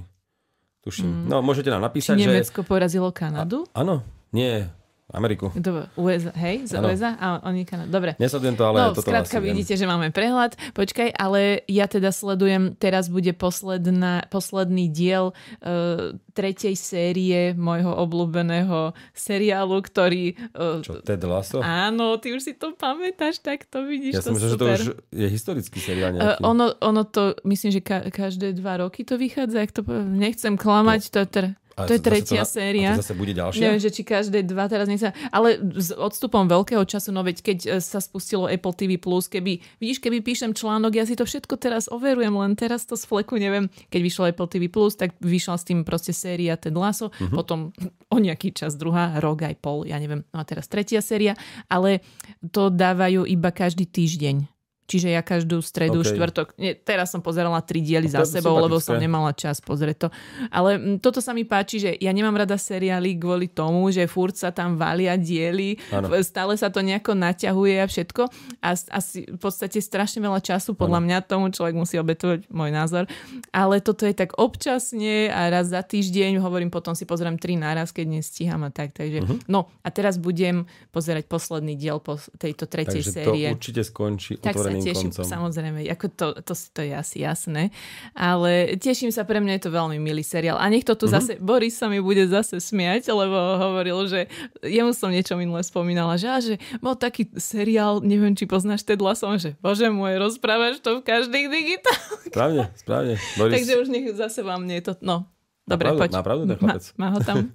[0.81, 1.05] Tuším.
[1.05, 1.23] Mm.
[1.29, 2.65] No, môžete nám napísať, Či Nemecko že...
[2.65, 3.69] porazilo Kanadu?
[3.77, 4.01] áno.
[4.27, 4.67] Nie,
[5.07, 5.55] Ameriku.
[5.55, 6.67] Dobre, USA, hej?
[6.67, 6.91] Z ano.
[6.91, 7.15] USA?
[7.15, 7.87] A oni Kanada.
[7.87, 8.19] Dobre.
[8.19, 9.79] Nesledujem to, ale no, toto skrátka vidíte, viem.
[9.79, 10.59] že máme prehľad.
[10.75, 18.91] Počkaj, ale ja teda sledujem, teraz bude posledná, posledný diel uh, tretej série môjho obľúbeného
[19.15, 20.35] seriálu, ktorý...
[20.51, 21.63] Uh, Čo, Ted Lasso?
[21.63, 24.19] Áno, ty už si to pamätáš, tak to vidíš.
[24.19, 24.85] Ja som myslel, že to už
[25.15, 26.43] je historický seriál nejaký.
[26.43, 30.59] Uh, ono, ono to, myslím, že ka- každé dva roky to vychádza, ak to nechcem
[30.59, 31.11] klamať, no.
[31.15, 31.55] to a
[31.85, 32.95] to je tretia to, séria.
[32.95, 33.61] A to zase bude ďalšia?
[33.61, 35.13] Neviem, že či každé dva teraz nech sa...
[35.29, 40.01] Ale s odstupom veľkého času, no veď keď e, sa spustilo Apple TV+, keby, vidíš,
[40.01, 43.69] keby píšem článok, ja si to všetko teraz overujem, len teraz to z fleku neviem.
[43.93, 44.65] Keď vyšlo Apple TV+,
[44.97, 47.29] tak vyšla s tým proste séria Ted Lasso, uh-huh.
[47.29, 47.69] potom
[48.15, 50.25] o nejaký čas druhá, rok aj pol, ja neviem.
[50.33, 51.37] No a teraz tretia séria,
[51.69, 52.01] ale
[52.41, 54.56] to dávajú iba každý týždeň.
[54.87, 56.15] Čiže ja každú stredu, okay.
[56.15, 60.09] štvrtok, nie, teraz som pozerala tri diely za sebou, lebo som nemala čas pozrieť to.
[60.47, 64.39] Ale m, toto sa mi páči, že ja nemám rada seriály kvôli tomu, že furt
[64.39, 66.07] sa tam valia diely, ano.
[66.23, 68.21] stále sa to nejako naťahuje a všetko.
[68.63, 71.05] A asi v podstate strašne veľa času, podľa ano.
[71.11, 73.11] mňa tomu človek musí obetovať môj názor.
[73.51, 77.91] Ale toto je tak občasne a raz za týždeň, hovorím, potom si pozriem tri náraz,
[77.91, 78.95] keď nestíham a tak.
[78.95, 79.51] Takže, uh-huh.
[79.51, 80.63] No a teraz budem
[80.95, 83.51] pozerať posledný diel po tejto tretej Takže série.
[83.51, 85.25] to určite skončí tak teším, koncom.
[85.25, 87.69] samozrejme, ako to, to, to je asi jasné,
[88.17, 90.59] ale teším sa, pre mňa je to veľmi milý seriál.
[90.59, 91.15] A nech to tu mm-hmm.
[91.15, 94.19] zase, Boris sa mi bude zase smiať, lebo hovoril, že
[94.61, 98.99] jemu som niečo minule spomínala, že, a, že bol taký seriál, neviem, či poznáš Ted
[98.99, 102.33] Lasso, že bože môj, rozprávaš to v každých digitálkach.
[102.33, 103.13] Správne, správne.
[103.39, 103.53] Boris...
[103.57, 105.29] Takže už nech zase vám nie to, no,
[105.67, 106.11] Dobre, má pravdu, poď.
[106.15, 106.83] Má pravdu ten chlapec?
[106.95, 107.37] Má, má ho tam.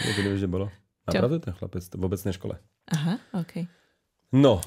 [0.00, 0.66] To nevieš, že bolo.
[1.04, 1.18] Má Čo?
[1.26, 2.54] pravdu ten chlapec v obecnej škole.
[2.86, 3.66] Aha, OK.
[4.30, 4.62] No,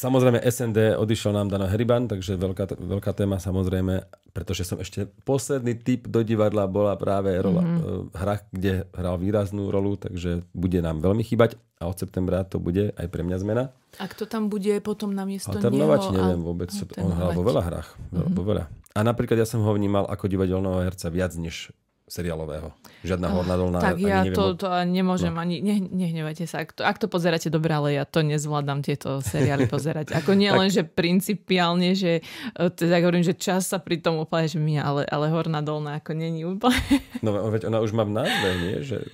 [0.00, 5.76] samozrejme SND odišiel nám Dano Heriban, takže veľká, veľká téma samozrejme, pretože som ešte posledný
[5.76, 8.16] typ do divadla bola práve rola, mm-hmm.
[8.16, 12.96] hra, kde hral výraznú rolu, takže bude nám veľmi chýbať a od septembra to bude
[12.96, 13.64] aj pre mňa zmena.
[14.00, 16.16] A kto tam bude potom na miesto Alternovať neho?
[16.16, 18.32] neviem vôbec, to, on hral vo veľa hrách, mm-hmm.
[18.32, 18.64] vo veľa.
[18.96, 21.70] A napríklad ja som ho vnímal ako divadelného herca viac než
[22.10, 22.74] seriálového.
[23.06, 23.78] Žiadna horná dolná.
[23.78, 25.38] Tak ja neviem, to, to nemôžem no.
[25.38, 26.66] ani, ne, nehnevajte sa.
[26.66, 30.10] Ak to, ak to pozeráte dobre, ale ja to nezvládam tieto seriály pozerať.
[30.18, 32.26] Ako nie len, že principiálne, že
[32.58, 36.18] teda hovorím, že čas sa pri tom úplne, že mi, ale, ale horná dolná ako
[36.18, 36.82] není úplne.
[37.22, 38.76] No veď ona už má v názve, nie?
[38.82, 39.06] Že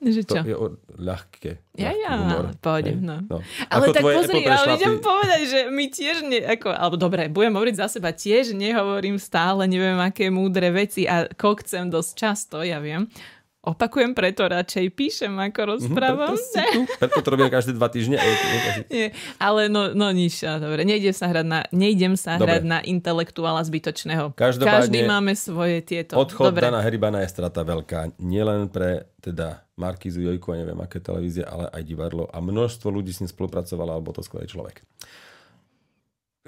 [0.00, 0.42] že to čo?
[0.48, 1.76] je o, ľahké.
[1.76, 2.56] Ja, ja, humor.
[3.04, 3.20] no.
[3.28, 3.38] no.
[3.68, 4.76] Ale Ako tak pozri, ale prešlapy.
[4.80, 9.20] idem povedať, že my tiež, ne, ako, alebo dobre, budem hovoriť za seba, tiež nehovorím
[9.20, 13.12] stále, neviem aké múdre veci a kokcem dosť často, ja viem.
[13.60, 16.32] Opakujem, preto radšej píšem, ako rozprávam.
[16.32, 18.16] Mhm, Preto, si tu, preto to robia každé dva týždne.
[18.16, 19.06] ale asi- Nie,
[19.36, 22.56] ale no, no nič, dobre, nejdem sa hrať na, nejdem sa Dobre.
[22.56, 24.32] hrať na intelektuála zbytočného.
[24.32, 26.16] Každopádne Každý máme svoje tieto.
[26.16, 26.64] Odchod dobre.
[26.64, 28.16] Dana Heribana je strata veľká.
[28.16, 32.32] Nielen pre teda Markizu Jojku a neviem aké televízie, ale aj divadlo.
[32.32, 34.80] A množstvo ľudí s ním spolupracovalo, alebo to skvelý človek.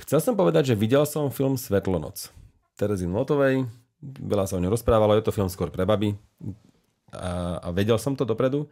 [0.00, 2.32] Chcel som povedať, že videl som film Svetlonoc.
[2.72, 3.68] Terezy Notovej.
[4.00, 5.12] Veľa sa o ňom rozprávalo.
[5.12, 6.16] Je to film skôr pre baby.
[7.12, 8.66] A, a vedel som to dopredu,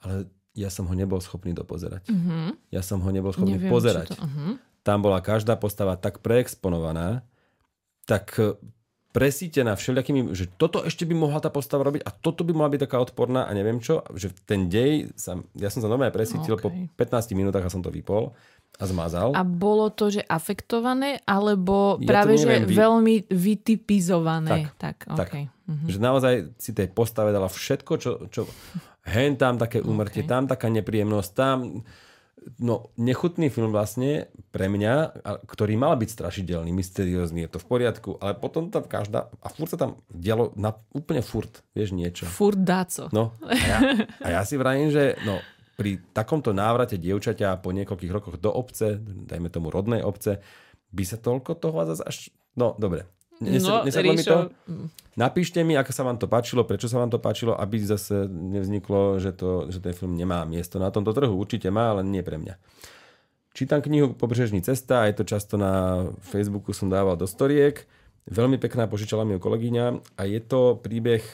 [0.00, 2.10] ale ja som ho nebol schopný dopozerať.
[2.10, 2.70] Mhm.
[2.74, 4.14] Ja som ho nebol schopný Neviem, pozerať.
[4.14, 4.58] to- mhm.
[4.80, 7.20] Tam bola každá postava tak preexponovaná,
[8.08, 8.56] tak e,
[9.12, 12.88] presítená všelijakými, že toto ešte by mohla tá postava robiť a toto by mohla byť
[12.88, 16.72] taká odporná a neviem čo, že ten dej, sa, ja som sa normálne presítil po
[16.72, 16.88] Okej.
[16.96, 18.32] 15 minútach a som to vypol
[18.76, 19.32] a zmazal.
[19.32, 24.70] A bolo to, že afektované, alebo Ja práve, že neviem, vy- veľmi vytypizované?
[24.76, 25.26] Tak, tak.
[25.28, 25.44] okay.
[25.66, 25.86] Mhm.
[25.86, 28.46] Že naozaj si tej postave dala všetko, čo, čo
[29.06, 30.28] hen tam také úmrtie, Okay.
[30.28, 31.82] tam taká nepríjemnosť, tam
[32.56, 35.12] no nechutný film vlastne pre mňa,
[35.44, 39.68] ktorý mal byť strašidelný, mysteriózny, je to v poriadku, ale potom tam každá, a furt
[39.68, 42.24] sa tam dialo na, úplne furt, vieš niečo.
[42.24, 43.12] Furt dáco.
[43.12, 43.78] No a ja,
[44.18, 45.36] a ja si vravím, že no,
[45.80, 50.44] pri takomto návrate dievčaťa po niekoľkých rokoch do obce, dajme tomu rodnej obce,
[50.92, 52.16] by sa toľko toho zase až...
[52.52, 53.08] No, dobre.
[53.40, 54.52] no, Nesadlo mi to?
[55.16, 59.16] Napíšte mi, ako sa vám to páčilo, prečo sa vám to páčilo, aby zase nevzniklo,
[59.16, 61.32] že, to, že ten film nemá miesto na tomto trhu.
[61.32, 62.60] Určite má, ale nie pre mňa.
[63.56, 67.88] Čítam knihu Pobrežní cesta, aj to často na Facebooku som dával do storiek.
[68.28, 69.84] Veľmi pekná, požičala mi ju kolegyňa
[70.20, 71.24] a je to príbeh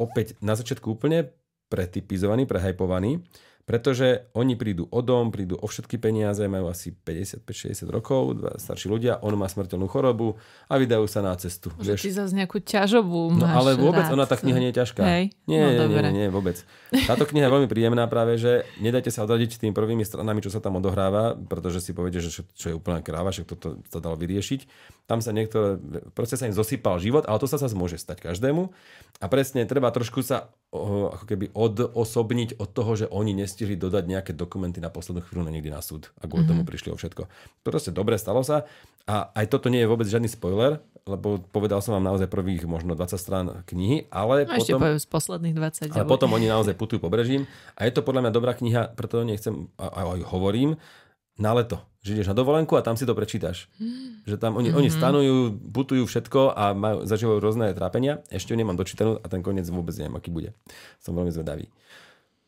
[0.00, 1.28] opäť na začiatku úplne
[1.68, 3.20] pretypizovaný, prehajpovaný,
[3.68, 8.90] pretože oni prídu o dom, prídu o všetky peniaze, majú asi 55-60 rokov, dva starší
[8.90, 11.70] ľudia, on má smrteľnú chorobu a vydajú sa na cestu.
[11.78, 14.16] Že ty zase nejakú ťažobú No máš ale vôbec rád.
[14.18, 15.02] ona tá kniha nie je ťažká.
[15.06, 15.24] Hej?
[15.46, 16.00] Nie, no, nie, dobre.
[16.10, 16.56] nie, nie, vôbec.
[17.06, 20.58] Táto kniha je veľmi príjemná práve, že nedajte sa odradiť tými prvými stranami, čo sa
[20.58, 24.18] tam odohráva, pretože si poviete, že čo, čo je úplná kráva, však toto sa dalo
[24.18, 24.66] vyriešiť.
[25.06, 25.78] Tam sa niektoré,
[26.14, 28.70] proste sa im zosypal život, ale to sa zase môže stať každému.
[29.20, 34.32] A presne treba trošku sa ako keby odosobniť od toho, že oni nestihli dodať nejaké
[34.32, 36.54] dokumenty na poslednú chvíľu na niekde na súd a kvôli Mhm.
[36.54, 36.62] mm-hmm.
[36.62, 37.22] tomu prišli o všetko.
[37.62, 38.62] Proste dobre, stalo sa.
[39.04, 42.94] A aj toto nie je vôbec žiadny spoiler, lebo povedal som vám naozaj prvých možno
[42.94, 44.86] 20 strán knihy, ale No, ešte potom...
[44.86, 45.90] poviem z posledných 20.
[45.90, 49.66] Ale potom oni naozaj putujú pobrežím a je to podľa mňa dobrá kniha, preto nechcem,
[49.74, 50.78] a, a aj hovorím,
[51.40, 51.80] na leto.
[52.00, 53.68] Že ideš na dovolenku a tam si to prečítaš.
[54.28, 54.80] Že tam oni, mm-hmm.
[54.80, 55.36] oni stanujú,
[55.72, 58.24] putujú všetko a majú, zažívajú rôzne trápenia.
[58.32, 60.56] Ešte ju nemám dočítanú a ten koniec vôbec neviem, aký bude.
[61.00, 61.68] Som veľmi zvedavý.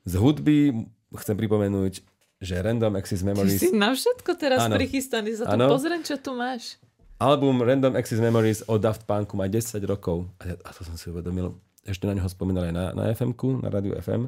[0.08, 0.88] Z hudby
[1.20, 2.00] chcem pripomenúť,
[2.42, 4.74] že Random Access Ty Memories, si na všetko teraz Áno.
[4.74, 5.36] prichystaný.
[5.36, 6.80] Za to pozriem, čo tu máš.
[7.22, 10.26] album Random Access Memories od Daft Punku má 10 rokov.
[10.42, 11.54] A, a to som si uvedomil.
[11.86, 14.26] Ešte na neho spomínal aj na, na FM-ku, na rádiu FM,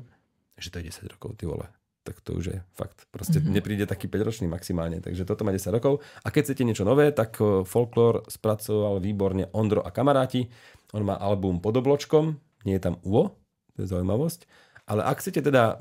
[0.59, 1.67] že to je 10 rokov, ty vole.
[2.05, 3.09] Tak to už je fakt.
[3.09, 3.55] Proste mm-hmm.
[3.57, 5.01] nepríde taký 5-ročný maximálne.
[5.01, 6.05] Takže toto má 10 rokov.
[6.21, 10.53] A keď chcete niečo nové, tak eh, Folklore spracoval výborne Ondro a kamaráti.
[10.93, 12.39] On má album pod obločkom,
[12.69, 13.35] nie je tam UO,
[13.75, 14.47] to je zaujímavosť.
[14.87, 15.81] Ale ak chcete teda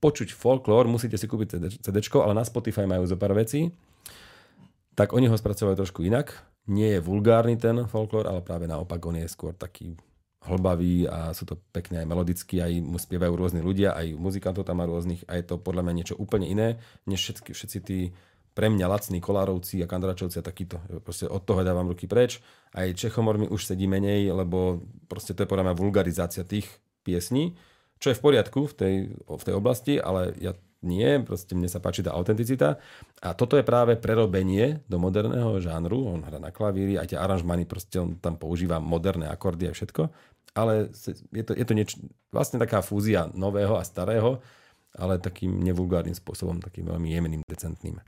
[0.00, 3.74] počuť folklór, musíte si kúpiť CD, ale na Spotify majú zo pár vecí
[4.96, 6.32] tak oni ho spracovajú trošku inak.
[6.66, 9.94] Nie je vulgárny ten folklór, ale práve naopak on je skôr taký
[10.46, 14.78] hlbavý a sú to pekne aj melodicky, aj mu spievajú rôzni ľudia, aj muzikantov tam
[14.80, 17.98] má rôznych a je to podľa mňa niečo úplne iné, než všetky, všetci tí
[18.56, 20.80] pre mňa lacní kolárovci a kandračovci a takýto.
[21.04, 22.40] Proste od toho dávam ruky preč.
[22.72, 24.80] Aj Čechomor mi už sedí menej, lebo
[25.12, 26.64] proste to je podľa mňa vulgarizácia tých
[27.04, 27.52] piesní,
[28.00, 31.84] čo je v poriadku v tej, v tej oblasti, ale ja nie, proste mne sa
[31.84, 32.80] páči tá autenticita.
[33.20, 36.04] A toto je práve prerobenie do moderného žánru.
[36.16, 40.08] On hrá na klavíri, aj tie aranžmany, proste on tam používa moderné akordy a všetko.
[40.52, 40.92] Ale
[41.32, 41.90] je to, je to nieč,
[42.30, 44.40] vlastne taká fúzia nového a starého,
[44.96, 48.00] ale takým nevulgárnym spôsobom, takým veľmi jemným, decentným.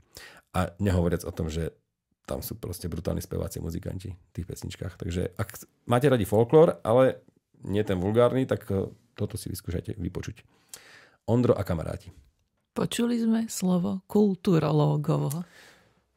[0.57, 1.69] A nehovoriac o tom, že
[2.25, 5.01] tam sú proste brutálni speváci, muzikanti v tých pesničkách.
[5.01, 7.25] Takže ak máte radi folklór, ale
[7.65, 8.85] nie ten vulgárny, tak eh,
[9.17, 10.45] toto si vyskúšajte vypočuť.
[11.25, 12.13] Ondro a kamaráti.
[12.73, 15.41] Počuli sme slovo kulturológovo.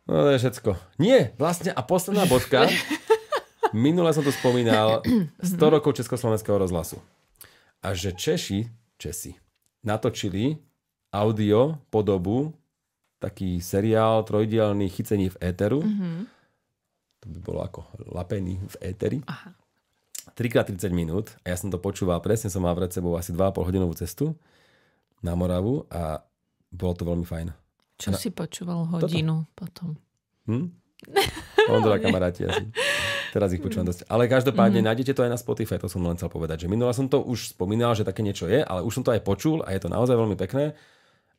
[0.06, 0.70] No to je všetko.
[1.00, 2.68] Nie, vlastne a posledná bodka.
[3.72, 5.00] Minule som tu spomínal
[5.40, 7.00] 100 rokov Československého rozhlasu.
[7.82, 8.68] A že Češi,
[9.00, 9.34] Česi,
[9.82, 10.60] natočili
[11.12, 12.54] audio, podobu,
[13.18, 15.80] taký seriál trojdielný chycení v éteru.
[15.82, 16.16] Mm-hmm.
[17.22, 17.80] To by bolo ako
[18.12, 19.18] lapený v éteri.
[19.26, 19.54] Aha.
[20.38, 23.94] 3x30 minút a ja som to počúval, presne som mal pred sebou asi 2,5 hodinovú
[23.98, 24.38] cestu
[25.18, 26.22] na Moravu a
[26.70, 27.50] bolo to veľmi fajn.
[27.98, 28.18] Čo na...
[28.18, 29.54] si počúval hodinu Toto.
[29.58, 29.88] potom?
[30.46, 30.66] Hm?
[31.74, 32.64] Ondra kamaráti asi.
[33.32, 34.04] Teraz ich počúvam dosť.
[34.12, 34.86] Ale každopádne mm.
[34.92, 36.68] nájdete to aj na Spotify, to som len chcel povedať.
[36.68, 39.24] Že minula som to už spomínal, že také niečo je, ale už som to aj
[39.24, 40.76] počul a je to naozaj veľmi pekné.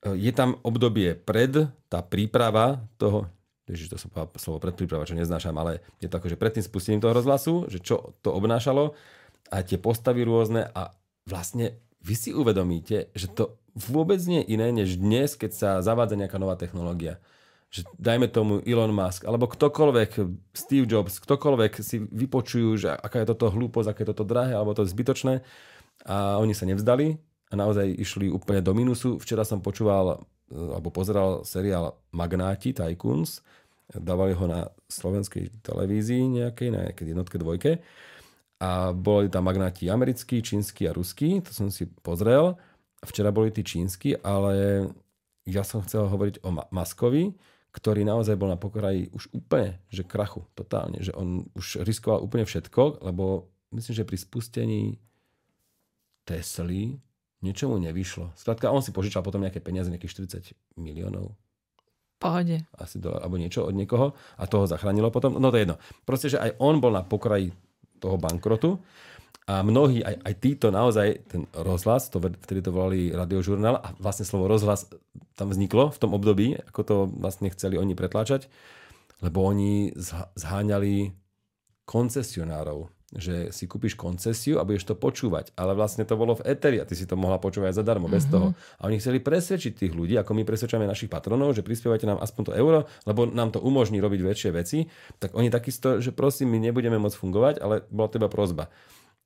[0.01, 3.29] Je tam obdobie pred, tá príprava toho,
[3.69, 6.65] Ježiš, to som povedal slovo predpríprava, čo neznášam, ale je to ako, že pred tým
[6.65, 8.97] spustením toho rozhlasu, že čo to obnášalo
[9.53, 10.97] a tie postavy rôzne a
[11.29, 16.17] vlastne vy si uvedomíte, že to vôbec nie je iné, než dnes, keď sa zavádza
[16.19, 17.21] nejaká nová technológia.
[17.73, 20.11] Že dajme tomu Elon Musk, alebo ktokoľvek,
[20.53, 24.77] Steve Jobs, ktokoľvek si vypočujú, že aká je toto hlúposť, aké je toto drahé, alebo
[24.77, 25.41] to je zbytočné.
[26.05, 27.17] A oni sa nevzdali
[27.49, 29.17] a naozaj išli úplne do minusu.
[29.17, 30.21] Včera som počúval
[30.53, 33.41] alebo pozeral seriál Magnáti, Tycoons,
[33.89, 37.71] dávali ho na slovenskej televízii nejakej, na nejakej jednotke, dvojke.
[38.61, 42.55] A boli tam magnáti americkí, čínsky a ruský, to som si pozrel.
[43.03, 44.87] Včera boli tí čínsky, ale
[45.43, 47.35] ja som chcel hovoriť o Maskovi,
[47.73, 52.45] ktorý naozaj bol na pokraji už úplne, že krachu, totálne, že on už riskoval úplne
[52.45, 54.81] všetko, lebo myslím, že pri spustení
[56.23, 57.01] Tesly
[57.43, 58.31] niečomu nevyšlo.
[58.37, 61.35] Skrátka, on si požičal potom nejaké peniaze, nejakých 40 miliónov.
[62.21, 62.63] Pohode.
[62.79, 65.35] Asi do, alebo niečo od niekoho a toho zachránilo potom.
[65.35, 65.75] No to je jedno.
[66.07, 67.51] Proste, že aj on bol na pokraji
[67.99, 68.79] toho bankrotu
[69.43, 74.23] a mnohí, aj, aj títo naozaj, ten rozhlas, to, vtedy to volali radiožurnál a vlastne
[74.23, 74.87] slovo rozhlas
[75.35, 78.47] tam vzniklo v tom období, ako to vlastne chceli oni pretláčať,
[79.19, 79.91] lebo oni
[80.39, 81.11] zháňali
[81.83, 85.53] koncesionárov že si kúpiš koncesiu a budeš to počúvať.
[85.53, 88.17] Ale vlastne to bolo v Eteri a ty si to mohla počúvať zadarmo, mm-hmm.
[88.17, 88.31] bez mhm.
[88.33, 88.47] toho.
[88.81, 92.43] A oni chceli presvedčiť tých ľudí, ako my presvedčame našich patronov, že prispievate nám aspoň
[92.49, 94.89] to euro, lebo nám to umožní robiť väčšie veci.
[95.21, 98.73] Tak oni takisto, že prosím, my nebudeme môcť fungovať, ale bola to iba prozba.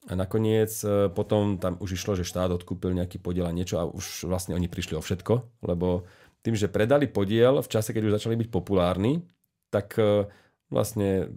[0.08, 3.84] A nakoniec e, potom tam už išlo, že štát odkúpil nejaký podiel a niečo a
[3.84, 6.08] už vlastne oni prišli o všetko, lebo
[6.48, 9.28] tým, že predali podiel v čase, keď už začali byť populárni,
[9.68, 10.32] tak e,
[10.72, 11.28] vlastne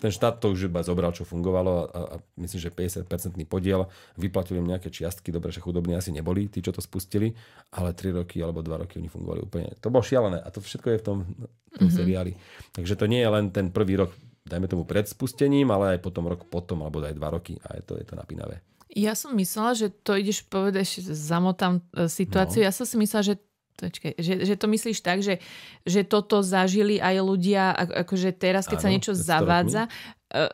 [0.00, 2.72] ten štát to už iba zobral, čo fungovalo a, a myslím, že
[3.08, 3.86] 50% podiel,
[4.20, 7.32] vyplatili im nejaké čiastky, dobre, že chudobní asi neboli, tí, čo to spustili,
[7.72, 9.68] ale 3 roky alebo 2 roky oni fungovali úplne.
[9.80, 11.94] To bolo šialené a to všetko je v tom, v tom mm-hmm.
[11.94, 12.32] seriáli.
[12.74, 14.10] Takže to nie je len ten prvý rok,
[14.44, 17.82] dajme tomu pred spustením, ale aj potom rok potom, alebo aj 2 roky a je
[17.82, 18.60] to, je to napínavé.
[18.94, 22.62] Ja som myslela, že to ideš povedať, zamotám e, situáciu.
[22.62, 22.66] No.
[22.68, 23.36] Ja som si myslela, že
[23.74, 25.42] Počkej, že, že to myslíš tak, že,
[25.82, 29.82] že toto zažili aj ľudia, akože teraz, keď Áno, sa niečo zavádza,
[30.30, 30.46] uh,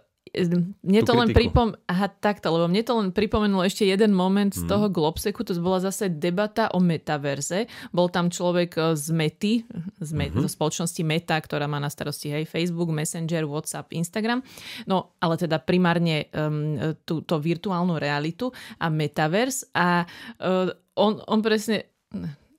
[0.82, 1.74] mne to len pripom...
[1.90, 4.70] Aha, takto, lebo mne to len pripomenulo ešte jeden moment z mm.
[4.70, 7.66] toho Globseku, to bola zase debata o metaverze.
[7.90, 9.54] Bol tam človek e, z Mety,
[9.98, 10.42] z me- mm-hmm.
[10.42, 14.42] zo spoločnosti Meta, ktorá má na starosti aj Facebook, Messenger, WhatsApp, Instagram.
[14.86, 20.06] No, ale teda primárne um, túto virtuálnu realitu a metaverse a
[20.42, 21.90] uh, on, on presne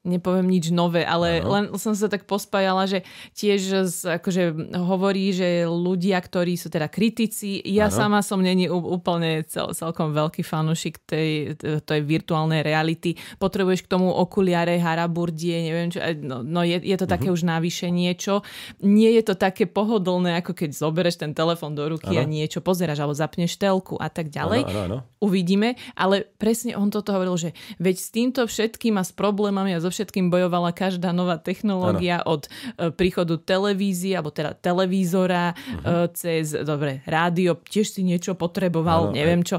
[0.02, 1.50] nepoviem nič nové, ale ano.
[1.54, 3.06] len som sa tak pospájala, že
[3.38, 3.86] tiež
[4.18, 7.94] akože hovorí, že ľudia, ktorí sú teda kritici, ja ano.
[7.94, 11.54] sama som není úplne cel, celkom veľký fanúšik tej,
[11.86, 13.14] tej virtuálnej reality.
[13.38, 17.38] Potrebuješ k tomu okuliare, haraburdie, neviem čo, no, no je, je to také uh-huh.
[17.38, 18.42] už návyše niečo.
[18.82, 22.26] Nie je to také pohodlné, ako keď zoberieš ten telefon do ruky ano.
[22.26, 24.66] a niečo pozeráš, alebo zapneš telku a tak ďalej.
[24.66, 24.98] Ano, ano, ano.
[25.22, 29.80] Uvidíme, ale presne on toto hovoril, že veď s týmto všetkým a s problémami a
[29.84, 32.40] so všetkým bojovala každá nová technológia ano.
[32.40, 36.10] od e, príchodu televízie, alebo teda televízora, uh-huh.
[36.16, 39.48] cez, dobre, rádio, tiež si niečo potreboval, ano, neviem aj.
[39.48, 39.58] čo.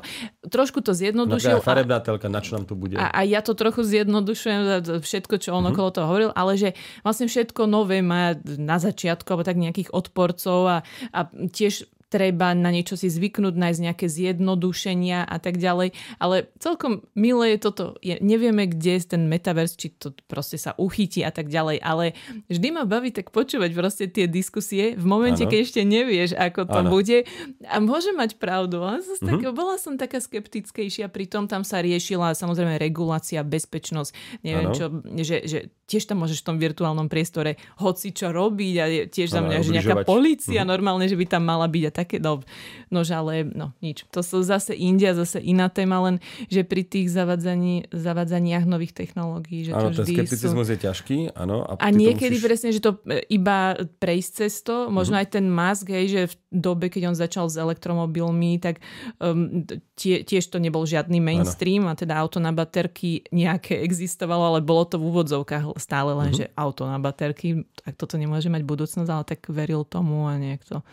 [0.49, 1.61] Trošku to zjednodušil.
[1.61, 2.97] No, farebná telka, na čo nám tu bude.
[2.97, 5.77] A, a ja to trochu zjednodušujem, všetko, čo on uh-huh.
[5.77, 10.61] okolo toho hovoril, ale že vlastne všetko nové má na začiatku, alebo tak nejakých odporcov
[10.67, 10.79] a,
[11.13, 15.97] a tiež treba na niečo si zvyknúť, nájsť nejaké zjednodušenia a tak ďalej.
[16.21, 17.85] Ale celkom milé je toto.
[18.05, 22.13] Je, nevieme, kde je ten metaverse, či to proste sa uchytí a tak ďalej, ale
[22.53, 25.49] vždy ma baví tak počúvať proste tie diskusie v momente, ano.
[25.49, 26.91] keď ešte nevieš, ako to ano.
[26.93, 27.25] bude.
[27.65, 28.85] A môže mať pravdu.
[28.85, 29.25] Ale mm-hmm.
[29.25, 34.77] tak, bola som taká skeptickejšia, pritom tam sa riešila samozrejme regulácia, bezpečnosť, neviem ano.
[34.77, 34.85] čo,
[35.25, 35.59] že, že
[35.89, 39.71] tiež tam môžeš v tom virtuálnom priestore hoci čo robiť a tiež za mňa, že
[39.77, 40.73] nejaká policia mm-hmm.
[40.73, 42.43] normálne, že by tam mala byť a také, no,
[42.91, 44.05] no ale no nič.
[44.11, 46.17] To sú zase India, zase iná téma, len
[46.51, 50.73] že pri tých zavadzaní, zavadzaniach nových technológií, že áno, to ten skepticizmus sú...
[50.75, 51.63] je ťažký, áno.
[51.63, 52.47] A, a niekedy musíš...
[52.47, 55.31] presne, že to e, iba prejsť cez to, možno mm-hmm.
[55.31, 58.83] aj ten Musk, hej, že v dobe, keď on začal s elektromobilmi, tak
[59.23, 59.65] um,
[59.97, 61.95] tie, tiež to nebol žiadny mainstream ano.
[61.95, 66.49] a teda auto na baterky nejaké existovalo, ale bolo to v úvodzovkách stále len, uh-huh.
[66.49, 70.85] že auto na baterky, tak toto nemôže mať budúcnosť, ale tak veril tomu a niekto.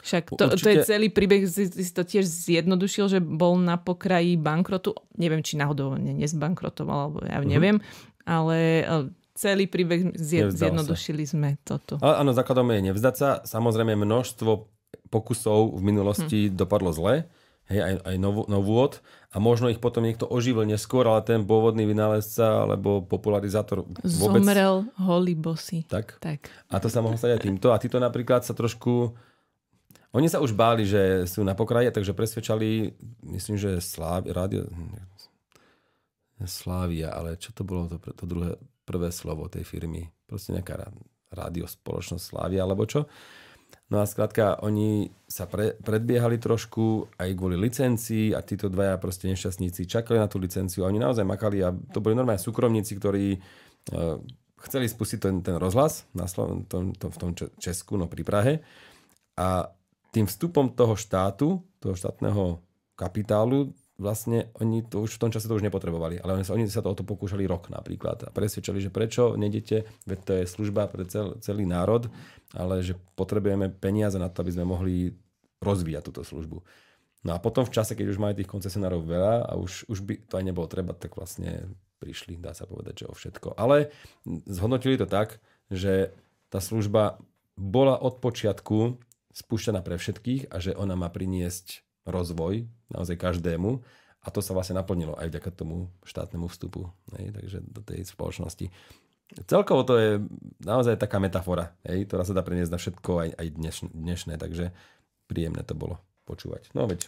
[0.00, 0.64] Však to, Určite...
[0.64, 4.96] to je celý príbeh, si, si to tiež zjednodušil, že bol na pokraji bankrotu.
[5.20, 7.48] Neviem, či náhodou ne, nezbankrotoval, alebo ja uh-huh.
[7.48, 7.76] neviem,
[8.24, 8.88] ale
[9.36, 11.36] celý príbeh zjed, zjednodušili sa.
[11.36, 11.96] sme toto.
[12.00, 13.28] Ale áno, základom je nevzdať sa.
[13.44, 14.68] Samozrejme množstvo
[15.08, 16.54] pokusov v minulosti hm.
[16.56, 17.28] dopadlo zle
[17.70, 18.98] hej, aj, aj novú, novúod
[19.30, 24.42] a možno ich potom niekto oživil neskôr, ale ten pôvodný vynálezca alebo popularizátor vôbec...
[24.42, 25.86] Zomrel holý bosy.
[25.86, 26.18] Tak?
[26.18, 26.50] tak.
[26.66, 27.70] A to sa mohlo stať aj týmto.
[27.70, 29.14] A títo napríklad sa trošku...
[30.10, 32.98] Oni sa už báli, že sú na pokraji, takže presvedčali,
[33.30, 34.66] myslím, že Sláv, rádio,
[36.42, 40.10] Slávia, ale čo to bolo to, to druhé, prvé slovo tej firmy?
[40.26, 40.90] Proste nejaká
[41.30, 43.06] rádio spoločnosť Slávia, alebo čo?
[43.90, 49.30] No a skrátka, oni sa pre, predbiehali trošku aj kvôli licencii a títo dvaja proste
[49.30, 53.38] nešťastníci čakali na tú licenciu a oni naozaj makali a to boli normálne súkromníci, ktorí
[53.38, 54.18] uh,
[54.66, 58.54] chceli spustiť ten, ten rozhlas na Slo- tom, to, v tom Česku, no pri Prahe
[59.38, 59.70] a
[60.10, 62.62] tým vstupom toho štátu, toho štátneho
[62.98, 66.64] kapitálu vlastne oni to už v tom čase to už nepotrebovali, ale oni sa, oni
[66.66, 70.44] sa to o to pokúšali rok napríklad a presvedčali, že prečo nedete, veď to je
[70.48, 72.08] služba pre cel, celý národ,
[72.56, 75.12] ale že potrebujeme peniaze na to, aby sme mohli
[75.60, 76.64] rozvíjať túto službu.
[77.20, 80.14] No a potom v čase, keď už majú tých koncesionárov veľa a už, už by
[80.24, 81.68] to aj nebolo treba, tak vlastne
[82.00, 83.60] prišli, dá sa povedať, že o všetko.
[83.60, 83.92] Ale
[84.48, 85.36] zhodnotili to tak,
[85.68, 86.16] že
[86.48, 87.20] tá služba
[87.60, 88.96] bola od počiatku
[89.34, 93.80] spúšťaná pre všetkých a že ona má priniesť rozvoj naozaj každému
[94.20, 98.68] a to sa vlastne naplnilo aj vďaka tomu štátnemu vstupu, hej, takže do tej spoločnosti.
[99.46, 100.10] Celkovo to je
[100.66, 104.74] naozaj taká metafora, hej, ktorá sa dá preniesť na všetko aj, aj dneš, dnešné, takže
[105.30, 106.74] príjemné to bolo počúvať.
[106.74, 107.06] No veď,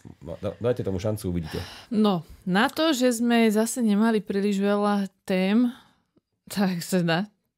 [0.63, 1.59] dajte tomu šancu, uvidíte.
[1.91, 5.71] No, na to, že sme zase nemali príliš veľa tém,
[6.51, 7.03] tak sa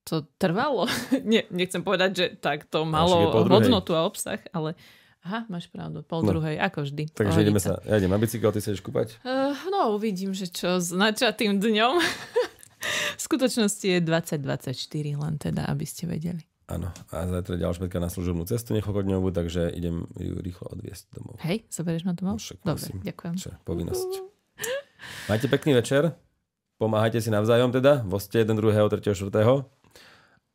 [0.05, 0.87] to trvalo.
[1.31, 4.77] Nie, nechcem povedať, že tak to malo hodnotu a obsah, ale
[5.25, 6.37] Aha, máš pravdu, pol no.
[6.37, 7.09] druhej, ako vždy.
[7.17, 9.17] Takže ideme sa, ja idem na bicykel, ty sa ideš kúpať?
[9.25, 11.97] Uh, no, uvidím, že čo s načatým dňom.
[13.17, 14.77] v skutočnosti je 2024,
[15.17, 16.45] len teda, aby ste vedeli.
[16.69, 21.41] Áno, a zajtra ďalšia na služobnú cestu niekoľkodňovú, takže idem ju rýchlo odviesť domov.
[21.41, 22.37] Hej, zoberieš ma domov?
[22.37, 22.97] No, však, Dobre, musím.
[23.05, 23.35] ďakujem.
[23.41, 24.11] Čo, povinnosť.
[25.29, 26.17] Majte pekný večer,
[26.77, 29.69] pomáhajte si navzájom teda, voste jeden druhého, tretieho, štvrtého.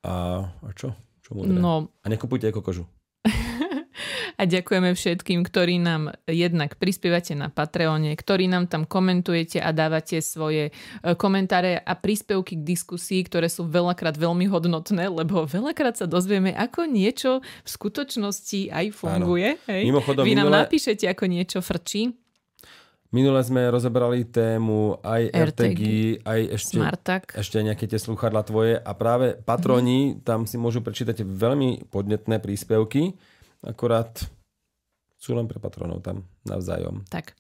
[0.04, 0.96] A, a čo?
[1.20, 1.60] Čo múdre?
[1.60, 2.88] No, a nekupujte kožu
[4.40, 10.24] a ďakujeme všetkým, ktorí nám jednak prispievate na Patreone, ktorí nám tam komentujete a dávate
[10.24, 16.08] svoje e, komentáre a príspevky k diskusii, ktoré sú veľakrát veľmi hodnotné, lebo veľakrát sa
[16.08, 19.60] dozvieme, ako niečo v skutočnosti aj funguje.
[19.68, 19.84] Hej?
[19.92, 20.60] Mimochodom, Vy nám minule...
[20.64, 22.16] napíšete, ako niečo frčí.
[23.10, 25.82] Minule sme rozobrali tému aj RTG,
[26.22, 27.24] aj ešte, Smartak.
[27.34, 30.28] ešte nejaké tie sluchadla tvoje a práve patroni mm.
[30.28, 33.18] tam si môžu prečítať veľmi podnetné príspevky
[33.60, 34.24] Akorát
[35.20, 37.04] sú len pre patronov tam navzájom.
[37.12, 37.36] Tak.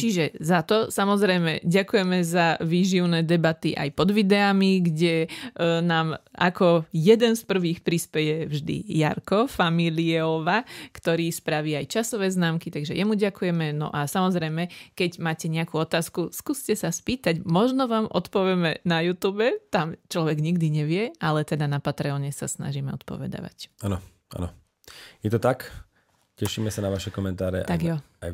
[0.00, 5.28] Čiže za to samozrejme ďakujeme za výživné debaty aj pod videami, kde
[5.60, 12.96] nám ako jeden z prvých prispeje vždy Jarko Familieova, ktorý spraví aj časové známky, takže
[12.96, 13.76] jemu ďakujeme.
[13.76, 19.44] No a samozrejme, keď máte nejakú otázku, skúste sa spýtať, možno vám odpovieme na YouTube,
[19.74, 23.74] tam človek nikdy nevie, ale teda na Patreone sa snažíme odpovedávať.
[23.84, 23.98] Áno,
[24.32, 24.48] áno.
[25.20, 25.89] Je to tak?
[26.40, 27.96] Tešíme sa na vaše komentáre tak aj, jo.
[28.24, 28.30] aj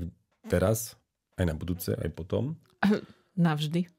[0.47, 0.95] teraz,
[1.35, 2.55] aj na budúce, aj potom.
[3.35, 3.91] Navždy.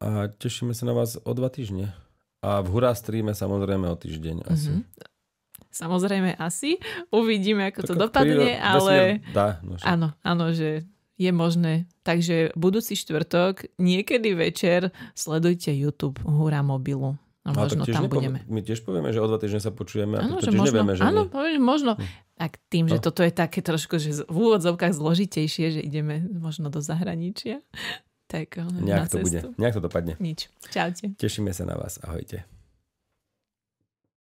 [0.00, 1.92] A tešíme sa na vás o dva týždne.
[2.40, 4.80] A v Hurá streame samozrejme o týždeň asi.
[4.80, 5.10] Mm-hmm.
[5.70, 6.80] Samozrejme asi.
[7.12, 8.64] Uvidíme, ako tak to dopadne, príro...
[8.64, 8.94] ale...
[9.36, 10.88] Dá, no áno, áno, že
[11.20, 11.84] je možné.
[12.00, 17.20] Takže budúci štvrtok, niekedy večer sledujte YouTube Hurá mobilu.
[17.40, 18.44] No, možno tam nepo- budeme.
[18.52, 20.92] My tiež povieme, že o dva týždne sa počujeme ano, a to tiež možno, nevieme,
[20.92, 21.56] že Áno, my...
[21.56, 21.96] možno.
[21.96, 22.04] Hm.
[22.36, 23.04] Tak tým, že no.
[23.04, 27.64] toto je také trošku, že v úvodzovkách zložitejšie, že ideme možno do zahraničia,
[28.28, 29.40] tak Nejak to bude.
[29.56, 30.14] Nejak to dopadne.
[30.20, 30.52] Nič.
[30.68, 31.16] Čaute.
[31.16, 31.96] Tešíme sa na vás.
[32.04, 32.44] Ahojte.